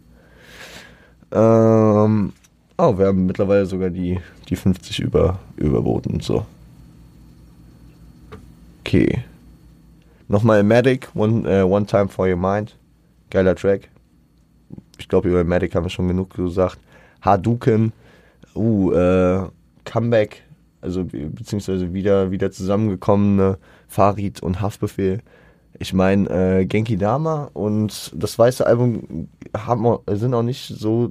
Ähm, 1.30 2.32
oh, 2.76 2.98
wir 2.98 3.06
haben 3.06 3.24
mittlerweile 3.24 3.64
sogar 3.64 3.88
die, 3.88 4.20
die 4.48 4.56
50 4.56 5.00
über, 5.00 5.38
überboten 5.56 6.14
und 6.14 6.22
so. 6.22 6.44
Okay. 8.80 9.24
Nochmal 10.28 10.62
Medic, 10.62 11.08
One, 11.14 11.46
uh, 11.46 11.66
One 11.66 11.86
Time 11.86 12.08
for 12.08 12.28
Your 12.28 12.36
Mind. 12.36 12.76
Geiler 13.30 13.54
Track 13.54 13.91
ich 15.02 15.08
glaube, 15.08 15.28
über 15.28 15.44
Medic 15.44 15.74
haben 15.74 15.84
wir 15.84 15.90
schon 15.90 16.08
genug 16.08 16.30
gesagt. 16.34 16.78
Hadouken, 17.20 17.92
uh, 18.54 18.92
äh, 18.92 19.48
Comeback, 19.84 20.42
also 20.80 21.04
beziehungsweise 21.04 21.92
wieder, 21.92 22.30
wieder 22.30 22.50
zusammengekommene 22.50 23.58
Farid 23.88 24.42
und 24.42 24.60
Haftbefehl. 24.60 25.20
Ich 25.78 25.92
meine, 25.92 26.28
äh, 26.30 26.66
Genki 26.66 26.96
Dama 26.96 27.50
und 27.52 28.12
das 28.14 28.38
weiße 28.38 28.64
Album 28.64 29.28
haben, 29.56 29.98
sind 30.12 30.34
auch 30.34 30.42
nicht 30.42 30.68
so 30.68 31.10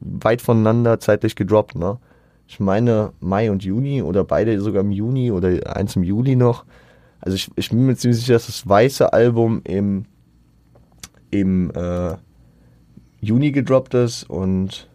weit 0.00 0.40
voneinander 0.40 0.98
zeitlich 1.00 1.36
gedroppt, 1.36 1.76
ne? 1.76 1.98
Ich 2.46 2.60
meine 2.60 3.12
Mai 3.20 3.50
und 3.50 3.62
Juni 3.62 4.02
oder 4.02 4.24
beide 4.24 4.58
sogar 4.60 4.80
im 4.80 4.90
Juni 4.90 5.30
oder 5.30 5.76
eins 5.76 5.96
im 5.96 6.02
Juli 6.02 6.34
noch. 6.34 6.64
Also 7.20 7.34
ich, 7.34 7.50
ich 7.56 7.68
bin 7.68 7.84
mir 7.84 7.96
ziemlich 7.96 8.20
sicher, 8.20 8.34
dass 8.34 8.46
das 8.46 8.66
weiße 8.66 9.12
Album 9.12 9.60
im, 9.64 10.06
im 11.30 11.70
äh, 11.72 12.16
Juni 13.20 13.52
gedroppt 13.52 13.94
ist 13.94 14.24
und 14.24 14.88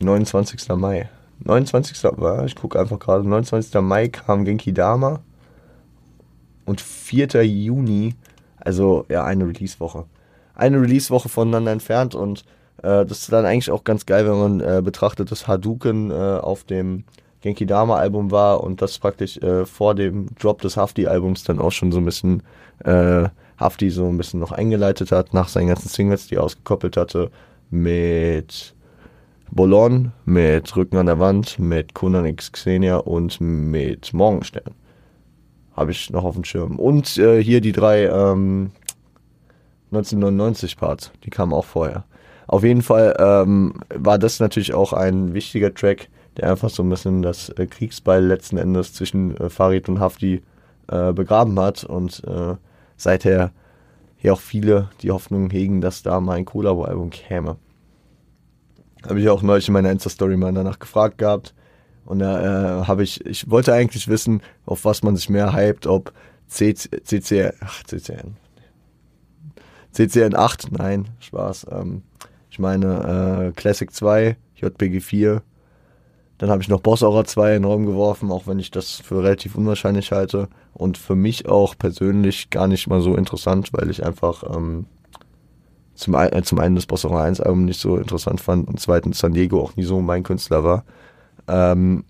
29. 0.00 0.68
Mai. 0.76 1.08
29. 1.40 2.04
Ich 2.46 2.56
gucke 2.56 2.78
einfach 2.78 2.98
gerade. 2.98 3.28
29. 3.28 3.80
Mai 3.82 4.08
kam 4.08 4.44
Genki 4.44 4.72
Dama. 4.72 5.20
Und 6.64 6.80
4. 6.80 7.44
Juni, 7.44 8.14
also 8.58 9.04
ja, 9.08 9.24
eine 9.24 9.46
Release-Woche. 9.46 10.06
Eine 10.54 10.80
Release-Woche 10.80 11.28
voneinander 11.28 11.72
entfernt 11.72 12.14
und 12.14 12.44
äh, 12.78 13.04
das 13.04 13.20
ist 13.20 13.32
dann 13.32 13.44
eigentlich 13.44 13.70
auch 13.70 13.84
ganz 13.84 14.06
geil, 14.06 14.26
wenn 14.26 14.38
man 14.38 14.60
äh, 14.60 14.80
betrachtet, 14.82 15.30
dass 15.30 15.46
Hadouken 15.46 16.10
äh, 16.10 16.14
auf 16.14 16.64
dem 16.64 17.04
Genki 17.42 17.66
Dama 17.66 17.96
Album 17.96 18.30
war 18.30 18.62
und 18.64 18.80
das 18.80 18.98
praktisch 18.98 19.36
äh, 19.38 19.66
vor 19.66 19.94
dem 19.94 20.28
Drop 20.36 20.62
des 20.62 20.78
Hafti 20.78 21.06
Albums 21.06 21.44
dann 21.44 21.58
auch 21.58 21.72
schon 21.72 21.92
so 21.92 21.98
ein 21.98 22.04
bisschen 22.06 22.42
äh, 22.84 23.28
Hafti 23.58 23.90
so 23.90 24.06
ein 24.06 24.16
bisschen 24.16 24.40
noch 24.40 24.52
eingeleitet 24.52 25.12
hat 25.12 25.34
nach 25.34 25.48
seinen 25.48 25.68
ganzen 25.68 25.88
Singles, 25.88 26.26
die 26.26 26.36
er 26.36 26.42
ausgekoppelt 26.42 26.96
hatte 26.96 27.30
mit 27.70 28.74
Bolon, 29.50 30.12
mit 30.24 30.74
Rücken 30.76 30.96
an 30.96 31.06
der 31.06 31.20
Wand, 31.20 31.58
mit 31.58 31.94
Conan 31.94 32.26
X 32.26 32.52
Xenia 32.52 32.96
und 32.96 33.40
mit 33.40 34.12
Morgenstern. 34.12 34.74
Habe 35.76 35.92
ich 35.92 36.10
noch 36.10 36.24
auf 36.24 36.34
dem 36.34 36.44
Schirm. 36.44 36.78
Und 36.78 37.18
äh, 37.18 37.42
hier 37.42 37.60
die 37.60 37.72
drei 37.72 38.04
ähm, 38.04 38.72
1999 39.92 40.76
Parts, 40.76 41.12
die 41.24 41.30
kamen 41.30 41.52
auch 41.52 41.64
vorher. 41.64 42.04
Auf 42.46 42.64
jeden 42.64 42.82
Fall 42.82 43.16
ähm, 43.18 43.74
war 43.94 44.18
das 44.18 44.40
natürlich 44.40 44.74
auch 44.74 44.92
ein 44.92 45.34
wichtiger 45.34 45.72
Track, 45.72 46.08
der 46.36 46.50
einfach 46.50 46.70
so 46.70 46.82
ein 46.82 46.90
bisschen 46.90 47.22
das 47.22 47.48
äh, 47.50 47.66
Kriegsbeil 47.66 48.24
letzten 48.24 48.58
Endes 48.58 48.92
zwischen 48.92 49.36
äh, 49.36 49.48
Farid 49.48 49.88
und 49.88 50.00
Hafti 50.00 50.42
äh, 50.88 51.12
begraben 51.12 51.58
hat 51.58 51.84
und 51.84 52.22
äh, 52.26 52.54
seither 52.96 53.52
hier 54.16 54.32
auch 54.32 54.40
viele 54.40 54.88
die 55.02 55.10
Hoffnung 55.10 55.50
hegen, 55.50 55.80
dass 55.80 56.02
da 56.02 56.20
mal 56.20 56.36
ein 56.36 56.44
Collabo-Album 56.44 57.10
käme. 57.10 57.56
Habe 59.06 59.20
ich 59.20 59.28
auch 59.28 59.42
neulich 59.42 59.68
in 59.68 59.74
meiner 59.74 59.90
Insta-Story 59.90 60.36
mal 60.36 60.52
danach 60.52 60.78
gefragt 60.78 61.18
gehabt. 61.18 61.54
Und 62.04 62.20
da 62.20 62.80
äh, 62.80 62.86
habe 62.86 63.02
ich, 63.02 63.24
ich 63.26 63.50
wollte 63.50 63.72
eigentlich 63.72 64.08
wissen, 64.08 64.42
auf 64.66 64.84
was 64.84 65.02
man 65.02 65.16
sich 65.16 65.28
mehr 65.28 65.54
hypt, 65.54 65.86
ob 65.86 66.12
CC, 66.48 67.52
ach, 67.60 67.82
CCN. 67.84 68.36
CCN 69.92 70.34
8, 70.34 70.72
nein, 70.72 71.08
Spaß. 71.20 71.66
Ähm, 71.70 72.02
ich 72.50 72.58
meine 72.58 73.48
äh, 73.48 73.52
Classic 73.52 73.92
2, 73.92 74.36
JPG 74.56 75.00
4. 75.00 75.42
Dann 76.38 76.50
habe 76.50 76.62
ich 76.62 76.68
noch 76.68 76.80
Boss 76.80 77.02
Aura 77.02 77.24
2 77.24 77.56
in 77.56 77.62
den 77.62 77.70
Raum 77.70 77.86
geworfen, 77.86 78.32
auch 78.32 78.46
wenn 78.46 78.58
ich 78.58 78.70
das 78.70 78.92
für 78.92 79.22
relativ 79.22 79.54
unwahrscheinlich 79.54 80.12
halte. 80.12 80.48
Und 80.72 80.98
für 80.98 81.14
mich 81.14 81.48
auch 81.48 81.78
persönlich 81.78 82.50
gar 82.50 82.66
nicht 82.66 82.88
mal 82.88 83.00
so 83.00 83.14
interessant, 83.14 83.72
weil 83.72 83.90
ich 83.90 84.04
einfach 84.04 84.42
ähm, 84.54 84.86
zum, 85.94 86.14
äh, 86.14 86.42
zum 86.42 86.58
einen 86.58 86.74
das 86.74 86.86
Boss 86.86 87.06
1 87.06 87.40
Album 87.40 87.64
nicht 87.64 87.80
so 87.80 87.96
interessant 87.96 88.40
fand 88.40 88.68
und 88.68 88.80
zweitens 88.80 89.20
San 89.20 89.32
Diego 89.32 89.60
auch 89.60 89.76
nie 89.76 89.84
so 89.84 90.00
mein 90.00 90.24
Künstler 90.24 90.64
war. 90.64 90.84
Ähm, 91.46 92.04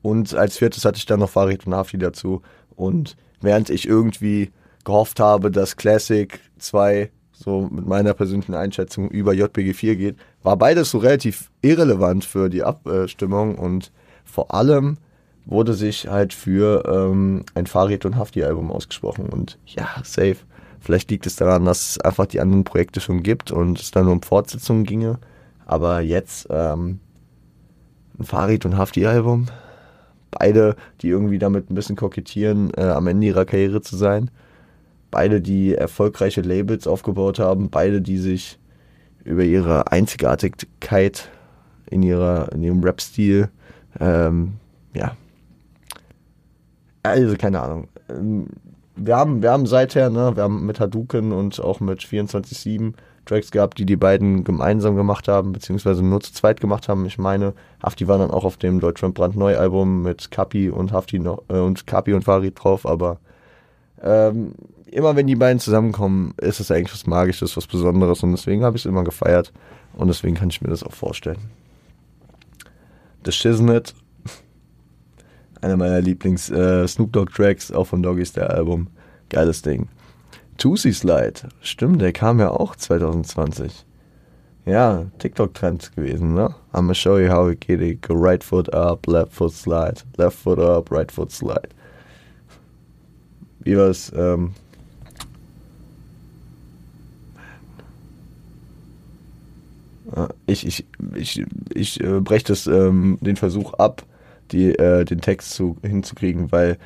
und 0.00 0.34
als 0.34 0.56
viertes 0.56 0.84
hatte 0.84 0.98
ich 0.98 1.06
dann 1.06 1.20
noch 1.20 1.30
Farid 1.30 1.66
und 1.66 1.74
Hafi 1.74 1.98
dazu. 1.98 2.42
Und 2.76 3.16
während 3.40 3.68
ich 3.68 3.86
irgendwie 3.86 4.52
gehofft 4.84 5.20
habe, 5.20 5.50
dass 5.50 5.76
Classic 5.76 6.40
2 6.58 7.10
so 7.38 7.68
mit 7.70 7.86
meiner 7.86 8.14
persönlichen 8.14 8.54
Einschätzung 8.54 9.08
über 9.10 9.32
JPG 9.32 9.72
4 9.72 9.96
geht, 9.96 10.16
war 10.42 10.56
beides 10.56 10.90
so 10.90 10.98
relativ 10.98 11.50
irrelevant 11.62 12.24
für 12.24 12.48
die 12.48 12.64
Abstimmung 12.64 13.56
und 13.56 13.92
vor 14.24 14.52
allem 14.52 14.98
wurde 15.46 15.72
sich 15.72 16.08
halt 16.08 16.34
für 16.34 16.84
ähm, 16.86 17.44
ein 17.54 17.66
Farid 17.66 18.04
und 18.04 18.16
Hafti 18.16 18.42
Album 18.42 18.70
ausgesprochen 18.70 19.28
und 19.28 19.58
ja, 19.66 19.88
safe. 20.02 20.36
Vielleicht 20.80 21.10
liegt 21.10 21.26
es 21.26 21.36
daran, 21.36 21.64
dass 21.64 21.90
es 21.90 22.00
einfach 22.00 22.26
die 22.26 22.40
anderen 22.40 22.64
Projekte 22.64 23.00
schon 23.00 23.22
gibt 23.22 23.50
und 23.50 23.80
es 23.80 23.90
dann 23.90 24.04
nur 24.04 24.12
um 24.12 24.22
Fortsetzungen 24.22 24.84
ginge. 24.84 25.18
Aber 25.66 26.00
jetzt 26.00 26.46
ähm, 26.50 27.00
ein 28.18 28.24
Farid 28.24 28.64
und 28.64 28.76
Hafti-Album. 28.76 29.46
Beide, 30.30 30.76
die 31.00 31.08
irgendwie 31.08 31.38
damit 31.38 31.70
ein 31.70 31.74
bisschen 31.74 31.96
kokettieren, 31.96 32.72
äh, 32.76 32.82
am 32.82 33.06
Ende 33.06 33.26
ihrer 33.26 33.44
Karriere 33.44 33.80
zu 33.80 33.96
sein. 33.96 34.30
Beide, 35.10 35.40
die 35.40 35.74
erfolgreiche 35.74 36.42
Labels 36.42 36.86
aufgebaut 36.86 37.38
haben. 37.38 37.70
Beide, 37.70 38.02
die 38.02 38.18
sich 38.18 38.58
über 39.24 39.44
ihre 39.44 39.90
Einzigartigkeit 39.90 41.28
in, 41.90 42.02
ihrer, 42.02 42.52
in 42.52 42.62
ihrem 42.62 42.82
Rap-Stil, 42.82 43.48
ähm, 44.00 44.54
ja. 44.94 45.16
Also, 47.02 47.36
keine 47.36 47.60
Ahnung. 47.60 47.88
Ähm, 48.10 48.48
wir 48.96 49.16
haben, 49.16 49.42
wir 49.42 49.52
haben 49.52 49.66
seither, 49.66 50.10
ne, 50.10 50.32
wir 50.34 50.42
haben 50.42 50.66
mit 50.66 50.80
Hadouken 50.80 51.32
und 51.32 51.60
auch 51.60 51.80
mit 51.80 52.00
24-7 52.00 52.94
Tracks 53.26 53.50
gehabt, 53.50 53.78
die 53.78 53.86
die 53.86 53.96
beiden 53.96 54.42
gemeinsam 54.42 54.96
gemacht 54.96 55.28
haben, 55.28 55.52
beziehungsweise 55.52 56.02
nur 56.02 56.20
zu 56.20 56.32
zweit 56.32 56.60
gemacht 56.60 56.88
haben. 56.88 57.06
Ich 57.06 57.18
meine, 57.18 57.52
Hafti 57.82 58.08
war 58.08 58.18
dann 58.18 58.30
auch 58.30 58.44
auf 58.44 58.56
dem 58.56 58.80
Deutschland 58.80 59.14
brandneu 59.14 59.56
Album 59.56 60.02
mit 60.02 60.30
Kapi 60.30 60.70
und 60.70 60.92
Hafti 60.92 61.18
noch, 61.18 61.42
äh, 61.48 61.58
und 61.58 61.86
Kapi 61.86 62.14
und 62.14 62.24
Farid 62.24 62.62
drauf, 62.62 62.86
aber 62.86 63.18
ähm, 64.02 64.54
immer 64.92 65.16
wenn 65.16 65.26
die 65.26 65.36
beiden 65.36 65.60
zusammenkommen, 65.60 66.34
ist 66.40 66.60
es 66.60 66.70
eigentlich 66.70 66.92
was 66.92 67.06
Magisches, 67.06 67.56
was 67.56 67.66
Besonderes 67.66 68.22
und 68.22 68.32
deswegen 68.32 68.64
habe 68.64 68.76
ich 68.76 68.82
es 68.82 68.86
immer 68.86 69.04
gefeiert 69.04 69.52
und 69.94 70.08
deswegen 70.08 70.34
kann 70.34 70.50
ich 70.50 70.60
mir 70.60 70.70
das 70.70 70.82
auch 70.82 70.92
vorstellen. 70.92 71.38
The 73.24 73.32
Shiznit 73.32 73.94
einer 75.60 75.76
meiner 75.76 76.00
Lieblings 76.00 76.50
äh, 76.50 76.86
Snoop 76.86 77.12
Dogg 77.12 77.32
Tracks, 77.32 77.72
auch 77.72 77.84
von 77.84 78.02
Doggy 78.02 78.24
Style 78.24 78.50
Album. 78.50 78.88
Geiles 79.28 79.62
Ding. 79.62 79.88
Tusi 80.56 80.92
Slide, 80.92 81.48
stimmt, 81.60 82.00
der 82.00 82.12
kam 82.12 82.40
ja 82.40 82.50
auch 82.50 82.74
2020. 82.74 83.84
Ja, 84.64 85.06
TikTok-Trend 85.18 85.96
gewesen, 85.96 86.34
ne? 86.34 86.54
I'm 86.72 86.82
gonna 86.82 86.94
show 86.94 87.18
you 87.18 87.30
how 87.30 87.46
we 87.46 87.56
get 87.56 87.80
it. 87.80 88.02
Go 88.02 88.14
right 88.14 88.44
foot 88.44 88.72
up, 88.74 89.06
left 89.06 89.32
foot 89.32 89.52
slide. 89.52 90.02
Left 90.16 90.36
foot 90.36 90.58
up, 90.58 90.90
right 90.90 91.10
foot 91.10 91.32
slide. 91.32 91.68
Wie 93.60 93.76
war's? 93.76 94.12
Ähm 94.14 94.52
ich 100.46 100.66
ich, 100.66 100.86
ich, 101.14 101.44
ich 101.74 102.02
äh, 102.02 102.20
breche 102.20 102.52
ähm, 102.70 103.18
den 103.20 103.36
Versuch 103.36 103.74
ab, 103.74 104.04
die, 104.52 104.70
äh, 104.70 105.04
den 105.04 105.20
Text 105.20 105.50
zu, 105.52 105.76
hinzukriegen, 105.82 106.50
weil 106.52 106.78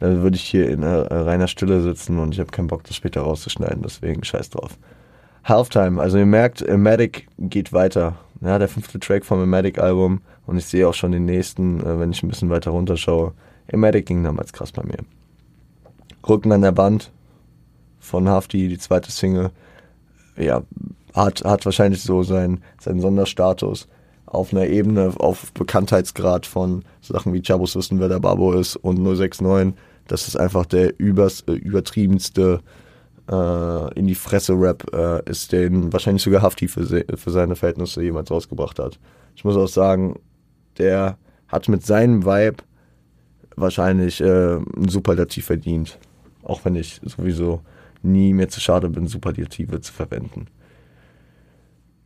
dann 0.00 0.22
würde 0.22 0.36
ich 0.36 0.42
hier 0.42 0.70
in 0.70 0.82
äh, 0.82 0.86
reiner 0.86 1.48
Stille 1.48 1.82
sitzen 1.82 2.18
und 2.18 2.32
ich 2.32 2.40
habe 2.40 2.50
keinen 2.50 2.68
Bock, 2.68 2.84
das 2.84 2.96
später 2.96 3.22
rauszuschneiden, 3.22 3.82
deswegen 3.82 4.24
scheiß 4.24 4.50
drauf. 4.50 4.78
Halftime, 5.44 6.00
also 6.00 6.18
ihr 6.18 6.26
merkt, 6.26 6.66
Matic 6.68 7.28
geht 7.38 7.72
weiter. 7.72 8.16
Ja, 8.42 8.58
der 8.58 8.68
fünfte 8.68 8.98
Track 8.98 9.24
vom 9.26 9.48
Matic-Album 9.48 10.22
und 10.46 10.56
ich 10.56 10.64
sehe 10.64 10.88
auch 10.88 10.94
schon 10.94 11.12
den 11.12 11.26
nächsten, 11.26 11.80
äh, 11.80 11.98
wenn 11.98 12.12
ich 12.12 12.22
ein 12.22 12.28
bisschen 12.28 12.50
weiter 12.50 12.70
runterschaue. 12.70 13.32
Matic 13.72 14.06
ging 14.06 14.24
damals 14.24 14.52
krass 14.52 14.72
bei 14.72 14.82
mir. 14.82 14.98
Rücken 16.28 16.52
an 16.52 16.62
der 16.62 16.72
Band 16.72 17.12
von 17.98 18.28
Hafti, 18.28 18.68
die 18.68 18.78
zweite 18.78 19.10
Single, 19.10 19.50
ja, 20.36 20.62
hat, 21.14 21.44
hat 21.44 21.64
wahrscheinlich 21.64 22.02
so 22.02 22.22
seinen, 22.22 22.62
seinen 22.80 23.00
Sonderstatus 23.00 23.88
auf 24.26 24.52
einer 24.52 24.66
Ebene, 24.66 25.12
auf 25.18 25.52
Bekanntheitsgrad 25.52 26.46
von 26.46 26.84
Sachen 27.00 27.32
wie 27.32 27.42
Chabos 27.42 27.74
wissen, 27.74 27.98
wer 27.98 28.08
der 28.08 28.20
Babo 28.20 28.52
ist 28.52 28.76
und 28.76 29.02
069. 29.02 29.74
Das 30.06 30.28
ist 30.28 30.36
einfach 30.36 30.66
der 30.66 30.98
übers, 30.98 31.42
äh, 31.42 31.52
übertriebenste 31.52 32.60
äh, 33.28 33.98
in 33.98 34.06
die 34.06 34.14
Fresse 34.14 34.52
Rap 34.54 34.86
äh, 34.92 35.28
ist, 35.28 35.52
den 35.52 35.92
wahrscheinlich 35.92 36.22
sogar 36.22 36.42
Hafti 36.42 36.68
für, 36.68 37.04
für 37.16 37.30
seine 37.30 37.56
Verhältnisse 37.56 38.02
jemals 38.02 38.30
rausgebracht 38.30 38.78
hat. 38.78 38.98
Ich 39.34 39.44
muss 39.44 39.56
auch 39.56 39.68
sagen, 39.68 40.18
der 40.78 41.18
hat 41.48 41.68
mit 41.68 41.84
seinem 41.84 42.24
Vibe 42.24 42.62
wahrscheinlich 43.56 44.20
äh, 44.20 44.56
ein 44.56 44.88
Superlativ 44.88 45.46
verdient. 45.46 45.98
Auch 46.42 46.64
wenn 46.64 46.76
ich 46.76 47.00
sowieso 47.04 47.60
nie 48.02 48.32
mehr 48.32 48.48
zu 48.48 48.60
schade 48.60 48.88
bin, 48.88 49.08
Superlative 49.08 49.80
zu 49.80 49.92
verwenden 49.92 50.46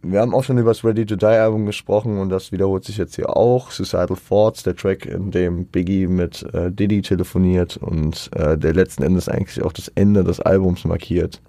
wir 0.05 0.21
haben 0.21 0.35
auch 0.35 0.45
schon 0.45 0.59
über 0.59 0.71
das 0.71 0.85
Ready 0.85 1.07
to 1.07 1.17
Die 1.17 1.27
Album 1.27 1.67
gesprochen 1.67 2.19
und 2.19 2.29
das 2.29 2.53
wiederholt 2.53 2.85
sich 2.85 2.99
jetzt 2.99 3.17
hier 3.17 3.37
auch. 3.37 3.71
Suicidal 3.71 4.17
Thoughts, 4.29 4.63
der 4.63 4.77
Track, 4.77 5.07
in 5.07 5.31
dem 5.31 5.67
Biggie 5.67 6.07
mit 6.07 6.43
äh, 6.55 6.71
Diddy 6.71 7.03
telefoniert 7.03 7.77
und 7.79 8.31
äh, 8.37 8.59
der 8.59 8.75
letzten 8.75 9.03
Endes 9.03 9.29
eigentlich 9.29 9.65
auch 9.65 9.73
das 9.73 9.89
Ende 9.89 10.23
des 10.23 10.41
Albums 10.41 10.85
markiert, 10.85 11.41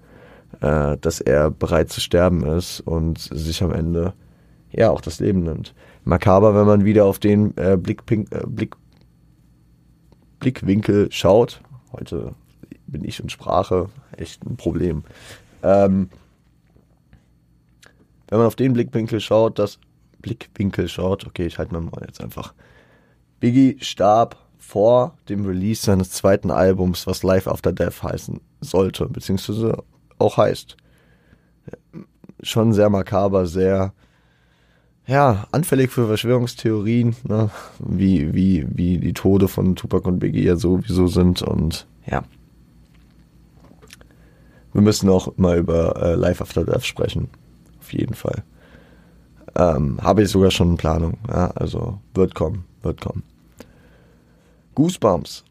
äh, 0.60 0.96
dass 0.98 1.20
er 1.20 1.50
bereit 1.50 1.90
zu 1.90 2.00
sterben 2.00 2.44
ist 2.44 2.80
und 2.80 3.18
sich 3.18 3.62
am 3.62 3.72
Ende 3.72 4.14
ja 4.72 4.90
auch 4.90 5.00
das 5.00 5.20
Leben 5.20 5.42
nimmt. 5.42 5.74
Makaber, 6.04 6.54
wenn 6.54 6.66
man 6.66 6.84
wieder 6.84 7.04
auf 7.04 7.18
den 7.18 7.56
äh, 7.56 7.76
Blickpink, 7.76 8.32
äh, 8.32 8.46
Blick, 8.46 8.74
Blickwinkel 10.40 11.08
schaut. 11.10 11.60
Heute 11.92 12.34
bin 12.86 13.04
ich 13.04 13.20
in 13.20 13.28
Sprache 13.28 13.88
echt 14.16 14.44
ein 14.46 14.56
Problem. 14.56 15.02
Ähm, 15.62 16.08
wenn 18.28 18.38
man 18.38 18.46
auf 18.46 18.56
den 18.56 18.72
Blickwinkel 18.72 19.20
schaut, 19.20 19.58
das 19.58 19.78
Blickwinkel 20.20 20.88
schaut, 20.88 21.26
okay, 21.26 21.46
ich 21.46 21.58
halte 21.58 21.74
mir 21.74 21.80
mal 21.80 22.04
jetzt 22.06 22.20
einfach. 22.20 22.54
Biggie 23.40 23.76
starb 23.80 24.36
vor 24.58 25.16
dem 25.28 25.46
Release 25.46 25.84
seines 25.84 26.10
zweiten 26.10 26.50
Albums, 26.50 27.06
was 27.06 27.22
Life 27.22 27.50
After 27.50 27.72
Death 27.72 28.02
heißen 28.02 28.40
sollte, 28.60 29.06
beziehungsweise 29.06 29.82
auch 30.18 30.36
heißt. 30.36 30.76
Schon 32.42 32.72
sehr 32.72 32.90
makaber, 32.90 33.46
sehr, 33.46 33.92
ja, 35.06 35.46
anfällig 35.52 35.92
für 35.92 36.06
Verschwörungstheorien, 36.06 37.14
ne? 37.28 37.50
wie, 37.78 38.34
wie, 38.34 38.66
wie 38.68 38.98
die 38.98 39.12
Tode 39.12 39.48
von 39.48 39.76
Tupac 39.76 40.08
und 40.08 40.18
Biggie 40.18 40.44
ja 40.44 40.56
sowieso 40.56 41.06
sind 41.06 41.42
und 41.42 41.86
ja. 42.06 42.24
Wir 44.72 44.82
müssen 44.82 45.08
auch 45.08 45.36
mal 45.36 45.58
über 45.58 45.96
äh, 46.02 46.14
Life 46.16 46.42
After 46.42 46.64
Death 46.64 46.84
sprechen. 46.84 47.28
Auf 47.86 47.92
jeden 47.92 48.14
Fall. 48.14 48.42
Ähm, 49.54 50.00
Habe 50.02 50.22
ich 50.22 50.30
sogar 50.30 50.50
schon 50.50 50.70
in 50.72 50.76
Planung. 50.76 51.18
Ja, 51.28 51.52
also 51.52 52.00
wird 52.14 52.34
kommen, 52.34 52.64
wird 52.82 53.00
kommen. 53.00 53.22
Goosebumps. 54.74 55.44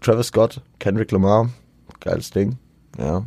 Travis 0.00 0.26
Scott, 0.26 0.60
Kendrick 0.80 1.12
Lamar, 1.12 1.50
geiles 2.00 2.30
Ding. 2.30 2.58
Ja, 2.98 3.24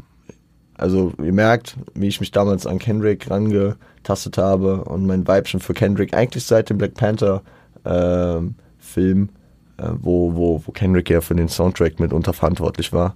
also 0.78 1.14
ihr 1.24 1.32
merkt, 1.32 1.78
wie 1.94 2.10
ich 2.10 2.20
mich 2.20 2.32
damals 2.32 2.68
an 2.68 2.80
Kendrick 2.80 3.32
rangetastet 3.32 4.38
habe 4.38 4.84
und 4.84 5.06
mein 5.06 5.26
Vibe 5.26 5.48
schon 5.48 5.62
für 5.62 5.74
Kendrick 5.74 6.14
eigentlich 6.14 6.44
seit 6.44 6.70
dem 6.70 6.78
Black 6.78 6.96
Panther 6.96 7.44
äh, 7.86 8.42
Film, 8.78 9.30
äh, 9.78 9.88
wo, 10.02 10.36
wo, 10.36 10.62
wo 10.66 10.72
Kendrick 10.74 11.10
ja 11.10 11.22
für 11.22 11.36
den 11.36 11.48
Soundtrack 11.48 11.98
mit 12.02 12.12
unterverantwortlich 12.12 12.92
war. 12.92 13.16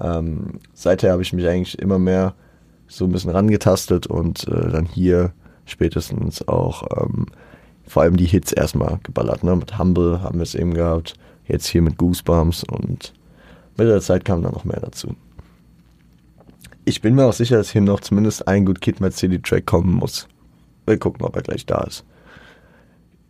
Ähm, 0.00 0.60
seither 0.74 1.10
habe 1.10 1.22
ich 1.22 1.32
mich 1.32 1.48
eigentlich 1.48 1.76
immer 1.80 1.98
mehr 1.98 2.34
so 2.92 3.04
ein 3.04 3.12
bisschen 3.12 3.30
rangetastet 3.30 4.06
und 4.06 4.46
äh, 4.48 4.70
dann 4.70 4.86
hier 4.86 5.32
spätestens 5.64 6.46
auch 6.46 6.84
ähm, 6.96 7.26
vor 7.86 8.02
allem 8.02 8.16
die 8.16 8.26
Hits 8.26 8.52
erstmal 8.52 8.98
geballert. 9.02 9.44
Ne? 9.44 9.56
Mit 9.56 9.78
Humble 9.78 10.22
haben 10.22 10.38
wir 10.38 10.44
es 10.44 10.54
eben 10.54 10.74
gehabt, 10.74 11.14
jetzt 11.46 11.66
hier 11.66 11.82
mit 11.82 11.98
Goosebumps 11.98 12.64
und 12.64 13.12
mit 13.76 13.88
der 13.88 14.00
Zeit 14.00 14.24
kam 14.24 14.42
dann 14.42 14.52
noch 14.52 14.64
mehr 14.64 14.80
dazu. 14.80 15.16
Ich 16.84 17.00
bin 17.00 17.14
mir 17.14 17.24
auch 17.24 17.32
sicher, 17.32 17.56
dass 17.56 17.70
hier 17.70 17.80
noch 17.80 18.00
zumindest 18.00 18.48
ein 18.48 18.66
Good 18.66 18.80
Kid 18.80 19.00
Mad 19.00 19.14
City 19.14 19.40
Track 19.40 19.66
kommen 19.66 19.94
muss. 19.94 20.28
Wir 20.84 20.98
gucken, 20.98 21.24
ob 21.24 21.36
er 21.36 21.42
gleich 21.42 21.64
da 21.64 21.82
ist. 21.82 22.04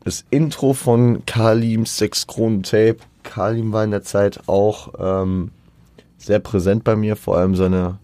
Das 0.04 0.24
Intro 0.30 0.72
von 0.72 1.24
Kalims 1.26 1.98
Sechs 1.98 2.26
Kronen 2.26 2.62
Tape. 2.62 2.96
Kalim 3.22 3.72
war 3.72 3.84
in 3.84 3.92
der 3.92 4.02
Zeit 4.02 4.40
auch 4.48 4.94
ähm, 4.98 5.52
sehr 6.18 6.40
präsent 6.40 6.82
bei 6.82 6.96
mir, 6.96 7.14
vor 7.14 7.36
allem 7.36 7.54
seine, 7.54 7.98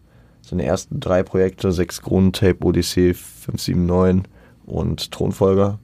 seine 0.49 0.65
ersten 0.65 0.99
drei 1.01 1.23
Projekte, 1.23 1.73
Sechs 1.73 2.01
Kronen 2.01 2.33
Tape, 2.33 2.65
Odyssee 2.65 3.13
579 3.13 4.25
und 4.67 5.13
Thronfolger. 5.13 5.79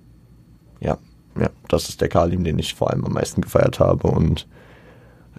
Ja, 0.80 0.98
ja, 1.38 1.50
das 1.68 1.88
ist 1.88 2.00
der 2.00 2.08
Kalim, 2.08 2.44
den 2.44 2.58
ich 2.58 2.74
vor 2.74 2.90
allem 2.90 3.04
am 3.04 3.12
meisten 3.12 3.42
gefeiert 3.42 3.80
habe 3.80 4.08
und 4.08 4.46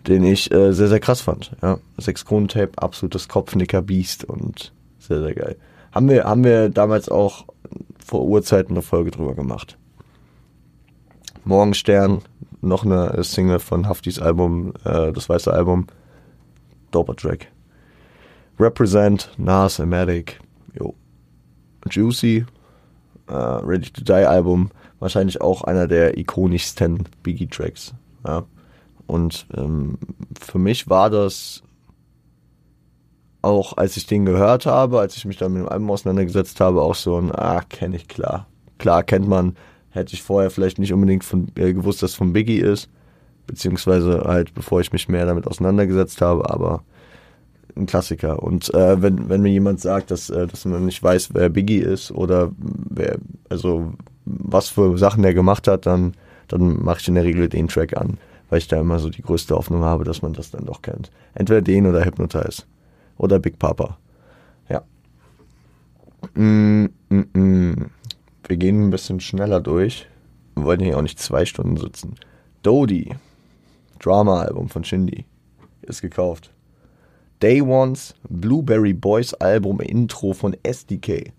den 0.07 0.23
ich 0.23 0.51
äh, 0.51 0.73
sehr, 0.73 0.88
sehr 0.88 0.99
krass 0.99 1.21
fand. 1.21 1.51
Ja. 1.61 1.80
Sechs 1.97 2.26
Kronen 2.26 2.47
Tape, 2.47 2.71
absolutes 2.76 3.28
Kopfnicker-Biest 3.28 4.26
und 4.26 4.73
sehr, 4.99 5.21
sehr 5.21 5.34
geil. 5.34 5.55
Haben 5.91 6.09
wir, 6.09 6.26
haben 6.26 6.43
wir 6.43 6.69
damals 6.69 7.09
auch 7.09 7.45
vor 8.05 8.26
Urzeiten 8.26 8.76
eine 8.76 8.84
Folge 8.84 9.09
drüber 9.09 9.34
gemacht. 9.34 9.78
Morgenstern, 11.45 12.21
noch 12.61 12.86
eine 12.86 13.23
Single 13.23 13.59
von 13.59 13.88
Haftis 13.88 14.19
Album, 14.19 14.73
äh, 14.84 15.11
das 15.11 15.30
weiße 15.30 15.51
Album. 15.51 15.88
Doper 16.91 17.15
Track. 17.15 17.47
Represent, 18.60 19.30
Nas, 19.38 19.80
Amatic, 19.80 20.39
jo. 20.74 20.93
Juicy, 21.89 22.45
uh, 23.30 23.60
Ready 23.64 23.89
to 23.91 24.01
Die 24.01 24.26
Album, 24.26 24.72
wahrscheinlich 24.99 25.41
auch 25.41 25.64
einer 25.64 25.88
der 25.88 26.18
ikonischsten 26.18 27.03
Biggie 27.22 27.47
Tracks. 27.47 27.93
Ja. 28.26 28.43
Und 29.08 29.45
ähm, 29.56 29.97
für 30.39 30.58
mich 30.58 30.89
war 30.89 31.10
das 31.10 31.62
auch, 33.41 33.78
als 33.78 33.95
ich 33.97 34.08
den 34.08 34.26
gehört 34.26 34.66
habe, 34.66 34.99
als 34.99 35.16
ich 35.16 35.26
mich 35.26 35.38
dann 35.38 35.53
mit 35.53 35.64
dem 35.64 35.70
Album 35.70 35.91
auseinandergesetzt 35.91 36.60
habe, 36.60 36.82
auch 36.82 36.95
so 36.95 37.18
ein, 37.18 37.32
ah, 37.32 37.62
kenne 37.62 37.97
ich 37.97 38.08
klar. 38.08 38.47
Klar 38.80 39.03
kennt 39.03 39.28
man, 39.28 39.56
hätte 39.89 40.14
ich 40.14 40.24
vorher 40.24 40.49
vielleicht 40.49 40.80
nicht 40.80 40.91
unbedingt 40.91 41.24
von, 41.24 41.51
äh, 41.56 41.74
gewusst, 41.74 42.01
dass 42.01 42.12
es 42.12 42.16
von 42.16 42.34
Biggie 42.34 42.60
ist, 42.60 42.89
beziehungsweise 43.45 44.24
halt, 44.26 44.53
bevor 44.56 44.82
ich 44.82 44.91
mich 44.91 45.08
mehr 45.08 45.28
damit 45.28 45.45
auseinandergesetzt 45.45 46.22
habe, 46.22 46.49
aber 46.49 46.84
ein 47.76 47.86
Klassiker. 47.86 48.41
Und 48.41 48.73
äh, 48.73 49.01
wenn, 49.01 49.30
wenn 49.30 49.41
mir 49.41 49.51
jemand 49.51 49.82
sagt, 49.82 50.11
dass, 50.11 50.30
äh, 50.30 50.47
dass 50.47 50.65
man 50.65 50.86
nicht 50.86 51.01
weiß, 51.01 51.30
wer 51.34 51.49
Biggie 51.49 51.80
ist 51.80 52.11
oder 52.11 52.51
wer, 52.57 53.17
also 53.49 53.93
was 54.26 54.69
für 54.69 54.97
Sachen 54.97 55.23
er 55.23 55.34
gemacht 55.34 55.67
hat, 55.67 55.86
dann, 55.86 56.13
dann 56.47 56.84
mache 56.84 56.99
ich 57.01 57.07
in 57.07 57.15
der 57.15 57.23
Regel 57.23 57.49
den 57.49 57.67
Track 57.67 57.97
an 57.97 58.17
weil 58.49 58.59
ich 58.59 58.67
da 58.67 58.80
immer 58.80 58.99
so 58.99 59.09
die 59.09 59.21
größte 59.21 59.55
Hoffnung 59.55 59.84
habe, 59.84 60.03
dass 60.03 60.21
man 60.21 60.34
das 60.34 60.51
dann 60.51 60.65
doch 60.65 60.82
kennt. 60.82 61.11
Entweder 61.34 61.61
den 61.61 61.88
oder 61.88 62.05
Hypnotize. 62.05 62.63
Oder 63.17 63.39
Big 63.39 63.59
Papa. 63.59 63.97
Ja. 64.69 64.84
Mm, 66.36 66.89
mm, 67.09 67.26
mm. 67.34 67.91
Wir 68.47 68.57
gehen 68.57 68.86
ein 68.86 68.91
bisschen 68.91 69.19
schneller 69.19 69.61
durch. 69.61 70.07
Wir 70.55 70.65
wollen 70.65 70.80
hier 70.80 70.97
auch 70.97 71.01
nicht 71.01 71.19
zwei 71.19 71.45
Stunden 71.45 71.78
sitzen. 71.78 72.15
Dodie. 72.61 73.15
Drama-Album 73.99 74.69
von 74.69 74.84
Shindy. 74.84 75.26
Ist 75.82 76.01
gekauft. 76.01 76.51
Day 77.41 77.61
Ones 77.61 78.15
Blueberry 78.29 78.93
Boys 78.93 79.33
Album 79.36 79.79
Intro 79.79 80.33
von 80.33 80.55
SDK. 80.63 81.33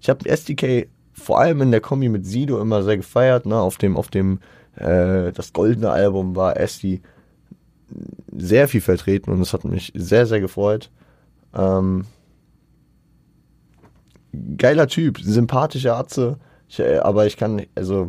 Ich 0.00 0.08
habe 0.08 0.28
SDK 0.28 0.88
vor 1.12 1.40
allem 1.40 1.62
in 1.62 1.70
der 1.70 1.80
Kombi 1.80 2.08
mit 2.08 2.26
Sido 2.26 2.60
immer 2.60 2.82
sehr 2.82 2.96
gefeiert, 2.96 3.46
ne, 3.46 3.56
auf 3.56 3.78
dem, 3.78 3.96
auf 3.96 4.08
dem 4.08 4.40
äh, 4.76 5.32
das 5.32 5.52
goldene 5.52 5.90
Album 5.90 6.36
war 6.36 6.58
Esti 6.58 7.02
sehr 8.36 8.68
viel 8.68 8.80
vertreten 8.80 9.30
und 9.30 9.40
es 9.40 9.52
hat 9.52 9.64
mich 9.64 9.92
sehr, 9.94 10.26
sehr 10.26 10.40
gefreut. 10.40 10.90
Ähm, 11.54 12.06
geiler 14.56 14.88
Typ, 14.88 15.20
sympathischer 15.20 15.96
Atze, 15.96 16.38
ich, 16.68 16.80
äh, 16.80 16.98
aber 16.98 17.26
ich 17.26 17.36
kann, 17.36 17.62
also 17.74 18.08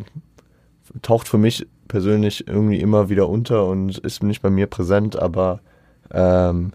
taucht 1.02 1.28
für 1.28 1.38
mich 1.38 1.66
persönlich 1.88 2.48
irgendwie 2.48 2.80
immer 2.80 3.08
wieder 3.08 3.28
unter 3.28 3.66
und 3.66 3.98
ist 3.98 4.22
nicht 4.22 4.42
bei 4.42 4.50
mir 4.50 4.66
präsent, 4.66 5.16
aber 5.16 5.60
ähm, 6.12 6.72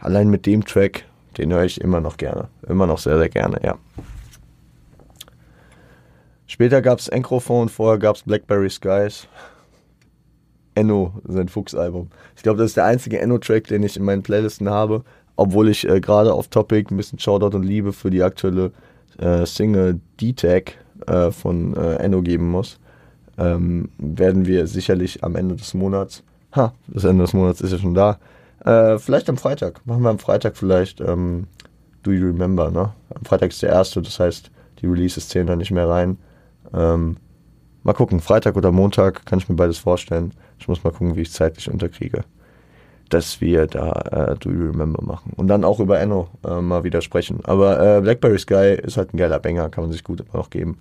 allein 0.00 0.28
mit 0.28 0.46
dem 0.46 0.64
Track, 0.64 1.04
den 1.38 1.52
höre 1.52 1.64
ich 1.64 1.80
immer 1.80 2.00
noch 2.00 2.16
gerne. 2.16 2.48
Immer 2.68 2.86
noch 2.86 2.98
sehr, 2.98 3.18
sehr 3.18 3.28
gerne, 3.28 3.60
ja. 3.62 3.78
Später 6.46 6.82
gab 6.82 6.98
es 6.98 7.08
Encrophone, 7.08 7.68
vorher 7.68 7.98
gab 7.98 8.16
es 8.16 8.22
Blackberry 8.22 8.70
Skies. 8.70 9.28
Enno, 10.74 11.12
sein 11.24 11.48
Fuchs-Album. 11.48 12.10
Ich 12.36 12.42
glaube, 12.42 12.58
das 12.58 12.70
ist 12.70 12.76
der 12.76 12.86
einzige 12.86 13.20
Enno-Track, 13.20 13.68
den 13.68 13.82
ich 13.82 13.96
in 13.96 14.04
meinen 14.04 14.22
Playlisten 14.22 14.68
habe, 14.68 15.04
obwohl 15.36 15.68
ich 15.68 15.88
äh, 15.88 16.00
gerade 16.00 16.32
auf 16.32 16.48
Topic 16.48 16.92
ein 16.92 16.96
bisschen 16.96 17.18
Shoutout 17.18 17.56
und 17.56 17.64
Liebe 17.64 17.92
für 17.92 18.10
die 18.10 18.22
aktuelle 18.22 18.72
äh, 19.18 19.44
Single 19.46 20.00
D-Tag 20.20 20.74
äh, 21.06 21.30
von 21.30 21.76
äh, 21.76 21.96
Enno 21.96 22.22
geben 22.22 22.50
muss. 22.50 22.78
Ähm, 23.38 23.90
werden 23.98 24.46
wir 24.46 24.66
sicherlich 24.66 25.22
am 25.24 25.36
Ende 25.36 25.56
des 25.56 25.74
Monats, 25.74 26.22
ha, 26.54 26.72
das 26.88 27.04
Ende 27.04 27.24
des 27.24 27.32
Monats 27.32 27.60
ist 27.60 27.72
ja 27.72 27.78
schon 27.78 27.94
da, 27.94 28.18
äh, 28.64 28.98
vielleicht 28.98 29.28
am 29.28 29.36
Freitag, 29.36 29.84
machen 29.86 30.02
wir 30.02 30.10
am 30.10 30.18
Freitag 30.18 30.56
vielleicht 30.56 31.00
ähm, 31.00 31.46
Do 32.02 32.12
You 32.12 32.28
Remember, 32.28 32.70
ne? 32.70 32.92
Am 33.14 33.24
Freitag 33.24 33.50
ist 33.50 33.62
der 33.62 33.70
erste, 33.70 34.02
das 34.02 34.18
heißt, 34.20 34.50
die 34.80 34.86
Releases 34.86 35.28
zählen 35.28 35.46
da 35.46 35.56
nicht 35.56 35.70
mehr 35.70 35.88
rein. 35.88 36.18
Ähm, 36.72 37.16
mal 37.82 37.92
gucken, 37.92 38.20
Freitag 38.20 38.56
oder 38.56 38.72
Montag 38.72 39.26
kann 39.26 39.38
ich 39.38 39.48
mir 39.48 39.56
beides 39.56 39.78
vorstellen. 39.78 40.32
Ich 40.58 40.68
muss 40.68 40.84
mal 40.84 40.90
gucken, 40.90 41.16
wie 41.16 41.22
ich 41.22 41.32
zeitlich 41.32 41.70
unterkriege. 41.70 42.24
Dass 43.08 43.40
wir 43.40 43.66
da 43.66 43.92
äh, 43.92 44.36
Do 44.36 44.50
You 44.50 44.70
Remember 44.70 45.02
machen. 45.02 45.32
Und 45.36 45.48
dann 45.48 45.64
auch 45.64 45.80
über 45.80 45.98
Enno 45.98 46.28
äh, 46.46 46.60
mal 46.60 46.84
wieder 46.84 47.00
sprechen. 47.00 47.40
Aber 47.44 47.96
äh, 47.96 48.00
Blackberry 48.00 48.38
Sky 48.38 48.78
ist 48.82 48.96
halt 48.96 49.12
ein 49.12 49.18
geiler 49.18 49.38
Banger, 49.38 49.68
kann 49.68 49.84
man 49.84 49.92
sich 49.92 50.04
gut 50.04 50.20
immer 50.20 50.38
noch 50.38 50.50
geben. 50.50 50.78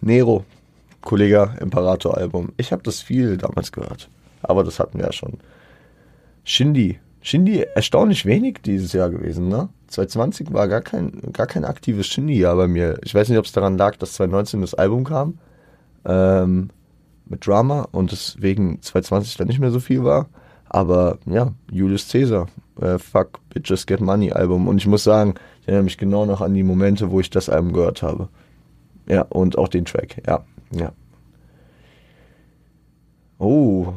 Nero, 0.00 0.44
Kollega 1.00 1.56
Imperator 1.60 2.16
Album. 2.16 2.52
Ich 2.56 2.72
habe 2.72 2.82
das 2.82 3.00
viel 3.00 3.36
damals 3.36 3.72
gehört. 3.72 4.08
Aber 4.42 4.64
das 4.64 4.78
hatten 4.78 4.98
wir 4.98 5.06
ja 5.06 5.12
schon. 5.12 5.38
Shindy. 6.44 6.98
Shindy 7.20 7.64
erstaunlich 7.74 8.26
wenig 8.26 8.60
dieses 8.62 8.92
Jahr 8.92 9.10
gewesen, 9.10 9.48
ne? 9.48 9.70
2020 9.88 10.52
war 10.52 10.68
gar 10.68 10.82
kein, 10.82 11.20
gar 11.32 11.46
kein 11.46 11.64
aktives 11.64 12.06
Shindy-Jahr 12.06 12.56
bei 12.56 12.66
mir. 12.66 12.98
Ich 13.02 13.14
weiß 13.14 13.28
nicht, 13.28 13.38
ob 13.38 13.44
es 13.44 13.52
daran 13.52 13.78
lag, 13.78 13.96
dass 13.96 14.14
2019 14.14 14.60
das 14.60 14.74
Album 14.74 15.04
kam 15.04 15.38
ähm, 16.04 16.70
mit 17.26 17.46
Drama 17.46 17.88
und 17.92 18.12
deswegen 18.12 18.82
2020 18.82 19.36
dann 19.36 19.48
nicht 19.48 19.60
mehr 19.60 19.70
so 19.70 19.80
viel 19.80 20.04
war. 20.04 20.28
Aber 20.68 21.18
ja, 21.26 21.52
Julius 21.70 22.10
Caesar, 22.10 22.48
äh, 22.80 22.98
Fuck 22.98 23.38
Bitches 23.50 23.86
Get 23.86 24.00
Money 24.00 24.32
Album. 24.32 24.66
Und 24.66 24.78
ich 24.78 24.86
muss 24.86 25.04
sagen, 25.04 25.34
ich 25.62 25.68
erinnere 25.68 25.84
mich 25.84 25.98
genau 25.98 26.26
noch 26.26 26.40
an 26.40 26.54
die 26.54 26.64
Momente, 26.64 27.10
wo 27.10 27.20
ich 27.20 27.30
das 27.30 27.48
Album 27.48 27.72
gehört 27.72 28.02
habe. 28.02 28.28
Ja, 29.06 29.22
und 29.22 29.56
auch 29.56 29.68
den 29.68 29.84
Track. 29.84 30.20
Ja, 30.26 30.44
ja. 30.72 30.92
Oh, 33.38 33.94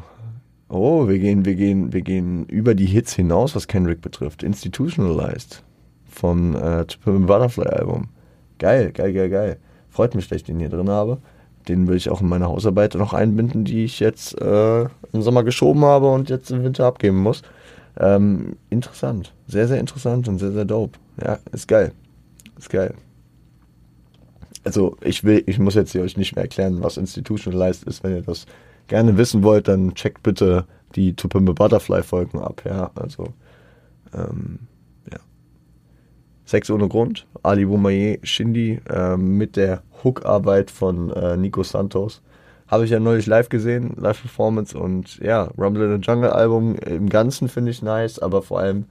oh, 0.69 1.07
wir 1.07 1.19
gehen, 1.19 1.45
wir 1.45 1.55
gehen, 1.55 1.93
wir 1.93 2.01
gehen 2.01 2.45
über 2.45 2.75
die 2.75 2.85
Hits 2.85 3.13
hinaus, 3.13 3.55
was 3.55 3.67
Kendrick 3.67 4.01
betrifft. 4.01 4.43
Institutionalized 4.43 5.63
vom 6.05 6.55
äh, 6.55 6.85
Butterfly 7.05 7.67
Album. 7.67 8.09
Geil, 8.59 8.91
geil, 8.91 9.13
geil, 9.13 9.29
geil. 9.29 9.57
Freut 9.89 10.15
mich, 10.15 10.27
dass 10.27 10.37
ich 10.37 10.43
den 10.43 10.59
hier 10.59 10.69
drin 10.69 10.89
habe. 10.89 11.19
Den 11.67 11.87
will 11.87 11.97
ich 11.97 12.09
auch 12.09 12.21
in 12.21 12.29
meine 12.29 12.47
Hausarbeit 12.47 12.95
noch 12.95 13.13
einbinden, 13.13 13.65
die 13.65 13.83
ich 13.83 13.99
jetzt 13.99 14.39
äh, 14.41 14.83
im 14.83 15.21
Sommer 15.21 15.43
geschoben 15.43 15.83
habe 15.83 16.11
und 16.11 16.29
jetzt 16.29 16.49
im 16.51 16.63
Winter 16.63 16.85
abgeben 16.85 17.17
muss. 17.17 17.41
Ähm, 17.99 18.55
interessant. 18.69 19.33
Sehr, 19.47 19.67
sehr 19.67 19.79
interessant 19.79 20.27
und 20.27 20.39
sehr, 20.39 20.51
sehr 20.51 20.65
dope. 20.65 20.97
Ja, 21.21 21.39
ist 21.51 21.67
geil. 21.67 21.91
Ist 22.57 22.69
geil. 22.69 22.93
also 24.63 24.97
ich 25.01 25.23
will, 25.23 25.43
ich 25.45 25.59
muss 25.59 25.75
jetzt 25.75 25.91
hier 25.91 26.01
euch 26.01 26.17
nicht 26.17 26.35
mehr 26.35 26.43
erklären, 26.43 26.83
was 26.83 26.97
Institutionalized 26.97 27.83
ist. 27.83 28.03
Wenn 28.03 28.15
ihr 28.15 28.21
das 28.21 28.45
gerne 28.87 29.17
wissen 29.17 29.43
wollt, 29.43 29.67
dann 29.67 29.93
checkt 29.93 30.23
bitte 30.23 30.65
die 30.95 31.15
To 31.15 31.27
Butterfly 31.27 32.03
Folgen 32.03 32.39
ab, 32.39 32.63
ja, 32.65 32.91
also 32.95 33.33
ähm, 34.13 34.59
ja. 35.11 35.19
Sex 36.45 36.69
ohne 36.69 36.87
Grund, 36.87 37.27
Ali 37.43 37.65
Boumaier, 37.65 38.17
Shindy 38.23 38.79
ähm, 38.89 39.37
mit 39.37 39.55
der 39.55 39.83
Hook-Arbeit 40.03 40.71
von 40.71 41.11
äh, 41.11 41.37
Nico 41.37 41.63
Santos. 41.63 42.21
Habe 42.67 42.83
ich 42.83 42.91
ja 42.91 42.99
neulich 42.99 43.27
live 43.27 43.47
gesehen, 43.47 43.93
Live-Performance 43.95 44.77
und 44.77 45.19
ja, 45.19 45.43
Rumble 45.57 45.85
in 45.85 46.01
the 46.01 46.05
Jungle 46.05 46.31
Album 46.31 46.75
im 46.75 47.07
Ganzen 47.07 47.47
finde 47.47 47.71
ich 47.71 47.81
nice, 47.81 48.19
aber 48.19 48.41
vor 48.41 48.59
allem 48.59 48.85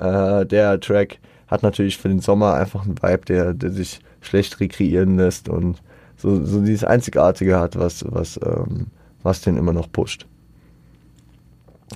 äh, 0.00 0.44
der 0.46 0.80
Track 0.80 1.18
hat 1.46 1.62
natürlich 1.62 1.98
für 1.98 2.08
den 2.08 2.20
Sommer 2.20 2.54
einfach 2.54 2.84
einen 2.84 3.00
Vibe, 3.00 3.24
der, 3.26 3.54
der 3.54 3.70
sich 3.70 4.00
schlecht 4.20 4.58
rekreieren 4.60 5.16
lässt 5.16 5.48
und 5.48 5.80
so, 6.16 6.44
so 6.44 6.60
dieses 6.60 6.84
Einzigartige 6.84 7.58
hat, 7.58 7.78
was, 7.78 8.04
was, 8.08 8.38
ähm, 8.44 8.88
was 9.22 9.40
den 9.40 9.56
immer 9.56 9.72
noch 9.72 9.90
pusht. 9.90 10.26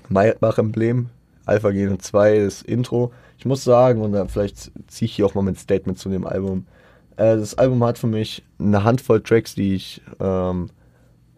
Maybach-Emblem, 0.08 1.08
Alpha 1.46 1.70
Gene 1.70 1.98
2, 1.98 2.40
das 2.40 2.62
Intro. 2.62 3.12
Ich 3.38 3.44
muss 3.44 3.64
sagen, 3.64 4.00
und 4.02 4.12
dann 4.12 4.28
vielleicht 4.28 4.72
ziehe 4.88 5.06
ich 5.06 5.16
hier 5.16 5.26
auch 5.26 5.34
mal 5.34 5.42
mein 5.42 5.56
Statement 5.56 5.98
zu 5.98 6.08
dem 6.08 6.26
Album. 6.26 6.66
Äh, 7.16 7.36
das 7.36 7.56
Album 7.56 7.82
hat 7.84 7.98
für 7.98 8.06
mich 8.06 8.42
eine 8.58 8.84
Handvoll 8.84 9.22
Tracks, 9.22 9.54
die 9.54 9.74
ich 9.74 10.02
ähm, 10.20 10.70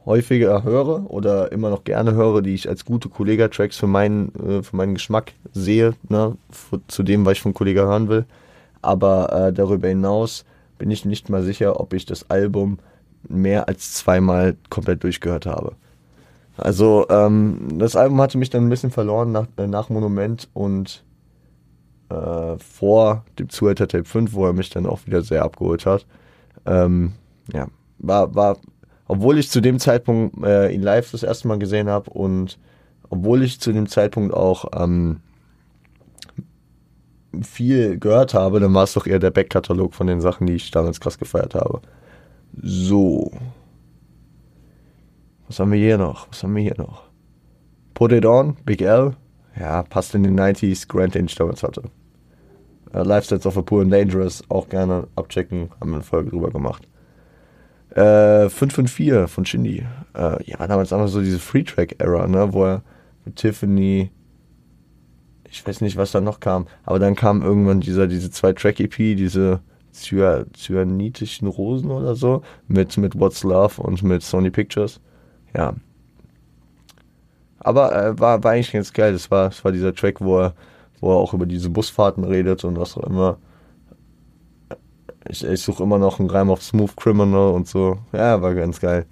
häufiger 0.05 0.63
höre 0.63 1.11
oder 1.11 1.51
immer 1.53 1.69
noch 1.69 1.85
gerne 1.85 2.15
höre, 2.15 2.41
die 2.41 2.55
ich 2.55 2.69
als 2.69 2.85
gute 2.85 3.09
Kollega-Tracks 3.09 3.77
für 3.77 3.89
meinen, 3.89 4.33
äh, 4.37 4.63
für 4.63 4.77
meinen 4.77 4.95
Geschmack 4.95 5.33
sehe, 5.53 5.95
ne, 6.09 6.37
für, 6.51 6.81
zu 6.87 7.03
dem, 7.03 7.27
was 7.27 7.35
ich 7.35 7.43
von 7.43 7.55
Kollega 7.55 7.83
hören 7.83 8.09
will. 8.09 8.25
Aber 8.83 9.33
äh, 9.33 9.53
darüber 9.53 9.89
hinaus 9.89 10.45
bin 10.79 10.91
ich 10.91 11.05
nicht 11.05 11.29
mal 11.29 11.43
sicher, 11.43 11.81
ob 11.81 11.93
ich 11.93 12.07
das 12.07 12.31
Album 12.31 12.79
mehr 13.29 13.69
als 13.69 13.95
zweimal 13.95 14.57
komplett 14.71 15.03
durchgehört 15.03 15.47
habe. 15.47 15.73
Also 16.57 17.07
ähm, 17.11 17.79
das 17.79 17.97
Album 17.97 18.21
hatte 18.21 18.39
mich 18.39 18.51
dann 18.51 18.67
ein 18.67 18.71
bisschen 18.71 18.91
verloren 18.91 19.33
nach, 19.33 19.47
äh, 19.57 19.67
nach 19.67 19.91
Monument 19.91 20.49
und 20.55 21.05
äh, 22.09 22.57
vor 22.59 23.25
dem 23.39 23.49
Zuhälter 23.49 23.89
Tape 23.89 24.05
5, 24.05 24.33
wo 24.33 24.47
er 24.47 24.53
mich 24.53 24.71
dann 24.71 24.87
auch 24.87 25.07
wieder 25.07 25.23
sehr 25.23 25.43
abgeholt 25.43 25.85
hat. 25.85 26.07
Ähm, 26.65 27.13
ja, 27.53 27.67
war, 27.99 28.35
war 28.35 28.57
obwohl 29.09 29.39
ich 29.39 29.51
zu 29.51 29.61
dem 29.61 29.79
Zeitpunkt 29.79 30.43
äh, 30.45 30.73
ihn 30.73 30.83
live 30.83 31.11
das 31.11 31.23
erste 31.23 31.49
Mal 31.49 31.59
gesehen 31.59 31.89
habe 31.89 32.11
und 32.11 32.59
obwohl 33.09 33.43
ich 33.43 33.61
zu 33.61 33.73
dem 33.73 33.87
Zeitpunkt 33.87 34.35
auch 34.35 34.67
ähm, 34.75 35.21
viel 37.43 37.99
gehört 37.99 38.35
habe, 38.35 38.61
dann 38.61 38.75
war 38.75 38.85
es 38.85 38.95
doch 38.95 39.07
eher 39.07 39.19
der 39.19 39.31
Backkatalog 39.31 39.95
von 39.95 40.07
den 40.07 40.21
Sachen, 40.21 40.47
die 40.47 40.55
ich 40.55 40.71
damals 40.71 41.01
krass 41.01 41.19
gefeiert 41.19 41.55
habe. 41.55 41.83
So. 42.63 43.31
Was 45.47 45.61
haben 45.61 45.73
wir 45.73 45.79
hier 45.79 45.99
noch? 45.99 46.29
Was 46.29 46.43
haben 46.43 46.55
wir 46.57 46.63
hier 46.63 46.77
noch? 46.79 47.05
Put 47.95 48.13
It 48.13 48.27
On, 48.27 48.57
Big 48.65 48.83
L. 48.83 49.15
Ja, 49.59 49.83
passt 49.83 50.15
in 50.15 50.23
den 50.23 50.39
90s, 50.39 50.89
Grand, 50.89 51.15
den 51.15 51.27
ich 51.27 51.35
damals 51.35 51.63
hatte. 51.63 51.83
Uh, 52.95 53.03
Lifestyles 53.03 53.47
of 53.47 53.57
a 53.57 53.63
Poor 53.63 53.83
and 53.83 53.93
Dangerous, 53.93 54.43
auch 54.49 54.69
gerne 54.69 55.09
abchecken, 55.17 55.71
haben 55.81 55.91
wir 55.91 55.97
eine 55.97 56.05
Folge 56.05 56.31
drüber 56.31 56.51
gemacht. 56.51 56.87
Äh, 57.91 58.49
554 58.49 59.31
von 59.31 59.47
Shindy. 59.47 59.87
Äh, 60.15 60.45
ja, 60.45 60.67
damals 60.67 60.93
einfach 60.93 61.09
so 61.09 61.21
diese 61.21 61.39
Free-Track-Era, 61.39 62.27
ne, 62.27 62.53
wo 62.53 62.65
er 62.65 62.83
mit 63.25 63.37
Tiffany, 63.37 64.11
ich 65.51 65.67
weiß 65.67 65.81
nicht, 65.81 65.97
was 65.97 66.13
da 66.13 66.21
noch 66.21 66.41
kam, 66.41 66.67
aber 66.85 66.99
dann 66.99 67.15
kam 67.15 67.43
irgendwann 67.43 67.81
dieser, 67.81 68.07
diese 68.07 68.31
zwei 68.31 68.53
Track-EP, 68.53 69.17
zyanitischen 69.97 71.49
Rosen 71.49 71.91
oder 71.91 72.15
so, 72.15 72.43
mit, 72.69 72.97
mit 72.97 73.19
What's 73.19 73.43
Love 73.43 73.83
und 73.83 74.03
mit 74.03 74.23
Sony 74.23 74.51
Pictures. 74.51 75.01
Ja. 75.57 75.75
Aber 77.59 77.93
äh, 77.95 78.19
war, 78.19 78.43
war 78.45 78.53
eigentlich 78.53 78.73
ganz 78.73 78.93
geil. 78.93 79.13
Das 79.13 79.31
war, 79.31 79.49
das 79.49 79.65
war 79.65 79.73
dieser 79.73 79.95
Track, 79.95 80.21
wo 80.21 80.39
er, 80.39 80.55
wo 81.01 81.11
er 81.13 81.17
auch 81.17 81.35
über 81.35 81.47
diese 81.47 81.71
Busfahrten 81.71 82.25
redet 82.25 82.65
und 82.65 82.79
was 82.79 82.97
auch 82.97 83.05
immer. 83.05 83.39
Ich, 85.29 85.45
ich 85.45 85.61
suche 85.61 85.83
immer 85.83 85.99
noch 85.99 86.21
einen 86.21 86.31
Reim 86.31 86.51
auf 86.51 86.63
Smooth 86.63 86.97
Criminal 86.97 87.53
und 87.53 87.67
so. 87.67 87.99
Ja, 88.13 88.41
war 88.41 88.55
ganz 88.55 88.79
geil. 88.81 89.07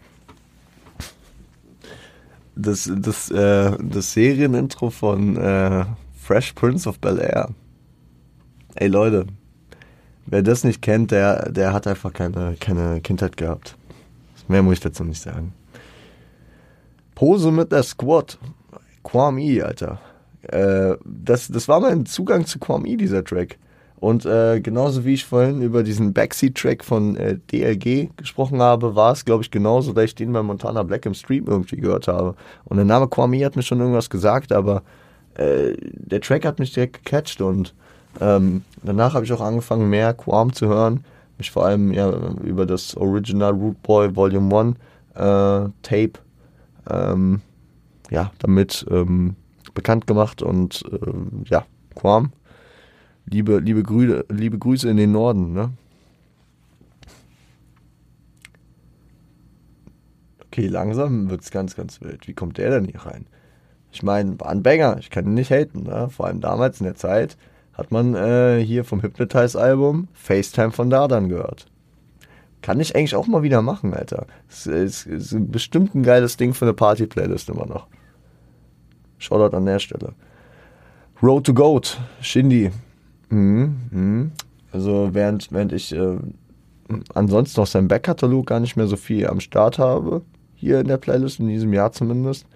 Das, 2.55 2.89
das, 2.97 3.31
äh, 3.31 3.77
das 3.83 4.13
Serienintro 4.13 4.91
von 4.91 5.37
äh, 5.37 5.85
Fresh 6.17 6.53
Prince 6.53 6.89
of 6.89 7.01
Bel 7.01 7.19
Air. 7.19 7.51
Ey 8.77 8.89
Leute, 8.89 9.27
wer 10.27 10.43
das 10.43 10.65
nicht 10.65 10.83
kennt, 10.83 11.11
der, 11.11 11.51
der 11.51 11.73
hat 11.73 11.87
einfach 11.87 12.13
keine, 12.13 12.57
keine 12.59 13.01
Kindheit 13.01 13.37
gehabt. 13.37 13.77
Mehr 14.49 14.63
muss 14.63 14.75
ich 14.75 14.81
dazu 14.81 15.05
nicht 15.05 15.23
sagen. 15.23 15.53
Pose 17.15 17.51
mit 17.51 17.73
der 17.73 17.83
Squad. 17.83 18.39
Kwame, 19.03 19.65
Alter. 19.65 20.01
Äh, 20.43 20.97
das, 21.05 21.49
das 21.49 21.69
war 21.69 21.81
mein 21.81 22.07
Zugang 22.07 22.47
zu 22.47 22.59
Kwame, 22.59 22.97
dieser 22.97 23.25
Track. 23.25 23.59
Und 24.05 24.27
äh, 24.27 24.61
genauso 24.61 25.05
wie 25.05 25.15
ich 25.15 25.25
vorhin 25.25 25.63
über 25.63 25.83
diesen 25.83 26.13
Backseat-Track 26.13 26.85
von 26.85 27.17
äh, 27.17 27.39
DLG 27.51 28.11
gesprochen 28.17 28.61
habe, 28.61 28.95
war 28.95 29.13
es, 29.13 29.25
glaube 29.25 29.43
ich, 29.43 29.51
genauso, 29.51 29.93
dass 29.93 30.05
ich 30.05 30.15
den 30.15 30.33
bei 30.33 30.43
Montana 30.43 30.83
Black 30.83 31.07
im 31.07 31.15
Stream 31.15 31.47
irgendwie 31.47 31.77
gehört 31.77 32.09
habe. 32.09 32.35
Und 32.65 32.77
der 32.77 32.85
Name 32.85 33.09
Kwame 33.09 33.45
hat 33.45 33.57
mir 33.57 33.63
schon 33.63 33.81
irgendwas 33.81 34.11
gesagt, 34.11 34.53
aber 34.53 34.83
äh, 35.37 35.75
der 35.81 36.21
Track 36.21 36.45
hat 36.45 36.59
mich 36.59 36.73
direkt 36.73 37.03
gecatcht 37.05 37.41
und 37.41 37.75
ähm, 38.21 38.63
danach 38.83 39.15
habe 39.15 39.25
ich 39.25 39.33
auch 39.33 39.41
angefangen, 39.41 39.91
mehr 39.91 40.15
Quam 40.15 40.53
zu 40.53 40.67
hören. 40.69 41.05
Mich 41.39 41.51
vor 41.51 41.67
allem 41.67 41.93
ja, 41.93 42.11
über 42.45 42.65
das 42.67 42.97
Original 42.97 43.53
Root 43.53 43.83
Boy 43.83 44.15
Volume 44.15 44.57
1 44.57 44.77
äh, 45.15 45.71
Tape 45.83 46.13
ähm, 46.89 47.41
ja, 48.11 48.31
damit 48.39 48.87
ähm, 48.91 49.37
bekannt 49.75 50.07
gemacht 50.07 50.43
und 50.43 50.85
äh, 50.93 51.49
ja, 51.51 51.65
Quam 51.95 52.33
Liebe, 53.27 53.59
liebe, 53.59 53.83
Grü 53.83 54.23
liebe 54.29 54.59
Grüße 54.59 54.89
in 54.89 54.99
den 54.99 55.13
Norden, 55.13 55.55
ne? 55.55 55.73
Okay, 60.47 60.67
langsam 60.67 61.31
wird 61.31 61.41
es 61.41 61.51
ganz, 61.51 61.75
ganz 61.75 62.01
wild. 62.01 62.29
Wie 62.29 62.35
kommt 62.35 62.59
der 62.59 62.71
denn 62.71 62.85
hier 62.85 63.01
rein? 63.07 63.27
Ich 63.91 64.03
meine, 64.03 64.39
war 64.39 64.51
ein 64.51 64.63
Banger, 64.63 64.99
ich 64.99 65.11
kann 65.11 65.25
ihn 65.25 65.35
nicht 65.35 65.51
haten, 65.51 65.85
ne? 65.85 66.11
Vor 66.11 66.27
allem 66.27 66.41
damals 66.41 66.81
in 66.81 66.85
der 66.85 66.97
Zeit 66.97 67.39
hat 67.75 67.91
man 67.91 68.15
äh, 68.15 68.63
hier 68.65 68.85
vom 68.85 69.03
Hypnotize-Album 69.03 70.09
FaceTime 70.13 70.73
von 70.73 70.91
Dardan 70.91 71.29
gehört. 71.29 71.67
Kann 72.63 72.81
ich 72.81 72.97
eigentlich 72.97 73.15
auch 73.15 73.27
mal 73.27 73.43
wieder 73.43 73.61
machen, 73.63 73.93
Alter. 73.93 74.27
Das 74.49 74.67
ist, 74.67 75.07
ist 75.07 75.37
bestimmt 75.53 75.95
ein 75.95 76.03
geiles 76.03 76.37
Ding 76.37 76.55
für 76.55 76.65
eine 76.65 76.75
Party-Playlist 76.75 77.51
immer 77.51 77.67
noch. 77.67 77.87
Shoutout 79.19 79.57
an 79.57 79.67
der 79.67 79.79
Stelle. 79.79 80.15
Road 81.23 81.45
to 81.45 81.55
Goat, 81.55 82.01
Shindy, 82.21 82.71
Mhm, 83.35 83.77
mhm. 83.91 84.33
Also 84.73 85.11
während, 85.13 85.51
während 85.53 85.73
ich 85.73 85.95
äh, 85.95 86.19
ansonsten 87.15 87.61
aus 87.61 87.73
seinem 87.73 87.89
Backkatalog 87.89 88.47
gar 88.47 88.61
nicht 88.61 88.77
mehr 88.77 88.87
so 88.87 88.97
viel 88.97 89.27
am 89.27 89.41
Start 89.41 89.79
habe, 89.79 90.23
hier 90.55 90.81
in 90.81 90.89
der 90.89 90.99
Playlist, 90.99 91.41
in 91.41 91.49
diesem 91.49 91.73
Jahr 91.73 91.93
zumindest, 91.93 92.47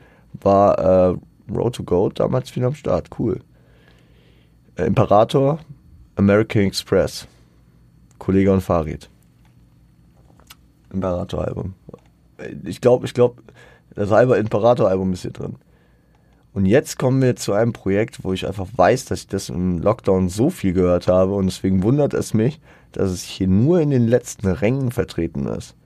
war 0.40 0.78
äh, 0.78 1.16
Road 1.52 1.74
to 1.74 1.82
Gold 1.82 2.20
damals 2.20 2.50
viel 2.50 2.64
am 2.64 2.74
Start. 2.74 3.10
Cool. 3.18 3.40
Äh, 4.78 4.86
Imperator, 4.86 5.58
American 6.16 6.62
Express, 6.62 7.26
Kollege 8.18 8.52
und 8.52 8.62
Farid. 8.62 9.10
Imperator-Album. 10.92 11.74
Ich 12.64 12.80
glaube, 12.80 13.04
ich 13.04 13.12
glaube, 13.12 13.42
das 13.94 14.10
halbe 14.10 14.36
Imperator-Album 14.36 15.12
ist 15.12 15.22
hier 15.22 15.32
drin. 15.32 15.56
Und 16.54 16.66
jetzt 16.66 16.98
kommen 16.98 17.20
wir 17.20 17.36
zu 17.36 17.52
einem 17.52 17.72
Projekt, 17.72 18.24
wo 18.24 18.32
ich 18.32 18.46
einfach 18.46 18.66
weiß, 18.74 19.04
dass 19.06 19.20
ich 19.20 19.26
das 19.26 19.48
im 19.48 19.80
Lockdown 19.80 20.28
so 20.28 20.48
viel 20.48 20.72
gehört 20.72 21.06
habe 21.06 21.34
und 21.34 21.46
deswegen 21.46 21.82
wundert 21.82 22.14
es 22.14 22.32
mich, 22.32 22.60
dass 22.92 23.10
es 23.10 23.22
hier 23.22 23.48
nur 23.48 23.80
in 23.80 23.90
den 23.90 24.08
letzten 24.08 24.48
Rängen 24.48 24.90
vertreten 24.90 25.46
ist. 25.46 25.76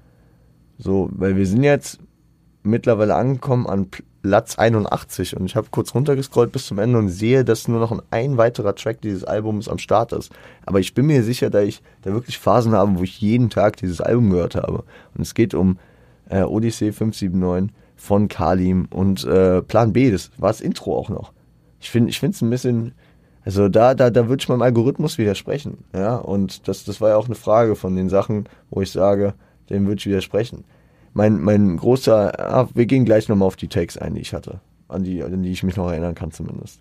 So, 0.79 1.09
weil 1.13 1.37
wir 1.37 1.47
sind 1.47 1.65
jetzt 1.65 1.99
mittlerweile 2.63 3.17
angekommen 3.17 3.67
an 3.67 3.89
Platz 4.23 4.57
81 4.57 5.37
und 5.37 5.47
ich 5.47 5.57
habe 5.57 5.67
kurz 5.71 5.95
runtergescrollt 5.95 6.53
bis 6.53 6.67
zum 6.67 6.79
Ende 6.79 6.99
und 6.99 7.09
sehe, 7.09 7.45
dass 7.45 7.67
nur 7.67 7.81
noch 7.81 8.03
ein 8.11 8.37
weiterer 8.37 8.75
Track 8.75 9.01
dieses 9.01 9.25
Albums 9.25 9.69
am 9.69 9.79
Start 9.79 10.13
ist. 10.13 10.33
Aber 10.65 10.79
ich 10.79 10.95
bin 10.95 11.07
mir 11.07 11.25
sicher, 11.25 11.51
dass 11.51 11.65
ich 11.65 11.83
da 12.03 12.13
wirklich 12.13 12.39
Phasen 12.39 12.73
habe, 12.73 12.99
wo 12.99 13.03
ich 13.03 13.21
jeden 13.21 13.51
Tag 13.51 13.77
dieses 13.77 14.01
Album 14.01 14.31
gehört 14.31 14.55
habe. 14.55 14.85
Und 15.15 15.23
es 15.23 15.35
geht 15.35 15.55
um 15.55 15.79
äh, 16.29 16.43
Odyssey 16.43 16.93
579 16.93 17.75
von 17.97 18.29
Kalim 18.29 18.87
und 18.91 19.25
äh, 19.25 19.63
Plan 19.63 19.93
B, 19.93 20.11
das 20.11 20.31
war 20.37 20.51
das 20.51 20.61
Intro 20.61 20.97
auch 20.97 21.09
noch. 21.09 21.33
Ich 21.81 21.91
finde 21.91 22.11
ich 22.11 22.19
finde 22.19 22.35
es 22.35 22.43
ein 22.43 22.51
bisschen, 22.51 22.95
also 23.45 23.69
da, 23.69 23.95
da, 23.95 24.11
da 24.11 24.29
würde 24.29 24.41
ich 24.41 24.49
meinem 24.49 24.63
Algorithmus 24.63 25.19
widersprechen. 25.19 25.85
Ja, 25.95 26.17
und 26.17 26.67
das, 26.69 26.85
das 26.85 27.01
war 27.01 27.11
ja 27.11 27.17
auch 27.17 27.27
eine 27.27 27.35
Frage 27.35 27.77
von 27.77 27.95
den 27.97 28.09
Sachen, 28.09 28.49
wo 28.71 28.83
ich 28.83 28.91
sage, 28.91 29.35
dem 29.71 29.87
würde 29.87 29.99
ich 29.99 30.07
widersprechen. 30.07 30.65
Mein, 31.15 31.41
mein 31.41 31.77
großer, 31.77 32.39
ah, 32.39 32.69
wir 32.75 32.87
gehen 32.87 33.05
gleich 33.05 33.29
nochmal 33.29 33.47
auf 33.47 33.57
die 33.57 33.69
Takes 33.69 33.99
ein, 33.99 34.15
die 34.15 34.21
ich 34.21 34.33
hatte. 34.33 34.61
An 34.89 35.05
die, 35.05 35.23
an 35.23 35.43
die 35.43 35.51
ich 35.51 35.63
mich 35.63 35.77
noch 35.77 35.91
erinnern 35.91 36.15
kann 36.15 36.31
zumindest. 36.33 36.81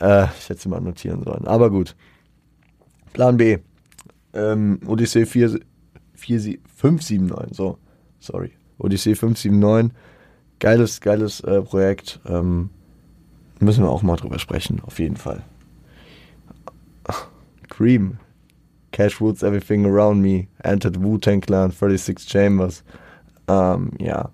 Äh, 0.00 0.26
ich 0.38 0.48
hätte 0.48 0.60
sie 0.60 0.68
mal 0.68 0.80
notieren 0.80 1.22
sollen. 1.22 1.46
Aber 1.46 1.70
gut. 1.70 1.94
Plan 3.12 3.36
B. 3.36 3.58
Ähm, 4.32 4.80
Odyssey 4.86 5.24
4, 5.24 5.60
579, 6.14 7.56
so, 7.56 7.78
sorry. 8.18 8.52
Odyssey 8.78 9.14
579, 9.14 9.96
geiles, 10.58 11.00
geiles 11.00 11.40
äh, 11.40 11.62
Projekt. 11.62 12.20
Ähm, 12.26 12.70
müssen 13.60 13.84
wir 13.84 13.90
auch 13.90 14.02
mal 14.02 14.16
drüber 14.16 14.38
sprechen, 14.38 14.80
auf 14.84 14.98
jeden 14.98 15.16
Fall. 15.16 15.42
Cream, 17.68 18.18
Cash 18.92 19.20
Roots 19.20 19.42
Everything 19.42 19.86
Around 19.86 20.20
Me, 20.20 20.48
Entered 20.62 21.02
Wu-Tang 21.02 21.40
Clan, 21.40 21.70
36 21.70 22.28
Chambers. 22.28 22.84
Ähm, 23.48 23.90
ja. 24.00 24.30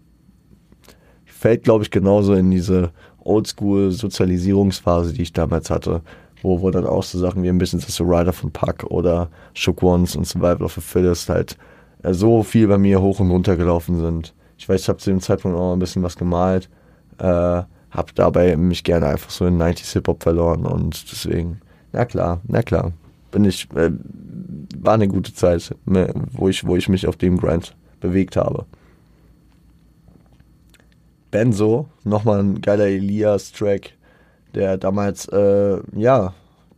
Fällt, 1.24 1.64
glaube 1.64 1.84
ich, 1.84 1.90
genauso 1.90 2.34
in 2.34 2.50
diese 2.50 2.92
Oldschool-Sozialisierungsphase, 3.24 5.12
die 5.12 5.22
ich 5.22 5.32
damals 5.32 5.70
hatte, 5.70 6.02
wo, 6.42 6.60
wo 6.60 6.70
dann 6.70 6.86
auch 6.86 7.02
so 7.02 7.18
Sachen 7.18 7.42
wie 7.42 7.48
ein 7.48 7.58
bisschen 7.58 7.80
das 7.80 8.00
Rider 8.00 8.32
von 8.32 8.50
Puck 8.50 8.84
oder 8.84 9.28
Shook 9.54 9.82
Ones 9.82 10.16
und 10.16 10.26
Survival 10.26 10.62
of 10.62 10.74
the 10.74 10.80
Fittest 10.80 11.28
halt 11.28 11.56
äh, 12.02 12.12
so 12.12 12.42
viel 12.42 12.68
bei 12.68 12.78
mir 12.78 13.00
hoch 13.00 13.20
und 13.20 13.30
runter 13.30 13.56
gelaufen 13.56 13.98
sind. 13.98 14.34
Ich 14.58 14.68
weiß, 14.68 14.82
ich 14.82 14.88
habe 14.88 14.98
zu 14.98 15.10
dem 15.10 15.20
Zeitpunkt 15.20 15.56
auch 15.56 15.72
ein 15.72 15.78
bisschen 15.78 16.02
was 16.02 16.16
gemalt, 16.16 16.68
äh, 17.18 17.62
habe 17.90 18.12
dabei 18.14 18.56
mich 18.56 18.84
gerne 18.84 19.06
einfach 19.06 19.30
so 19.30 19.46
in 19.46 19.60
90s 19.60 19.92
Hip-Hop 19.92 20.22
verloren 20.22 20.66
und 20.66 21.10
deswegen, 21.10 21.60
na 21.92 22.04
klar, 22.04 22.40
na 22.46 22.62
klar, 22.62 22.92
bin 23.30 23.44
ich, 23.44 23.68
äh, 23.74 23.90
war 24.78 24.94
eine 24.94 25.08
gute 25.08 25.34
Zeit, 25.34 25.74
wo 25.84 26.48
ich, 26.48 26.66
wo 26.66 26.76
ich 26.76 26.88
mich 26.88 27.06
auf 27.06 27.16
dem 27.16 27.38
Grind 27.38 27.74
bewegt 28.00 28.36
habe. 28.36 28.66
Benzo, 31.32 31.88
nochmal 32.04 32.38
ein 32.38 32.60
geiler 32.60 32.86
Elias-Track, 32.86 33.94
der 34.54 34.76
damals, 34.76 35.26
äh, 35.26 35.78
ja, 35.96 36.34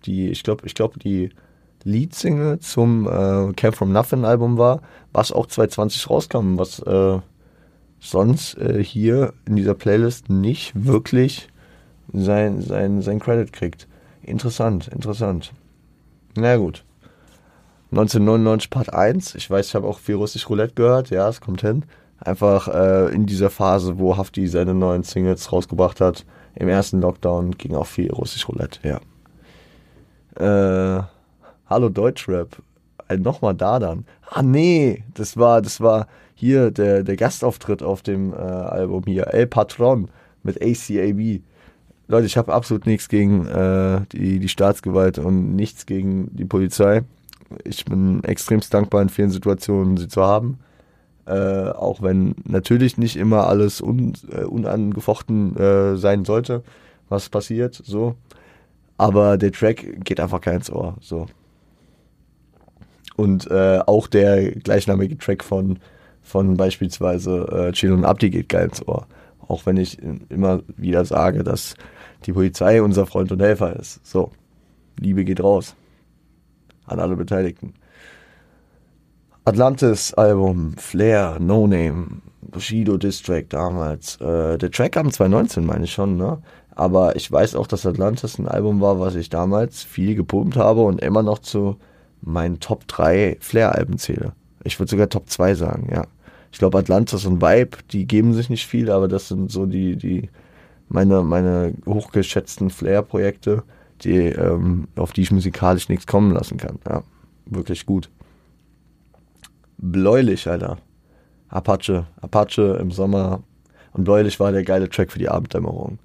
die, 0.07 0.31
ich 0.31 0.43
glaube, 0.43 0.67
ich 0.67 0.75
glaube, 0.75 0.99
die 0.99 1.31
Leadsingle 1.83 2.61
zum 2.61 3.07
äh, 3.07 3.53
Camp 3.53 3.77
From 3.77 3.93
Nothing 3.93 4.25
Album 4.25 4.57
war, 4.57 4.81
was 5.13 5.33
auch 5.33 5.47
2020 5.47 6.09
rauskam, 6.09 6.57
was 6.57 6.79
äh, 6.79 7.19
sonst 8.01 8.57
äh, 8.59 8.83
hier 8.83 9.35
in 9.45 9.57
dieser 9.57 9.75
Playlist 9.75 10.31
nicht 10.31 10.73
wirklich 10.75 11.49
sein, 12.13 12.63
sein, 12.63 13.03
sein 13.03 13.19
Credit 13.19 13.53
kriegt. 13.53 13.89
Interessant, 14.23 14.89
interessant. 14.89 15.53
Na 16.37 16.57
gut. 16.57 16.85
1999 17.91 18.71
Part 18.71 18.93
1. 18.93 19.35
Ich 19.35 19.51
weiß, 19.51 19.69
ich 19.69 19.75
habe 19.75 19.87
auch 19.87 19.99
viel 19.99 20.17
Russisch 20.17 20.49
Roulette 20.49 20.75
gehört. 20.75 21.11
Ja, 21.11 21.29
es 21.29 21.41
kommt 21.41 21.61
hin. 21.61 21.85
Einfach 22.25 22.69
äh, 22.69 23.15
in 23.15 23.27
dieser 23.27 23.51
Phase, 23.51 23.99
wo 23.99 24.17
Hafti 24.17 24.47
seine 24.47 24.75
neuen 24.75 25.03
Singles 25.03 25.53
rausgebracht 25.53 26.01
hat. 26.01 26.25
Im 26.55 26.69
ersten 26.69 27.01
Lockdown 27.01 27.53
ging 27.53 27.75
auch 27.75 27.87
viel 27.87 28.11
Russisch 28.11 28.49
Roulette, 28.49 28.81
ja. 28.83 29.01
Äh, 30.99 31.03
Hallo 31.67 31.89
Deutschrap. 31.91 32.57
Äh, 33.09 33.19
Nochmal 33.19 33.55
da 33.55 33.79
dann. 33.79 34.07
Ah 34.31 34.43
nee, 34.43 35.05
das 35.15 35.37
war, 35.37 35.61
das 35.61 35.81
war 35.81 36.07
hier 36.35 36.71
der, 36.71 37.03
der 37.03 37.17
Gastauftritt 37.17 37.83
auf 37.83 38.03
dem 38.03 38.33
äh, 38.33 38.37
Album 38.37 39.05
hier. 39.07 39.29
El 39.29 39.47
Patron 39.47 40.09
mit 40.43 40.63
ACAB. 40.63 41.43
Leute, 42.07 42.27
ich 42.27 42.37
habe 42.37 42.53
absolut 42.53 42.87
nichts 42.87 43.09
gegen 43.09 43.47
äh, 43.47 44.01
die, 44.13 44.39
die 44.39 44.49
Staatsgewalt 44.49 45.19
und 45.19 45.57
nichts 45.57 45.87
gegen 45.87 46.35
die 46.35 46.45
Polizei. 46.45 47.03
Ich 47.65 47.85
bin 47.85 48.23
extremst 48.25 48.73
dankbar 48.73 49.03
in 49.03 49.09
vielen 49.09 49.31
Situationen, 49.31 49.97
sie 49.97 50.09
zu 50.09 50.23
haben. 50.23 50.59
Äh, 51.27 51.71
auch 51.71 52.03
wenn 52.03 52.35
natürlich 52.45 52.99
nicht 52.99 53.17
immer 53.17 53.47
alles 53.47 53.81
un, 53.81 54.13
äh, 54.31 54.45
unangefochten 54.45 55.57
äh, 55.57 55.97
sein 55.97 56.25
sollte, 56.25 56.63
was 57.09 57.29
passiert, 57.31 57.75
so. 57.75 58.17
Aber 58.99 59.39
der 59.39 59.53
Track 59.53 60.05
geht 60.05 60.21
einfach 60.21 60.41
kein 60.41 60.61
Ohr, 60.71 60.97
so. 61.01 61.27
Und 63.17 63.51
äh, 63.51 63.81
auch 63.87 64.07
der 64.07 64.53
gleichnamige 64.53 65.17
Track 65.17 65.45
von, 65.45 65.79
von 66.23 66.57
beispielsweise 66.57 67.69
äh, 67.69 67.73
Chill 67.73 67.93
und 67.93 68.05
Abdi 68.05 68.31
geht 68.31 68.49
geil 68.49 68.71
Ohr. 68.87 69.07
Auch 69.47 69.67
wenn 69.67 69.77
ich 69.77 69.99
immer 70.29 70.63
wieder 70.77 71.05
sage, 71.05 71.43
dass 71.45 71.75
die 72.27 72.33
Polizei 72.33 72.83
unser 72.83 73.07
Freund 73.07 73.31
und 73.33 73.41
Helfer 73.41 73.77
ist. 73.77 74.05
So, 74.07 74.31
Liebe 74.99 75.25
geht 75.25 75.43
raus. 75.43 75.75
An 76.87 76.99
alle 76.99 77.17
Beteiligten. 77.17 77.75
Atlantis 79.47 80.15
Album, 80.15 80.73
Flair, 80.79 81.37
No 81.39 81.67
Name, 81.67 82.23
Bushido 82.41 82.97
Distrack 82.97 83.51
damals. 83.51 84.17
Äh, 84.17 84.57
der 84.57 84.71
Track 84.71 84.93
kam 84.93 85.13
2019, 85.13 85.67
meine 85.67 85.85
ich 85.85 85.93
schon, 85.93 86.17
ne? 86.17 86.39
Aber 86.75 87.15
ich 87.15 87.31
weiß 87.31 87.55
auch, 87.55 87.67
dass 87.67 87.85
Atlantis 87.85 88.39
ein 88.39 88.49
Album 88.49 88.81
war, 88.81 88.99
was 89.01 89.15
ich 89.17 89.29
damals 89.29 89.83
viel 89.83 90.15
gepumpt 90.15 90.57
habe 90.57 90.81
und 90.81 91.03
immer 91.03 91.23
noch 91.23 91.41
zu 91.41 91.77
meinen 92.23 92.59
Top 92.59 92.89
3 92.89 93.37
Flair-Alben 93.39 93.99
zähle. 93.99 94.33
Ich 94.65 94.81
würde 94.81 94.91
sogar 94.91 95.11
Top 95.11 95.29
2 95.29 95.55
sagen, 95.55 95.91
ja. 95.93 96.07
Ich 96.51 96.59
glaube, 96.59 96.79
Atlantis 96.79 97.27
und 97.27 97.43
Vibe, 97.43 97.77
die 97.91 98.07
geben 98.07 98.33
sich 98.33 98.49
nicht 98.49 98.67
viel, 98.67 98.91
aber 98.91 99.09
das 99.09 99.29
sind 99.29 99.51
so 99.51 99.67
die, 99.67 99.97
die, 99.97 100.31
meine, 100.89 101.23
meine 101.23 101.75
hochgeschätzten 101.85 102.71
Flair-Projekte, 102.71 103.63
die, 104.01 104.21
ähm, 104.21 104.89
auf 104.97 105.13
die 105.13 105.21
ich 105.21 105.33
musikalisch 105.33 105.91
nichts 105.91 106.07
kommen 106.07 106.33
lassen 106.33 106.57
kann. 106.57 106.79
Ja, 106.89 107.03
wirklich 107.45 107.85
gut. 107.85 108.09
Bläulich, 109.87 110.49
Alter. 110.49 110.79
Apache. 111.51 112.07
Apache 112.23 112.79
im 112.81 112.91
Sommer. 112.91 113.43
Und 113.93 114.05
Bläulich 114.05 114.41
war 114.41 114.51
der 114.51 114.65
geile 114.65 114.89
Track 114.89 115.13
für 115.13 115.19
die 115.19 115.29
Abenddämmerung. 115.29 115.99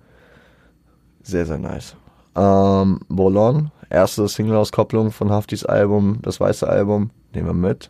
Sehr, 1.23 1.45
sehr 1.45 1.57
nice. 1.57 1.95
Ähm, 2.35 2.99
Bolon, 3.07 3.71
erste 3.89 4.27
Single-Auskopplung 4.27 5.11
von 5.11 5.31
Haftis 5.31 5.65
Album, 5.65 6.19
das 6.21 6.39
weiße 6.41 6.67
Album, 6.67 7.11
nehmen 7.33 7.47
wir 7.47 7.53
mit. 7.53 7.89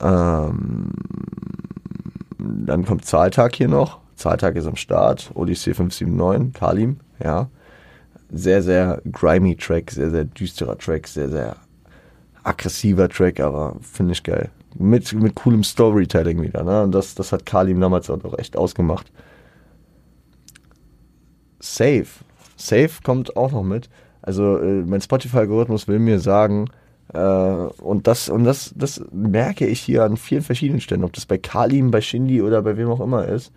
Ähm, 0.00 0.90
dann 2.38 2.84
kommt 2.84 3.06
Zahltag 3.06 3.56
hier 3.56 3.68
noch. 3.68 4.00
Zahltag 4.14 4.56
ist 4.56 4.66
am 4.66 4.76
Start. 4.76 5.30
Odyssey 5.34 5.72
579, 5.72 6.52
Kalim, 6.52 7.00
ja. 7.22 7.48
Sehr, 8.30 8.62
sehr 8.62 9.00
grimy 9.10 9.56
Track, 9.56 9.90
sehr, 9.90 10.10
sehr 10.10 10.24
düsterer 10.24 10.76
Track, 10.76 11.08
sehr, 11.08 11.30
sehr 11.30 11.56
aggressiver 12.44 13.08
Track, 13.08 13.40
aber 13.40 13.76
finde 13.80 14.12
ich 14.12 14.22
geil. 14.22 14.50
Mit, 14.76 15.12
mit 15.12 15.34
coolem 15.36 15.64
Storytelling 15.64 16.42
wieder, 16.42 16.64
ne? 16.64 16.82
Und 16.82 16.92
das, 16.92 17.14
das 17.14 17.32
hat 17.32 17.46
Kalim 17.46 17.80
damals 17.80 18.10
auch 18.10 18.38
echt 18.38 18.56
ausgemacht. 18.56 19.10
Safe. 21.60 22.06
Safe 22.56 22.90
kommt 23.02 23.36
auch 23.36 23.52
noch 23.52 23.62
mit. 23.62 23.88
Also 24.22 24.58
äh, 24.58 24.82
mein 24.82 25.00
Spotify-Algorithmus 25.00 25.88
will 25.88 25.98
mir 25.98 26.18
sagen, 26.18 26.66
äh, 27.12 27.18
und 27.18 28.06
das, 28.06 28.28
und 28.28 28.44
das, 28.44 28.72
das 28.76 29.02
merke 29.12 29.66
ich 29.66 29.80
hier 29.80 30.04
an 30.04 30.16
vielen 30.16 30.42
verschiedenen 30.42 30.80
Stellen, 30.80 31.04
ob 31.04 31.12
das 31.12 31.26
bei 31.26 31.38
Kalim, 31.38 31.90
bei 31.90 32.00
Shindy 32.00 32.42
oder 32.42 32.62
bei 32.62 32.76
wem 32.76 32.88
auch 32.88 33.00
immer 33.00 33.26
ist. 33.26 33.52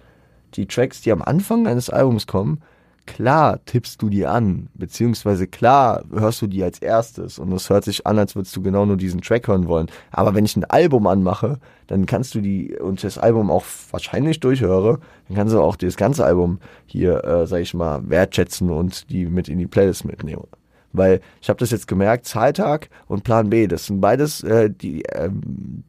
Die 0.53 0.65
Tracks, 0.65 1.01
die 1.01 1.11
am 1.11 1.21
Anfang 1.21 1.67
eines 1.67 1.89
Albums 1.89 2.27
kommen, 2.27 2.61
klar 3.08 3.64
tippst 3.66 4.01
du 4.01 4.10
die 4.10 4.28
an, 4.28 4.68
beziehungsweise 4.76 5.47
klar 5.47 6.03
hörst 6.12 6.41
du 6.41 6.47
die 6.47 6.64
als 6.64 6.80
erstes 6.80 7.39
und 7.39 7.51
es 7.53 7.70
hört 7.70 7.84
sich 7.86 8.05
an, 8.05 8.20
als 8.20 8.36
würdest 8.36 8.55
du 8.55 8.62
genau 8.62 8.86
nur 8.86 8.97
diesen 8.97 9.22
Track 9.22 9.47
hören 9.47 9.68
wollen. 9.68 9.88
Aber 10.12 10.36
wenn 10.36 10.45
ich 10.45 10.55
ein 10.55 10.66
Album 10.66 11.08
anmache, 11.08 11.60
dann 11.88 12.05
kannst 12.05 12.36
du 12.36 12.41
die 12.41 12.76
und 12.78 13.03
das 13.03 13.18
Album 13.18 13.49
auch 13.49 13.66
wahrscheinlich 13.89 14.39
durchhöre, 14.39 14.99
dann 15.28 15.38
kannst 15.38 15.55
du 15.55 15.62
auch 15.62 15.76
das 15.76 15.97
ganze 15.97 16.26
Album 16.26 16.60
hier, 16.86 17.24
äh, 17.24 17.47
sag 17.47 17.62
ich 17.62 17.74
mal, 17.74 18.08
wertschätzen 18.08 18.70
und 18.70 19.10
die 19.10 19.26
mit 19.26 19.49
in 19.49 19.58
die 19.58 19.68
Playlist 19.68 20.05
mitnehmen. 20.05 20.45
Weil 20.93 21.22
ich 21.41 21.49
habe 21.49 21.60
das 21.60 21.72
jetzt 21.72 21.88
gemerkt, 21.88 22.26
Zahltag 22.26 22.89
und 23.08 23.24
Plan 23.24 23.49
B, 23.49 23.68
das 23.68 23.88
sind 23.88 24.01
beides 24.01 24.43
äh, 24.43 24.70
die, 24.70 25.03
ähm, 25.14 25.84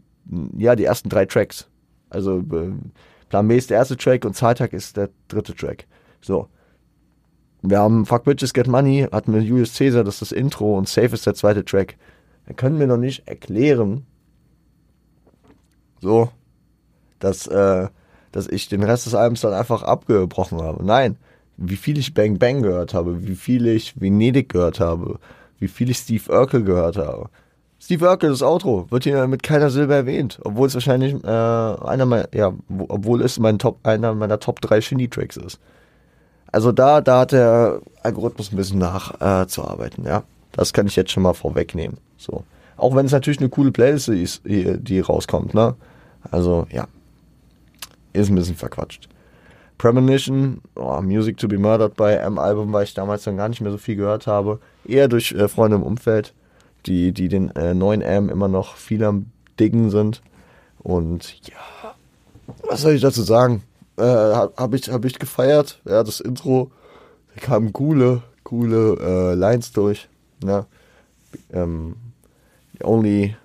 ja, 0.57 0.77
die 0.77 0.85
ersten 0.85 1.09
drei 1.09 1.27
Tracks. 1.27 1.69
Also 2.11 2.39
äh, 2.39 2.73
Plan 3.29 3.49
B 3.49 3.57
ist 3.57 3.71
der 3.71 3.79
erste 3.79 3.97
Track 3.97 4.25
und 4.25 4.35
Zahltag 4.35 4.73
ist 4.73 4.97
der 4.97 5.11
dritte 5.29 5.55
Track. 5.55 5.87
So. 6.21 6.49
Wir 7.63 7.81
haben 7.81 8.07
Fuck 8.07 8.25
Bitches 8.25 8.55
Get 8.55 8.69
Money, 8.69 9.09
hatten 9.11 9.35
wir 9.35 9.41
Julius 9.41 9.77
Caesar, 9.77 10.05
das 10.05 10.17
ist 10.17 10.31
das 10.31 10.33
Intro 10.33 10.77
und 10.79 10.89
Safe 10.89 11.15
ist 11.15 11.27
der 11.27 11.35
zweite 11.35 11.65
Track. 11.65 11.97
Da 12.47 12.55
können 12.55 12.79
wir 12.79 12.87
noch 12.87 12.97
nicht 12.97 13.27
erklären, 13.27 14.07
so, 16.01 16.31
dass, 17.19 17.47
äh, 17.47 17.89
dass 18.33 18.49
ich 18.49 18.69
den 18.69 18.83
Rest 18.83 19.07
des 19.07 19.15
Albums 19.15 19.41
dann 19.41 19.53
einfach 19.53 19.83
abgebrochen 19.83 20.63
habe. 20.63 20.85
Nein, 20.85 21.17
wie 21.57 21.77
viel 21.77 21.99
ich 21.99 22.15
Bang 22.15 22.39
Bang 22.39 22.63
gehört 22.63 22.95
habe, 22.95 23.27
wie 23.27 23.35
viel 23.35 23.67
ich 23.67 24.01
Venedig 24.01 24.49
gehört 24.51 24.79
habe, 24.79 25.19
wie 25.59 25.69
viel 25.69 25.91
ich 25.91 25.99
Steve 25.99 26.33
Urkel 26.33 26.63
gehört 26.63 26.97
habe. 26.97 27.29
Steve 27.81 28.09
Urkel, 28.09 28.31
das 28.31 28.43
Outro, 28.43 28.87
wird 28.91 29.05
hier 29.05 29.27
mit 29.27 29.43
keiner 29.43 29.71
Silbe 29.71 29.95
erwähnt, 29.95 30.41
obwohl 30.45 30.69
es 30.69 30.75
wahrscheinlich 30.75 31.15
äh, 31.23 31.27
einer 31.27 32.07
meiner, 32.07 32.29
ja, 32.35 32.53
obwohl 32.89 33.23
es 33.23 33.39
mein 33.39 33.59
Top, 33.59 33.79
einer 33.85 34.15
meiner 34.15 34.41
Top 34.41 34.61
3 34.61 34.81
Shindy-Tracks 34.81 35.37
ist. 35.37 35.61
Also 36.51 36.73
da, 36.73 37.01
da 37.01 37.21
hat 37.21 37.33
der 37.33 37.81
Algorithmus 38.03 38.53
ein 38.53 38.57
bisschen 38.57 38.79
nachzuarbeiten, 38.79 40.07
äh, 40.07 40.09
ja. 40.09 40.23
Das 40.53 40.73
kann 40.73 40.87
ich 40.87 40.97
jetzt 40.97 41.13
schon 41.13 41.23
mal 41.23 41.35
vorwegnehmen. 41.35 41.99
So. 42.17 42.45
Auch 42.77 42.97
wenn 42.97 43.07
es 43.07 43.13
natürlich 43.13 43.39
eine 43.39 43.49
coole 43.49 43.71
Playlist 43.71 44.09
ist, 44.09 44.43
die, 44.45 45.01
rauskommt, 45.01 45.55
ne? 45.55 45.77
Also, 46.31 46.67
ja. 46.71 46.89
Ist 48.13 48.31
ein 48.31 48.35
bisschen 48.35 48.57
verquatscht. 48.57 49.09
Premonition, 49.77 50.61
oh, 50.75 51.01
Music 51.01 51.37
to 51.37 51.47
be 51.47 51.59
Murdered 51.59 51.95
bei 51.95 52.15
M-Album, 52.15 52.73
weil 52.73 52.85
ich 52.85 52.95
damals 52.95 53.23
dann 53.23 53.37
gar 53.37 53.49
nicht 53.49 53.61
mehr 53.61 53.71
so 53.71 53.79
viel 53.79 53.95
gehört 53.95 54.27
habe. 54.27 54.59
Eher 54.85 55.07
durch 55.07 55.33
äh, 55.33 55.47
Freunde 55.47 55.77
im 55.77 55.83
Umfeld, 55.85 56.35
die, 56.87 57.13
die 57.13 57.29
den 57.29 57.55
äh, 57.55 57.75
neuen 57.75 58.03
M 58.03 58.29
immer 58.29 58.49
noch 58.49 58.75
viel 58.75 59.05
am 59.05 59.27
diggen 59.61 59.91
sind. 59.91 60.23
Und 60.79 61.35
ja, 61.47 61.95
was 62.69 62.83
soll 62.83 62.95
ich 62.95 63.03
dazu 63.03 63.23
sagen? 63.23 63.63
Äh, 63.99 64.49
habe 64.57 64.77
ich, 64.77 64.89
hab 64.89 65.05
ich 65.05 65.19
gefeiert. 65.19 65.81
Ja, 65.85 66.05
das 66.05 66.21
Intro, 66.21 66.71
da 67.35 67.41
kamen 67.41 67.73
coole, 67.73 68.23
coole 68.45 68.97
äh, 69.01 69.35
Lines 69.35 69.73
durch. 69.73 70.09
Ja. 70.45 70.67
Ähm, 71.53 71.97
the 72.79 72.85
only 72.85 73.37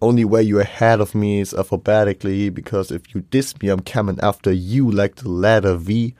only 0.00 0.24
way 0.24 0.42
you're 0.42 0.60
ahead 0.60 1.00
of 1.00 1.14
me 1.14 1.40
is 1.40 1.54
alphabetically, 1.54 2.50
because 2.50 2.90
if 2.90 3.14
you 3.14 3.22
diss 3.30 3.54
me, 3.62 3.70
I'm 3.70 3.80
coming 3.80 4.20
after 4.20 4.52
you 4.52 4.90
like 4.90 5.16
the 5.16 5.28
letter 5.28 5.78
V. 5.78 6.12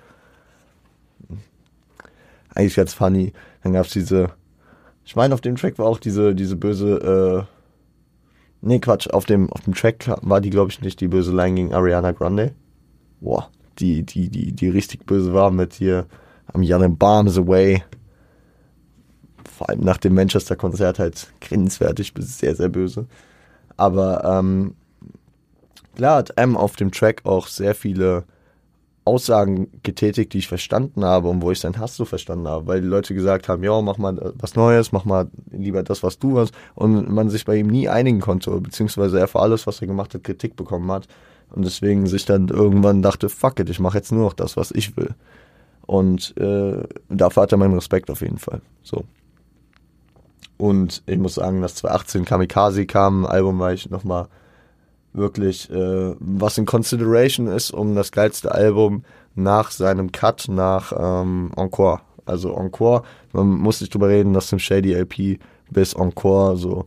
Eigentlich 2.54 2.76
ganz 2.76 2.94
funny. 2.94 3.32
Dann 3.62 3.74
gab's 3.74 3.90
diese, 3.90 4.30
ich 5.04 5.14
meine, 5.14 5.34
auf 5.34 5.42
dem 5.42 5.56
Track 5.56 5.78
war 5.78 5.86
auch 5.86 5.98
diese, 5.98 6.34
diese 6.34 6.56
böse, 6.56 7.46
äh, 7.46 7.55
nee, 8.66 8.78
Quatsch, 8.78 9.08
auf 9.08 9.24
dem, 9.24 9.50
auf 9.52 9.62
dem 9.62 9.74
Track 9.74 10.10
war 10.22 10.40
die, 10.40 10.50
glaube 10.50 10.70
ich, 10.70 10.80
nicht 10.80 11.00
die 11.00 11.08
böse 11.08 11.34
Line 11.34 11.54
gegen 11.54 11.74
Ariana 11.74 12.12
Grande. 12.12 12.54
Boah, 13.20 13.48
die, 13.78 14.02
die, 14.02 14.28
die, 14.28 14.52
die 14.52 14.68
richtig 14.68 15.06
böse 15.06 15.32
war 15.32 15.50
mit 15.50 15.74
hier, 15.74 16.06
I'm 16.52 16.62
yelling 16.62 16.96
bombs 16.96 17.38
away. 17.38 17.82
Vor 19.44 19.70
allem 19.70 19.80
nach 19.80 19.96
dem 19.96 20.14
Manchester-Konzert 20.14 20.98
halt 20.98 21.32
grenzwertig 21.40 22.12
bis 22.12 22.38
sehr, 22.38 22.54
sehr 22.54 22.68
böse. 22.68 23.06
Aber 23.76 24.24
ähm, 24.24 24.74
klar 25.94 26.18
hat 26.18 26.32
M 26.36 26.56
auf 26.56 26.76
dem 26.76 26.92
Track 26.92 27.22
auch 27.24 27.46
sehr 27.46 27.74
viele 27.74 28.24
Aussagen 29.06 29.68
getätigt, 29.82 30.32
die 30.32 30.38
ich 30.38 30.48
verstanden 30.48 31.04
habe 31.04 31.28
und 31.28 31.40
wo 31.40 31.50
ich 31.52 31.60
sein 31.60 31.78
Hass 31.78 31.96
so 31.96 32.04
verstanden 32.04 32.48
habe, 32.48 32.66
weil 32.66 32.80
die 32.80 32.88
Leute 32.88 33.14
gesagt 33.14 33.48
haben, 33.48 33.62
ja, 33.62 33.80
mach 33.80 33.98
mal 33.98 34.34
was 34.36 34.56
Neues, 34.56 34.92
mach 34.92 35.04
mal 35.04 35.30
lieber 35.50 35.82
das, 35.82 36.02
was 36.02 36.18
du 36.18 36.38
hast. 36.38 36.52
Und 36.74 37.08
man 37.08 37.30
sich 37.30 37.44
bei 37.44 37.56
ihm 37.56 37.68
nie 37.68 37.88
einigen 37.88 38.20
konnte, 38.20 38.50
beziehungsweise 38.60 39.20
er 39.20 39.28
für 39.28 39.40
alles, 39.40 39.66
was 39.66 39.80
er 39.80 39.86
gemacht 39.86 40.12
hat, 40.14 40.24
Kritik 40.24 40.56
bekommen 40.56 40.90
hat. 40.90 41.06
Und 41.50 41.64
deswegen 41.64 42.06
sich 42.06 42.24
dann 42.24 42.48
irgendwann 42.48 43.02
dachte, 43.02 43.28
fuck 43.28 43.60
it, 43.60 43.70
ich 43.70 43.78
mache 43.78 43.98
jetzt 43.98 44.10
nur 44.10 44.24
noch 44.24 44.32
das, 44.32 44.56
was 44.56 44.72
ich 44.72 44.96
will. 44.96 45.14
Und 45.86 46.36
äh, 46.36 46.82
dafür 47.08 47.44
hat 47.44 47.52
er 47.52 47.58
meinen 47.58 47.74
Respekt 47.74 48.10
auf 48.10 48.20
jeden 48.20 48.38
Fall, 48.38 48.60
so. 48.82 49.04
Und 50.58 51.02
ich 51.06 51.18
muss 51.18 51.34
sagen, 51.34 51.62
dass 51.62 51.76
2018 51.76 52.24
Kamikaze 52.24 52.86
kam, 52.86 53.24
ein 53.24 53.30
Album 53.30 53.58
war 53.58 53.72
ich 53.72 53.88
nochmal 53.90 54.26
wirklich, 55.16 55.70
äh, 55.70 56.14
was 56.18 56.58
in 56.58 56.66
Consideration 56.66 57.46
ist, 57.46 57.70
um 57.70 57.94
das 57.94 58.12
geilste 58.12 58.52
Album 58.52 59.04
nach 59.34 59.70
seinem 59.70 60.12
Cut 60.12 60.46
nach 60.48 60.92
ähm, 60.98 61.50
Encore. 61.56 62.00
Also 62.24 62.54
Encore, 62.54 63.02
man 63.32 63.46
muss 63.46 63.80
nicht 63.80 63.94
drüber 63.94 64.08
reden, 64.08 64.32
dass 64.32 64.50
dem 64.50 64.58
Shady 64.58 64.94
LP 64.94 65.38
bis 65.70 65.94
Encore 65.94 66.56
so 66.56 66.86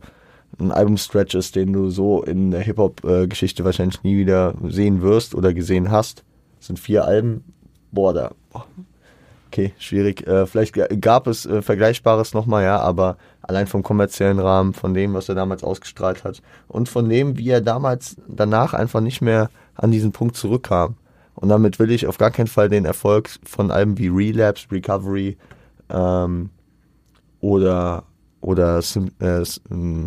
ein 0.58 0.72
Albumstretch 0.72 1.34
ist, 1.34 1.56
den 1.56 1.72
du 1.72 1.90
so 1.90 2.22
in 2.22 2.50
der 2.50 2.60
Hip-Hop-Geschichte 2.60 3.64
wahrscheinlich 3.64 4.02
nie 4.02 4.16
wieder 4.16 4.54
sehen 4.68 5.00
wirst 5.00 5.34
oder 5.34 5.54
gesehen 5.54 5.90
hast. 5.90 6.24
Das 6.58 6.66
sind 6.66 6.78
vier 6.78 7.04
Alben. 7.04 7.44
Boah, 7.92 8.12
da. 8.12 8.32
Okay, 9.52 9.74
schwierig. 9.80 10.24
Äh, 10.28 10.46
vielleicht 10.46 10.78
gab 11.00 11.26
es 11.26 11.44
äh, 11.44 11.60
Vergleichbares 11.60 12.34
nochmal, 12.34 12.62
ja, 12.62 12.78
aber 12.78 13.16
allein 13.42 13.66
vom 13.66 13.82
kommerziellen 13.82 14.38
Rahmen, 14.38 14.74
von 14.74 14.94
dem, 14.94 15.12
was 15.12 15.28
er 15.28 15.34
damals 15.34 15.64
ausgestrahlt 15.64 16.22
hat 16.22 16.40
und 16.68 16.88
von 16.88 17.08
dem, 17.08 17.36
wie 17.36 17.50
er 17.50 17.60
damals 17.60 18.14
danach 18.28 18.74
einfach 18.74 19.00
nicht 19.00 19.22
mehr 19.22 19.50
an 19.74 19.90
diesen 19.90 20.12
Punkt 20.12 20.36
zurückkam. 20.36 20.94
Und 21.34 21.48
damit 21.48 21.80
will 21.80 21.90
ich 21.90 22.06
auf 22.06 22.16
gar 22.16 22.30
keinen 22.30 22.46
Fall 22.46 22.68
den 22.68 22.84
Erfolg 22.84 23.28
von 23.42 23.72
Alben 23.72 23.98
wie 23.98 24.06
Relapse, 24.06 24.68
Recovery 24.70 25.36
ähm, 25.88 26.50
oder, 27.40 28.04
oder 28.40 28.78
äh, 28.78 29.44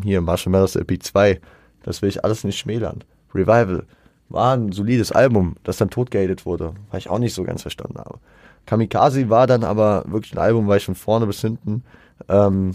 hier 0.04 0.22
Marshall 0.22 0.52
Mathers 0.52 0.78
LP2, 0.78 1.40
das 1.84 2.02
will 2.02 2.08
ich 2.08 2.24
alles 2.24 2.46
nicht 2.46 2.60
schmälern. 2.60 3.04
Revival 3.36 3.84
war 4.30 4.56
ein 4.56 4.72
solides 4.72 5.12
Album, 5.12 5.58
das 5.64 5.76
dann 5.76 5.90
totgehatet 5.90 6.46
wurde, 6.46 6.76
weil 6.92 7.00
ich 7.00 7.10
auch 7.10 7.20
nicht 7.20 7.34
so 7.34 7.44
ganz 7.44 7.64
verstanden 7.64 7.98
habe. 7.98 8.20
Kamikaze 8.66 9.30
war 9.30 9.48
dann 9.48 9.64
aber 9.64 10.06
wirklich 10.08 10.34
ein 10.34 10.40
Album, 10.40 10.68
weil 10.68 10.78
ich 10.78 10.86
von 10.86 10.96
vorne 10.96 11.28
bis 11.28 11.42
hinten 11.42 11.84
ähm, 12.30 12.74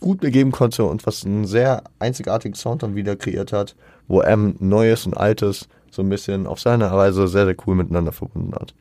gut 0.00 0.20
begeben 0.20 0.50
konnte 0.50 0.84
und 0.84 1.06
was 1.06 1.24
einen 1.24 1.46
sehr 1.46 1.84
einzigartigen 1.98 2.54
Sound 2.54 2.82
dann 2.82 2.94
wieder 2.94 3.16
kreiert 3.16 3.52
hat, 3.52 3.76
wo 4.08 4.20
M 4.20 4.56
Neues 4.58 5.06
und 5.06 5.14
Altes 5.14 5.68
so 5.90 6.02
ein 6.02 6.08
bisschen 6.08 6.46
auf 6.46 6.60
seine 6.60 6.90
Weise 6.90 7.28
sehr, 7.28 7.44
sehr 7.44 7.56
cool 7.66 7.74
miteinander 7.74 8.12
verbunden 8.12 8.54
hat. 8.54 8.74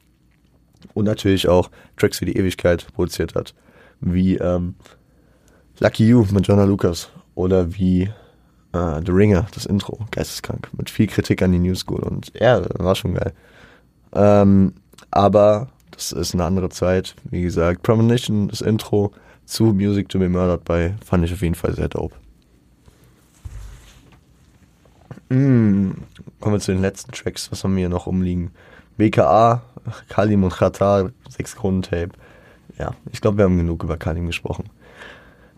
Und 0.93 1.05
natürlich 1.05 1.47
auch 1.47 1.69
Tracks 1.97 2.17
für 2.17 2.25
die 2.25 2.37
Ewigkeit 2.37 2.87
produziert 2.93 3.35
hat, 3.35 3.53
wie 3.99 4.37
ähm, 4.37 4.75
Lucky 5.79 6.07
You 6.07 6.25
mit 6.31 6.47
Jonah 6.47 6.63
Lucas 6.63 7.09
oder 7.35 7.75
wie 7.75 8.03
äh, 8.73 9.01
The 9.05 9.11
Ringer, 9.11 9.47
das 9.53 9.65
Intro, 9.65 9.99
geisteskrank, 10.11 10.69
mit 10.77 10.89
viel 10.89 11.07
Kritik 11.07 11.41
an 11.41 11.51
die 11.51 11.59
New 11.59 11.75
School 11.75 12.01
und 12.01 12.31
ja, 12.39 12.61
war 12.79 12.95
schon 12.95 13.13
geil. 13.13 13.33
Ähm, 14.13 14.73
aber 15.11 15.69
das 15.91 16.11
ist 16.11 16.33
eine 16.33 16.45
andere 16.45 16.69
Zeit, 16.69 17.15
wie 17.23 17.41
gesagt, 17.41 17.83
Premonition, 17.83 18.47
das 18.47 18.61
Intro, 18.61 19.11
zu 19.45 19.65
Music 19.65 20.07
to 20.09 20.19
be 20.19 20.29
Murdered 20.29 20.63
bei, 20.63 20.95
fand 21.05 21.25
ich 21.25 21.33
auf 21.33 21.41
jeden 21.41 21.55
Fall 21.55 21.73
sehr 21.75 21.89
dope. 21.89 22.15
Mm, 25.29 25.91
kommen 26.39 26.55
wir 26.55 26.59
zu 26.59 26.71
den 26.71 26.81
letzten 26.81 27.11
Tracks, 27.11 27.51
was 27.51 27.63
haben 27.63 27.75
wir 27.75 27.81
hier 27.81 27.89
noch 27.89 28.07
umliegen? 28.07 28.51
BKA, 28.97 29.61
Kalim 30.09 30.43
und 30.43 30.53
Khatar, 30.53 31.11
6 31.29 31.55
Tape. 31.81 32.09
Ja, 32.77 32.93
ich 33.11 33.21
glaube, 33.21 33.37
wir 33.37 33.45
haben 33.45 33.57
genug 33.57 33.83
über 33.83 33.97
Kalim 33.97 34.27
gesprochen. 34.27 34.65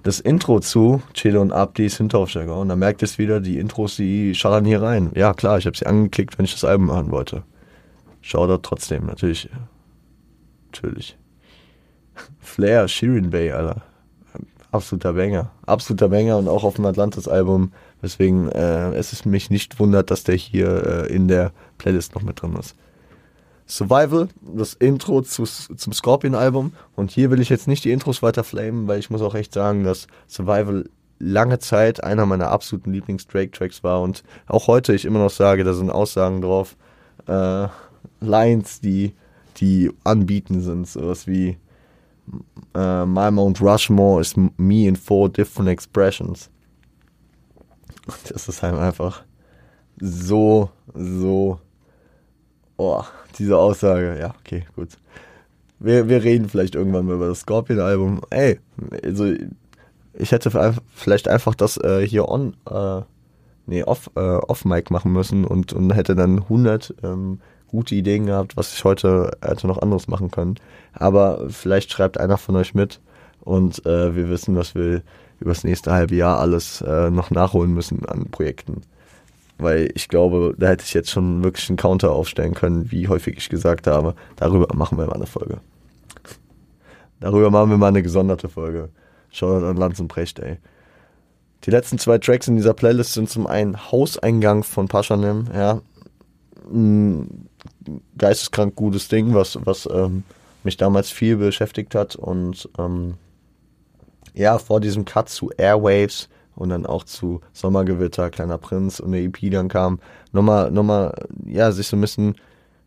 Das 0.04 0.20
Intro 0.20 0.60
zu 0.60 1.02
Chelo 1.14 1.42
und 1.42 1.54
Abdi 1.54 1.86
ist 1.86 1.98
Hinterhofsteiger 1.98 2.58
und 2.58 2.70
da 2.70 2.76
merkt 2.76 3.04
es 3.04 3.18
wieder, 3.18 3.40
die 3.40 3.58
Intros, 3.58 3.96
die 3.96 4.36
schallern 4.36 4.66
hier 4.66 4.82
rein. 4.82 5.12
Ja, 5.16 5.34
klar, 5.34 5.58
ich 5.58 5.66
habe 5.66 5.78
sie 5.78 5.86
angeklickt, 5.86 6.38
wenn 6.38 6.46
ich 6.46 6.54
das 6.54 6.66
Album 6.66 6.88
machen 6.88 7.10
wollte. 7.12 7.44
Shoutout 8.22 8.64
trotzdem, 8.64 9.06
natürlich. 9.06 9.50
Natürlich. 10.74 11.18
Flair, 12.40 12.88
Shirin 12.88 13.30
Bay, 13.30 13.52
Alter. 13.52 13.84
Absoluter 14.72 15.14
Banger. 15.14 15.52
Absoluter 15.68 16.10
Banger 16.10 16.38
und 16.38 16.48
auch 16.48 16.64
auf 16.64 16.76
dem 16.76 16.86
Atlantis-Album. 16.86 17.72
Weswegen 18.02 18.50
äh, 18.50 18.96
es 18.96 19.14
ist 19.14 19.26
mich 19.26 19.52
nicht 19.52 19.80
wundert, 19.80 20.10
dass 20.10 20.24
der 20.24 20.36
hier 20.36 21.06
äh, 21.06 21.14
in 21.14 21.28
der 21.28 21.52
Playlist 21.78 22.16
noch 22.16 22.24
mit 22.24 22.42
drin 22.42 22.56
ist. 22.56 22.76
Survival, 23.68 24.30
das 24.42 24.74
Intro 24.74 25.22
zu, 25.22 25.44
zum 25.44 25.94
Scorpion-Album. 25.94 26.74
Und 26.96 27.12
hier 27.12 27.30
will 27.30 27.40
ich 27.40 27.50
jetzt 27.50 27.68
nicht 27.68 27.86
die 27.86 27.92
Intros 27.92 28.24
weiter 28.24 28.44
flamen, 28.44 28.88
weil 28.88 29.00
ich 29.00 29.12
muss 29.12 29.22
auch 29.22 29.36
echt 29.36 29.54
sagen, 29.54 29.84
dass 29.84 30.08
Survival 30.28 30.90
lange 31.20 31.60
Zeit 31.60 32.04
einer 32.04 32.26
meiner 32.26 32.50
absoluten 32.50 32.92
Lieblings-Drake-Tracks 32.94 33.84
war. 33.84 34.02
Und 34.02 34.24
auch 34.48 34.66
heute 34.66 34.96
ich 34.96 35.06
immer 35.06 35.20
noch 35.20 35.30
sage, 35.30 35.64
da 35.64 35.74
sind 35.74 35.92
Aussagen 35.92 36.42
drauf, 36.42 36.76
äh, 37.28 37.68
Lines, 38.20 38.82
die, 38.82 39.14
die 39.58 39.92
anbieten 40.04 40.62
sind. 40.62 40.88
Sowas 40.88 41.28
wie 41.28 41.58
uh, 42.76 43.06
my 43.06 43.32
Mount 43.32 43.62
Rushmore 43.62 44.22
is 44.22 44.36
me 44.58 44.88
in 44.88 44.96
four 44.96 45.30
different 45.30 45.70
expressions. 45.70 46.50
Das 48.30 48.48
ist 48.50 48.62
halt 48.62 48.76
einfach 48.76 49.24
so, 50.00 50.70
so. 50.94 51.60
Oh, 52.78 53.04
diese 53.38 53.58
Aussage. 53.58 54.18
Ja, 54.20 54.34
okay, 54.40 54.66
gut. 54.76 54.90
Wir, 55.80 56.08
wir 56.10 56.24
reden 56.24 56.50
vielleicht 56.50 56.76
irgendwann 56.76 57.06
mal 57.06 57.16
über 57.16 57.28
das 57.28 57.42
Scorpion-Album. 57.42 58.22
Ey, 58.30 58.60
also 59.04 59.34
ich 60.14 60.32
hätte 60.32 60.76
vielleicht 60.94 61.28
einfach 61.28 61.56
das 61.56 61.78
äh, 61.78 62.06
hier 62.08 62.30
on, 62.30 62.56
äh, 62.70 63.02
nee, 63.66 63.84
off, 63.84 64.10
äh, 64.16 64.20
off 64.20 64.66
Mic 64.66 64.92
machen 64.92 65.12
müssen 65.12 65.46
und, 65.46 65.74
und 65.74 65.94
hätte 65.94 66.16
dann 66.16 66.40
100 66.44 66.96
ähm, 67.04 67.40
gute 67.74 67.96
Ideen 67.96 68.28
gehabt, 68.28 68.56
was 68.56 68.72
ich 68.74 68.84
heute 68.84 69.32
hätte 69.42 69.66
noch 69.66 69.82
anderes 69.82 70.08
machen 70.08 70.30
können. 70.30 70.56
Aber 70.94 71.50
vielleicht 71.50 71.92
schreibt 71.92 72.20
einer 72.20 72.38
von 72.38 72.56
euch 72.56 72.76
mit 72.76 73.02
und 73.42 73.84
äh, 73.88 74.16
wir 74.16 74.30
wissen, 74.30 74.56
was 74.56 74.76
wir 74.76 75.02
über 75.40 75.50
das 75.52 75.64
nächste 75.64 75.92
halbe 75.92 76.16
Jahr 76.16 76.40
alles 76.40 76.82
äh, 76.82 77.10
noch 77.10 77.32
nachholen 77.32 77.74
müssen 77.74 78.06
an 78.06 78.30
Projekten. 78.30 78.82
Weil 79.58 79.90
ich 79.96 80.08
glaube, 80.08 80.54
da 80.58 80.68
hätte 80.68 80.84
ich 80.86 80.94
jetzt 80.94 81.10
schon 81.10 81.44
wirklich 81.44 81.68
einen 81.68 81.78
Counter 81.78 82.12
aufstellen 82.12 82.54
können, 82.54 82.92
wie 82.92 83.08
häufig 83.08 83.38
ich 83.38 83.50
gesagt 83.50 83.88
habe. 83.88 84.14
Darüber 84.36 84.68
machen 84.76 85.00
wir 85.00 85.08
mal 85.08 85.14
eine 85.14 85.26
Folge. 85.26 85.58
Darüber 87.20 87.50
machen 87.50 87.72
wir 87.72 87.78
mal 87.78 87.88
eine 87.88 88.04
gesonderte 88.04 88.50
Folge. 88.50 88.90
Schaut 89.32 89.64
an 89.64 89.78
Lanz 89.78 90.00
und 90.00 90.10
Brecht, 90.10 90.38
ey. 90.38 90.58
Die 91.64 91.72
letzten 91.72 91.98
zwei 91.98 92.20
Tracks 92.20 92.48
in 92.48 92.56
dieser 92.56 92.74
Playlist 92.74 93.14
sind 93.14 93.30
zum 93.30 93.48
einen 93.48 93.92
Hauseingang 93.92 94.64
von 94.64 94.88
Paschanim, 94.88 95.46
ja. 95.54 95.82
Ein 96.72 97.50
geisteskrank 98.18 98.76
gutes 98.76 99.08
Ding, 99.08 99.34
was, 99.34 99.58
was 99.66 99.88
ähm, 99.92 100.24
mich 100.64 100.78
damals 100.78 101.10
viel 101.10 101.38
beschäftigt 101.38 101.96
hat 101.96 102.16
und 102.16 102.70
ähm, 102.78 103.16
ja, 104.34 104.58
vor 104.58 104.80
diesem 104.80 105.06
Cut 105.06 105.30
zu 105.30 105.52
Airwaves 105.58 106.30
und 106.56 106.70
dann 106.70 106.86
auch 106.86 107.04
zu 107.04 107.42
Sommergewitter, 107.54 108.30
Kleiner 108.30 108.58
Prinz 108.58 109.00
und 109.00 109.12
der 109.12 109.22
EP 109.22 109.52
dann 109.52 109.68
kam, 109.68 110.00
nochmal, 110.32 110.72
nochmal, 110.72 111.14
ja, 111.46 111.72
sich 111.72 111.88
so 111.88 111.98
ein 111.98 112.02
bisschen, 112.02 112.36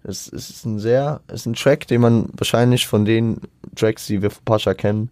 es, 0.04 0.32
es 0.32 0.50
ist 0.50 0.64
ein 0.64 0.78
sehr, 0.78 1.20
es 1.28 1.40
ist 1.40 1.46
ein 1.46 1.54
Track, 1.54 1.86
den 1.86 2.00
man 2.00 2.28
wahrscheinlich 2.36 2.86
von 2.86 3.04
den 3.04 3.40
Tracks, 3.74 4.06
die 4.06 4.22
wir 4.22 4.30
von 4.30 4.44
Pascha 4.44 4.74
kennen, 4.74 5.10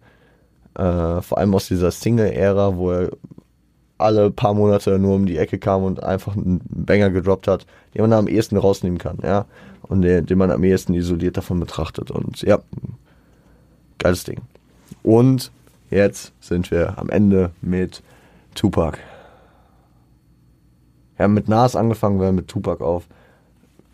äh, 0.75 1.21
vor 1.21 1.37
allem 1.37 1.53
aus 1.53 1.67
dieser 1.67 1.91
Single-Ära, 1.91 2.75
wo 2.75 2.91
er 2.91 3.11
alle 3.97 4.31
paar 4.31 4.53
Monate 4.53 4.99
nur 4.99 5.15
um 5.15 5.25
die 5.25 5.37
Ecke 5.37 5.57
kam 5.57 5.83
und 5.83 6.03
einfach 6.03 6.35
einen 6.35 6.61
Banger 6.69 7.09
gedroppt 7.09 7.47
hat, 7.47 7.65
den 7.93 8.01
man 8.01 8.13
am 8.13 8.27
ehesten 8.27 8.57
rausnehmen 8.57 8.97
kann, 8.97 9.19
ja. 9.23 9.45
Und 9.83 10.01
den, 10.01 10.25
den 10.25 10.37
man 10.37 10.51
am 10.51 10.63
ehesten 10.63 10.93
isoliert 10.93 11.37
davon 11.37 11.59
betrachtet. 11.59 12.09
Und 12.09 12.41
ja, 12.41 12.59
geiles 13.99 14.23
Ding. 14.23 14.41
Und 15.03 15.51
jetzt 15.91 16.33
sind 16.39 16.71
wir 16.71 16.97
am 16.97 17.09
Ende 17.09 17.51
mit 17.61 18.01
Tupac. 18.55 18.97
Wir 21.15 21.23
haben 21.23 21.33
mit 21.33 21.47
Nas 21.47 21.75
angefangen, 21.75 22.19
wir 22.19 22.27
haben 22.27 22.35
mit 22.35 22.47
Tupac 22.47 22.83
auf. 22.83 23.07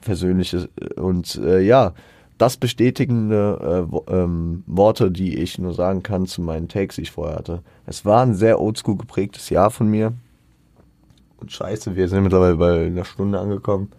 Persönliches. 0.02 0.68
Und 0.96 1.36
äh, 1.36 1.60
ja, 1.60 1.94
das 2.42 2.58
bestätigende 2.58 3.88
äh, 4.08 4.12
ähm, 4.12 4.64
Worte, 4.66 5.12
die 5.12 5.38
ich 5.38 5.60
nur 5.60 5.76
sagen 5.76 6.02
kann 6.02 6.26
zu 6.26 6.42
meinen 6.42 6.68
Takes, 6.68 6.96
die 6.96 7.04
ich 7.04 7.12
vorher 7.12 7.36
hatte. 7.36 7.62
Es 7.86 8.04
war 8.04 8.24
ein 8.24 8.34
sehr 8.34 8.60
oldschool 8.60 8.98
geprägtes 8.98 9.52
Jahr 9.52 9.70
von 9.70 9.88
mir. 9.88 10.14
Und 11.38 11.52
scheiße, 11.52 11.96
wir 11.96 12.08
sind 12.10 12.24
mittlerweile 12.24 12.56
bei 12.56 12.88
einer 12.88 13.06
Stunde 13.06 13.40
angekommen. 13.40 13.92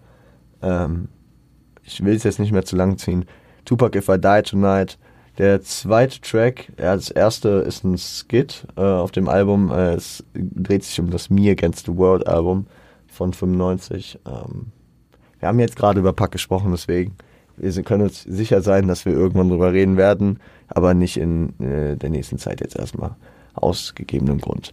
Ähm, 0.61 1.07
ich 1.85 2.05
will 2.05 2.17
es 2.17 2.25
jetzt 2.25 2.41
nicht 2.41 2.51
mehr 2.51 2.65
zu 2.65 2.75
lang 2.75 2.99
ziehen. 2.99 3.27
Tupac 3.65 3.97
If 3.97 4.09
I 4.09 4.19
Die 4.19 4.43
Tonight. 4.43 4.99
Der 5.39 5.63
zweite 5.63 6.21
Track, 6.21 6.73
ja, 6.79 6.97
das 6.97 7.11
erste 7.11 7.49
ist 7.49 7.85
ein 7.85 7.97
Skit 7.97 8.67
äh, 8.77 8.81
auf 8.81 9.13
dem 9.13 9.29
Album. 9.29 9.71
Äh, 9.71 9.95
es 9.95 10.25
dreht 10.35 10.83
sich 10.83 10.99
um 10.99 11.11
das 11.11 11.31
Me 11.31 11.49
Against 11.49 11.87
the 11.87 11.97
World 11.97 12.27
Album 12.27 12.67
von 13.07 13.33
95. 13.33 14.19
Ähm, 14.27 14.73
wir 15.39 15.49
haben 15.49 15.61
jetzt 15.61 15.77
gerade 15.77 16.01
über 16.01 16.13
Pack 16.13 16.33
gesprochen, 16.33 16.73
deswegen 16.73 17.17
wir 17.57 17.83
können 17.83 18.05
uns 18.05 18.23
sicher 18.23 18.63
sein, 18.63 18.89
dass 18.89 19.05
wir 19.05 19.13
irgendwann 19.13 19.49
drüber 19.49 19.73
reden 19.73 19.97
werden, 19.97 20.41
aber 20.69 20.95
nicht 20.95 21.17
in 21.17 21.59
äh, 21.61 21.97
der 21.97 22.11
nächsten 22.11 22.39
Zeit 22.39 22.61
jetzt 22.61 22.77
erstmal 22.77 23.17
aus 23.55 23.95
gegebenem 23.95 24.41
Grund. 24.41 24.73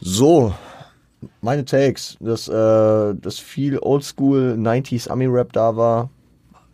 So, 0.00 0.54
meine 1.40 1.64
Takes, 1.64 2.16
dass, 2.20 2.48
äh, 2.48 3.14
dass 3.14 3.38
viel 3.38 3.78
Oldschool 3.78 4.56
90s 4.58 5.08
Ami-Rap 5.08 5.52
da 5.52 5.76
war, 5.76 6.10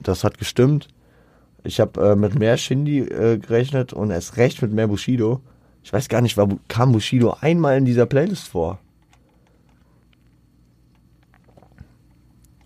das 0.01 0.25
hat 0.25 0.39
gestimmt. 0.39 0.89
Ich 1.63 1.81
habe 1.81 2.11
äh, 2.11 2.17
mit 2.17 2.39
mehr 2.39 2.59
Shindy 2.59 3.01
äh, 3.01 3.39
gerechnet 3.39 3.93
und 3.93 4.11
erst 4.11 4.37
recht 4.37 4.61
mit 4.61 4.73
mehr 4.73 4.87
Bushido. 4.87 5.41
Ich 5.83 5.93
weiß 5.93 6.09
gar 6.09 6.21
nicht, 6.21 6.37
war, 6.37 6.49
kam 6.69 6.93
Bushido 6.93 7.37
einmal 7.41 7.79
in 7.79 7.85
dieser 7.85 8.07
Playlist 8.07 8.49
vor? 8.49 8.79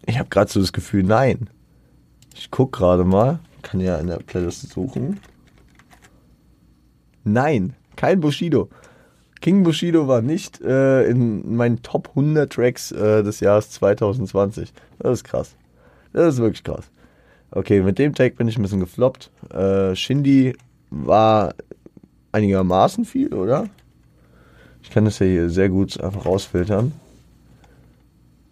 Ich 0.06 0.18
habe 0.18 0.28
gerade 0.28 0.50
so 0.50 0.60
das 0.60 0.72
Gefühl, 0.72 1.04
nein. 1.04 1.50
Ich 2.38 2.52
guck 2.52 2.72
gerade 2.72 3.04
mal. 3.04 3.40
Kann 3.62 3.80
ja 3.80 3.98
in 3.98 4.06
der 4.06 4.18
Playlist 4.18 4.70
suchen. 4.70 5.18
Nein, 7.24 7.74
kein 7.96 8.20
Bushido. 8.20 8.68
King 9.40 9.64
Bushido 9.64 10.06
war 10.06 10.22
nicht 10.22 10.60
äh, 10.60 11.08
in 11.08 11.56
meinen 11.56 11.82
Top 11.82 12.10
100 12.10 12.52
Tracks 12.52 12.92
äh, 12.92 13.24
des 13.24 13.40
Jahres 13.40 13.70
2020. 13.70 14.72
Das 15.00 15.12
ist 15.12 15.24
krass. 15.24 15.56
Das 16.12 16.34
ist 16.34 16.40
wirklich 16.40 16.62
krass. 16.62 16.90
Okay, 17.50 17.82
mit 17.82 17.98
dem 17.98 18.14
Tag 18.14 18.36
bin 18.36 18.46
ich 18.46 18.56
ein 18.56 18.62
bisschen 18.62 18.80
gefloppt. 18.80 19.30
Äh, 19.52 19.96
Shindy 19.96 20.56
war 20.90 21.54
einigermaßen 22.30 23.04
viel, 23.04 23.34
oder? 23.34 23.68
Ich 24.82 24.90
kann 24.90 25.04
das 25.04 25.18
ja 25.18 25.26
hier 25.26 25.50
sehr 25.50 25.68
gut 25.68 26.00
einfach 26.00 26.24
rausfiltern. 26.24 26.92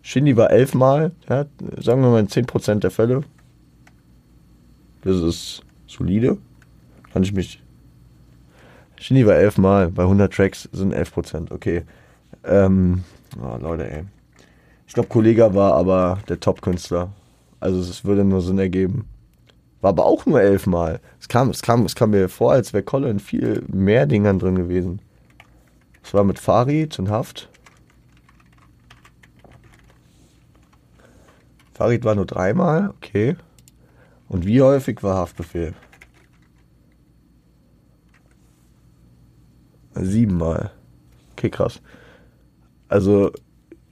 Shindy 0.03 0.37
war 0.37 0.51
elfmal, 0.51 1.13
ja, 1.29 1.47
sagen 1.81 2.03
wir 2.03 2.11
mal 2.11 2.21
in 2.21 2.29
10% 2.29 2.81
der 2.81 2.91
Fälle. 2.91 3.23
Das 5.07 5.23
ist 5.23 5.63
solide. 5.87 6.37
Kann 7.13 7.23
ich 7.23 7.33
mich. 7.33 7.63
Shindy 8.99 9.25
war 9.25 9.37
elfmal, 9.37 9.93
bei 9.93 10.03
100 10.03 10.35
Tracks 10.35 10.69
sind 10.73 10.93
11%, 10.93 11.53
okay. 11.53 11.85
Ähm, 12.43 13.05
oh, 13.41 13.57
Leute, 13.61 13.89
ey. 13.89 14.05
Ich 14.89 14.95
glaube, 14.95 15.09
Kollega 15.09 15.55
war 15.55 15.75
aber 15.75 16.19
der 16.29 16.41
Top-Künstler. 16.41 17.13
Also 17.61 17.79
es 17.79 18.05
würde 18.05 18.25
nur 18.25 18.43
Sinn 18.43 18.59
ergeben. 18.59 19.07
War 19.81 19.91
aber 19.91 20.07
auch 20.07 20.27
nur 20.27 20.41
elfmal. 20.41 20.99
Es 21.21 21.29
kam, 21.29 21.51
es 21.51 21.63
kam, 21.63 21.85
es 21.85 21.95
kam 21.95 22.11
mir 22.11 22.29
vor, 22.29 22.51
als 22.51 22.73
wäre 22.73 22.83
Colin 22.83 23.21
viel 23.21 23.63
mehr 23.69 24.07
Dingern 24.07 24.41
drin 24.41 24.57
gewesen. 24.57 25.01
Es 26.03 26.15
war 26.15 26.25
mit 26.25 26.41
Farid 26.41 26.99
und 26.99 27.11
Haft. 27.11 27.49
Farid 31.75 32.05
war 32.05 32.17
nur 32.17 32.27
dreimal, 32.27 32.91
okay. 32.91 33.37
Und 34.29 34.47
wie 34.47 34.61
häufig 34.63 35.03
war 35.03 35.17
Haftbefehl? 35.17 35.75
Siebenmal. 39.95 40.73
Okay, 41.33 41.51
krass. 41.51 41.81
Also 42.89 43.31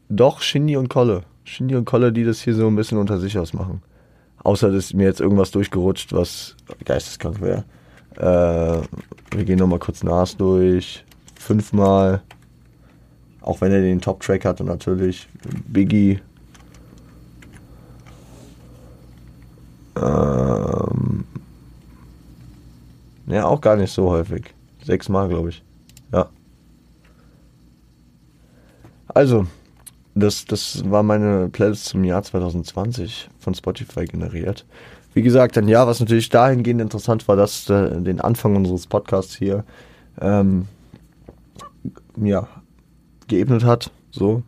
doch 0.09 0.41
Shindy 0.41 0.76
und 0.76 0.89
Kolle. 0.89 1.22
Shindy 1.45 1.76
und 1.76 1.85
Kolle, 1.85 2.12
die 2.12 2.24
das 2.24 2.41
hier 2.41 2.55
so 2.55 2.66
ein 2.66 2.76
bisschen 2.76 2.99
unter 2.99 3.18
sich 3.18 3.39
ausmachen. 3.39 3.82
Außer 4.43 4.70
dass 4.70 4.93
mir 4.93 5.05
jetzt 5.05 5.20
irgendwas 5.20 5.51
durchgerutscht, 5.51 6.12
was 6.12 6.57
geisteskrank 6.85 7.41
wäre. 7.41 7.64
Äh, 8.16 8.82
wir 9.37 9.45
gehen 9.45 9.59
nochmal 9.59 9.78
kurz 9.78 10.03
Nas 10.03 10.37
durch. 10.37 11.05
Fünfmal. 11.39 12.22
Auch 13.41 13.61
wenn 13.61 13.72
er 13.72 13.80
den 13.80 14.01
Top-Track 14.01 14.45
hatte, 14.45 14.64
natürlich. 14.64 15.28
Biggie. 15.66 16.20
Ähm, 19.97 21.25
ja, 23.27 23.47
auch 23.47 23.61
gar 23.61 23.77
nicht 23.77 23.93
so 23.93 24.11
häufig. 24.11 24.55
Sechsmal, 24.83 25.29
glaube 25.29 25.51
ich. 25.51 25.63
Ja. 26.13 26.29
Also, 29.09 29.47
das, 30.15 30.45
das 30.45 30.89
war 30.91 31.03
meine 31.03 31.49
Playlist 31.49 31.87
zum 31.87 32.05
Jahr 32.05 32.23
2020 32.23 33.31
von 33.39 33.55
Spotify 33.55 34.05
generiert. 34.05 34.65
Wie 35.15 35.23
gesagt, 35.23 35.57
ein 35.57 35.69
Jahr, 35.69 35.87
was 35.87 36.01
natürlich 36.01 36.29
dahingehend 36.29 36.81
interessant 36.81 37.27
war, 37.29 37.37
dass 37.37 37.71
äh, 37.71 38.01
den 38.01 38.21
Anfang 38.21 38.57
unseres 38.57 38.87
Podcasts 38.87 39.37
hier 39.37 39.65
ähm, 40.21 40.67
ja, 42.17 42.49
geebnet 43.29 43.65
hat. 43.65 43.91
So, 44.11 44.43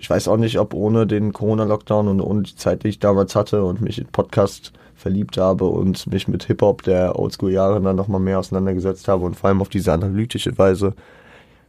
ich 0.00 0.08
weiß 0.08 0.28
auch 0.28 0.38
nicht, 0.38 0.58
ob 0.58 0.72
ohne 0.72 1.06
den 1.06 1.34
Corona-Lockdown 1.34 2.08
und 2.08 2.22
ohne 2.22 2.42
die 2.42 2.56
Zeit, 2.56 2.84
die 2.84 2.88
ich 2.88 3.00
damals 3.00 3.36
hatte 3.36 3.62
und 3.64 3.82
mich 3.82 3.98
in 3.98 4.06
Podcast 4.06 4.72
verliebt 4.94 5.36
habe 5.36 5.66
und 5.66 6.06
mich 6.06 6.26
mit 6.26 6.44
Hip-Hop 6.44 6.82
der 6.82 7.18
Oldschool-Jahre 7.18 7.82
dann 7.82 7.96
nochmal 7.96 8.20
mehr 8.20 8.38
auseinandergesetzt 8.38 9.08
habe 9.08 9.26
und 9.26 9.36
vor 9.36 9.48
allem 9.48 9.60
auf 9.60 9.68
diese 9.68 9.92
analytische 9.92 10.56
Weise. 10.56 10.94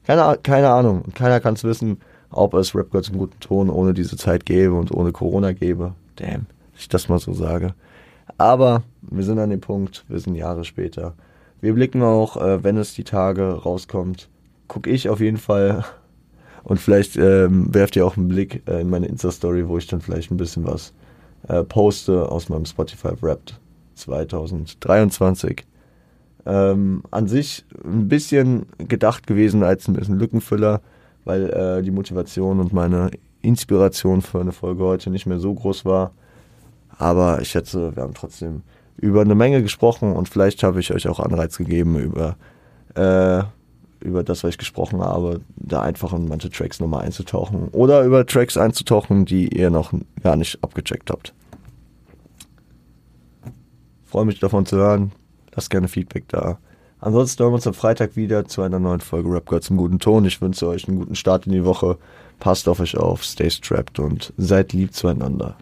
Keine, 0.06 0.40
keine 0.42 0.70
Ahnung. 0.70 1.04
Keiner 1.14 1.42
kann 1.42 1.56
es 1.56 1.66
wissen, 1.66 2.00
ob 2.30 2.54
es 2.54 2.74
Rap 2.74 2.92
Girls 2.92 3.10
im 3.10 3.18
guten 3.18 3.40
Ton 3.42 3.70
ohne 3.70 3.94
diese 3.94 4.16
Zeit 4.16 4.46
gäbe 4.46 4.76
und 4.76 4.94
ohne 4.94 5.12
Corona 5.12 5.52
gäbe. 5.52 5.94
Damn, 6.16 6.46
ich 6.78 6.88
das 6.88 7.10
mal 7.10 7.20
so 7.20 7.34
sage. 7.34 7.74
Aber 8.38 8.84
wir 9.02 9.26
sind 9.26 9.40
an 9.40 9.50
dem 9.50 9.60
Punkt, 9.60 10.06
wir 10.08 10.20
sind 10.20 10.36
Jahre 10.36 10.64
später. 10.64 11.16
Wir 11.60 11.74
blicken 11.74 12.02
auch, 12.02 12.38
äh, 12.38 12.64
wenn 12.64 12.78
es 12.78 12.94
die 12.94 13.04
Tage 13.04 13.62
rauskommt, 13.62 14.30
gucke 14.70 14.90
ich 14.90 15.10
auf 15.10 15.20
jeden 15.20 15.38
Fall 15.38 15.84
und 16.64 16.80
vielleicht 16.80 17.18
ähm, 17.18 17.74
werft 17.74 17.96
ihr 17.96 18.06
auch 18.06 18.18
einen 18.18 18.28
Blick 18.28 18.64
äh, 18.68 18.82
in 18.82 18.90
meine 18.90 19.08
Insta-Story, 19.08 19.68
wo 19.68 19.78
ich 19.78 19.88
dann 19.88 20.02
vielleicht 20.02 20.32
ein 20.32 20.38
bisschen 20.38 20.66
was 20.66 20.94
äh, 21.48 21.64
poste 21.64 22.30
aus 22.30 22.50
meinem 22.50 22.66
Spotify 22.66 23.10
Wrapped 23.22 23.60
2023. 23.96 25.66
Ähm, 26.46 27.04
an 27.12 27.28
sich 27.28 27.66
ein 27.84 28.08
bisschen 28.08 28.66
gedacht 28.78 29.28
gewesen 29.28 29.64
als 29.64 29.88
ein 29.88 29.94
bisschen 29.94 30.18
Lückenfüller, 30.18 30.82
weil 31.24 31.50
äh, 31.50 31.84
die 31.84 31.92
Motivation 31.92 32.60
und 32.60 32.74
meine 32.74 33.12
Inspiration 33.42 34.22
für 34.22 34.40
eine 34.40 34.52
Folge 34.52 34.84
heute 34.84 35.10
nicht 35.10 35.26
mehr 35.26 35.40
so 35.40 35.54
groß 35.54 35.86
war. 35.86 36.12
Aber 36.98 37.42
ich 37.42 37.50
schätze, 37.50 37.96
wir 37.96 38.04
haben 38.04 38.14
trotzdem 38.14 38.64
über 38.98 39.22
eine 39.22 39.36
Menge 39.36 39.62
gesprochen 39.62 40.14
und 40.14 40.30
vielleicht 40.30 40.64
habe 40.64 40.80
ich 40.80 40.94
euch 40.94 41.08
auch 41.08 41.20
Anreiz 41.20 41.58
gegeben, 41.58 41.98
über 42.00 42.38
äh, 42.96 43.44
über 44.02 44.24
das, 44.24 44.44
was 44.44 44.52
ich 44.52 44.58
gesprochen 44.58 45.02
habe, 45.02 45.42
da 45.56 45.82
einfach 45.82 46.14
in 46.14 46.28
manche 46.28 46.50
Tracks 46.50 46.80
nochmal 46.80 47.06
einzutauchen 47.06 47.70
oder 47.70 48.04
über 48.04 48.26
Tracks 48.26 48.58
einzutauchen, 48.58 49.26
die 49.26 49.48
ihr 49.48 49.70
noch 49.70 49.94
gar 50.24 50.36
nicht 50.36 50.64
abgecheckt 50.64 51.10
habt. 51.10 51.34
Freue 54.04 54.26
mich 54.26 54.40
davon 54.40 54.66
zu 54.66 54.78
hören. 54.78 55.12
Lasst 55.56 55.70
gerne 55.70 55.88
Feedback 55.88 56.28
da. 56.28 56.58
Ansonsten 57.00 57.42
hören 57.42 57.52
wir 57.52 57.56
uns 57.56 57.68
am 57.68 57.74
Freitag 57.74 58.16
wieder 58.16 58.46
zu 58.46 58.62
einer 58.62 58.80
neuen 58.80 59.00
Folge 59.00 59.32
Rap 59.32 59.50
Girls 59.50 59.70
im 59.70 59.78
guten 59.78 60.00
Ton. 60.00 60.26
Ich 60.26 60.42
wünsche 60.42 60.68
euch 60.68 60.88
einen 60.88 61.00
guten 61.00 61.16
Start 61.16 61.48
in 61.48 61.54
die 61.54 61.66
Woche. 61.66 61.98
Passt 62.40 62.68
auf 62.68 62.80
euch 62.80 62.98
auf, 62.98 63.24
stay 63.24 63.50
strapped 63.50 64.00
und 64.00 64.34
seid 64.38 64.74
lieb 64.74 64.94
zueinander. 64.94 65.56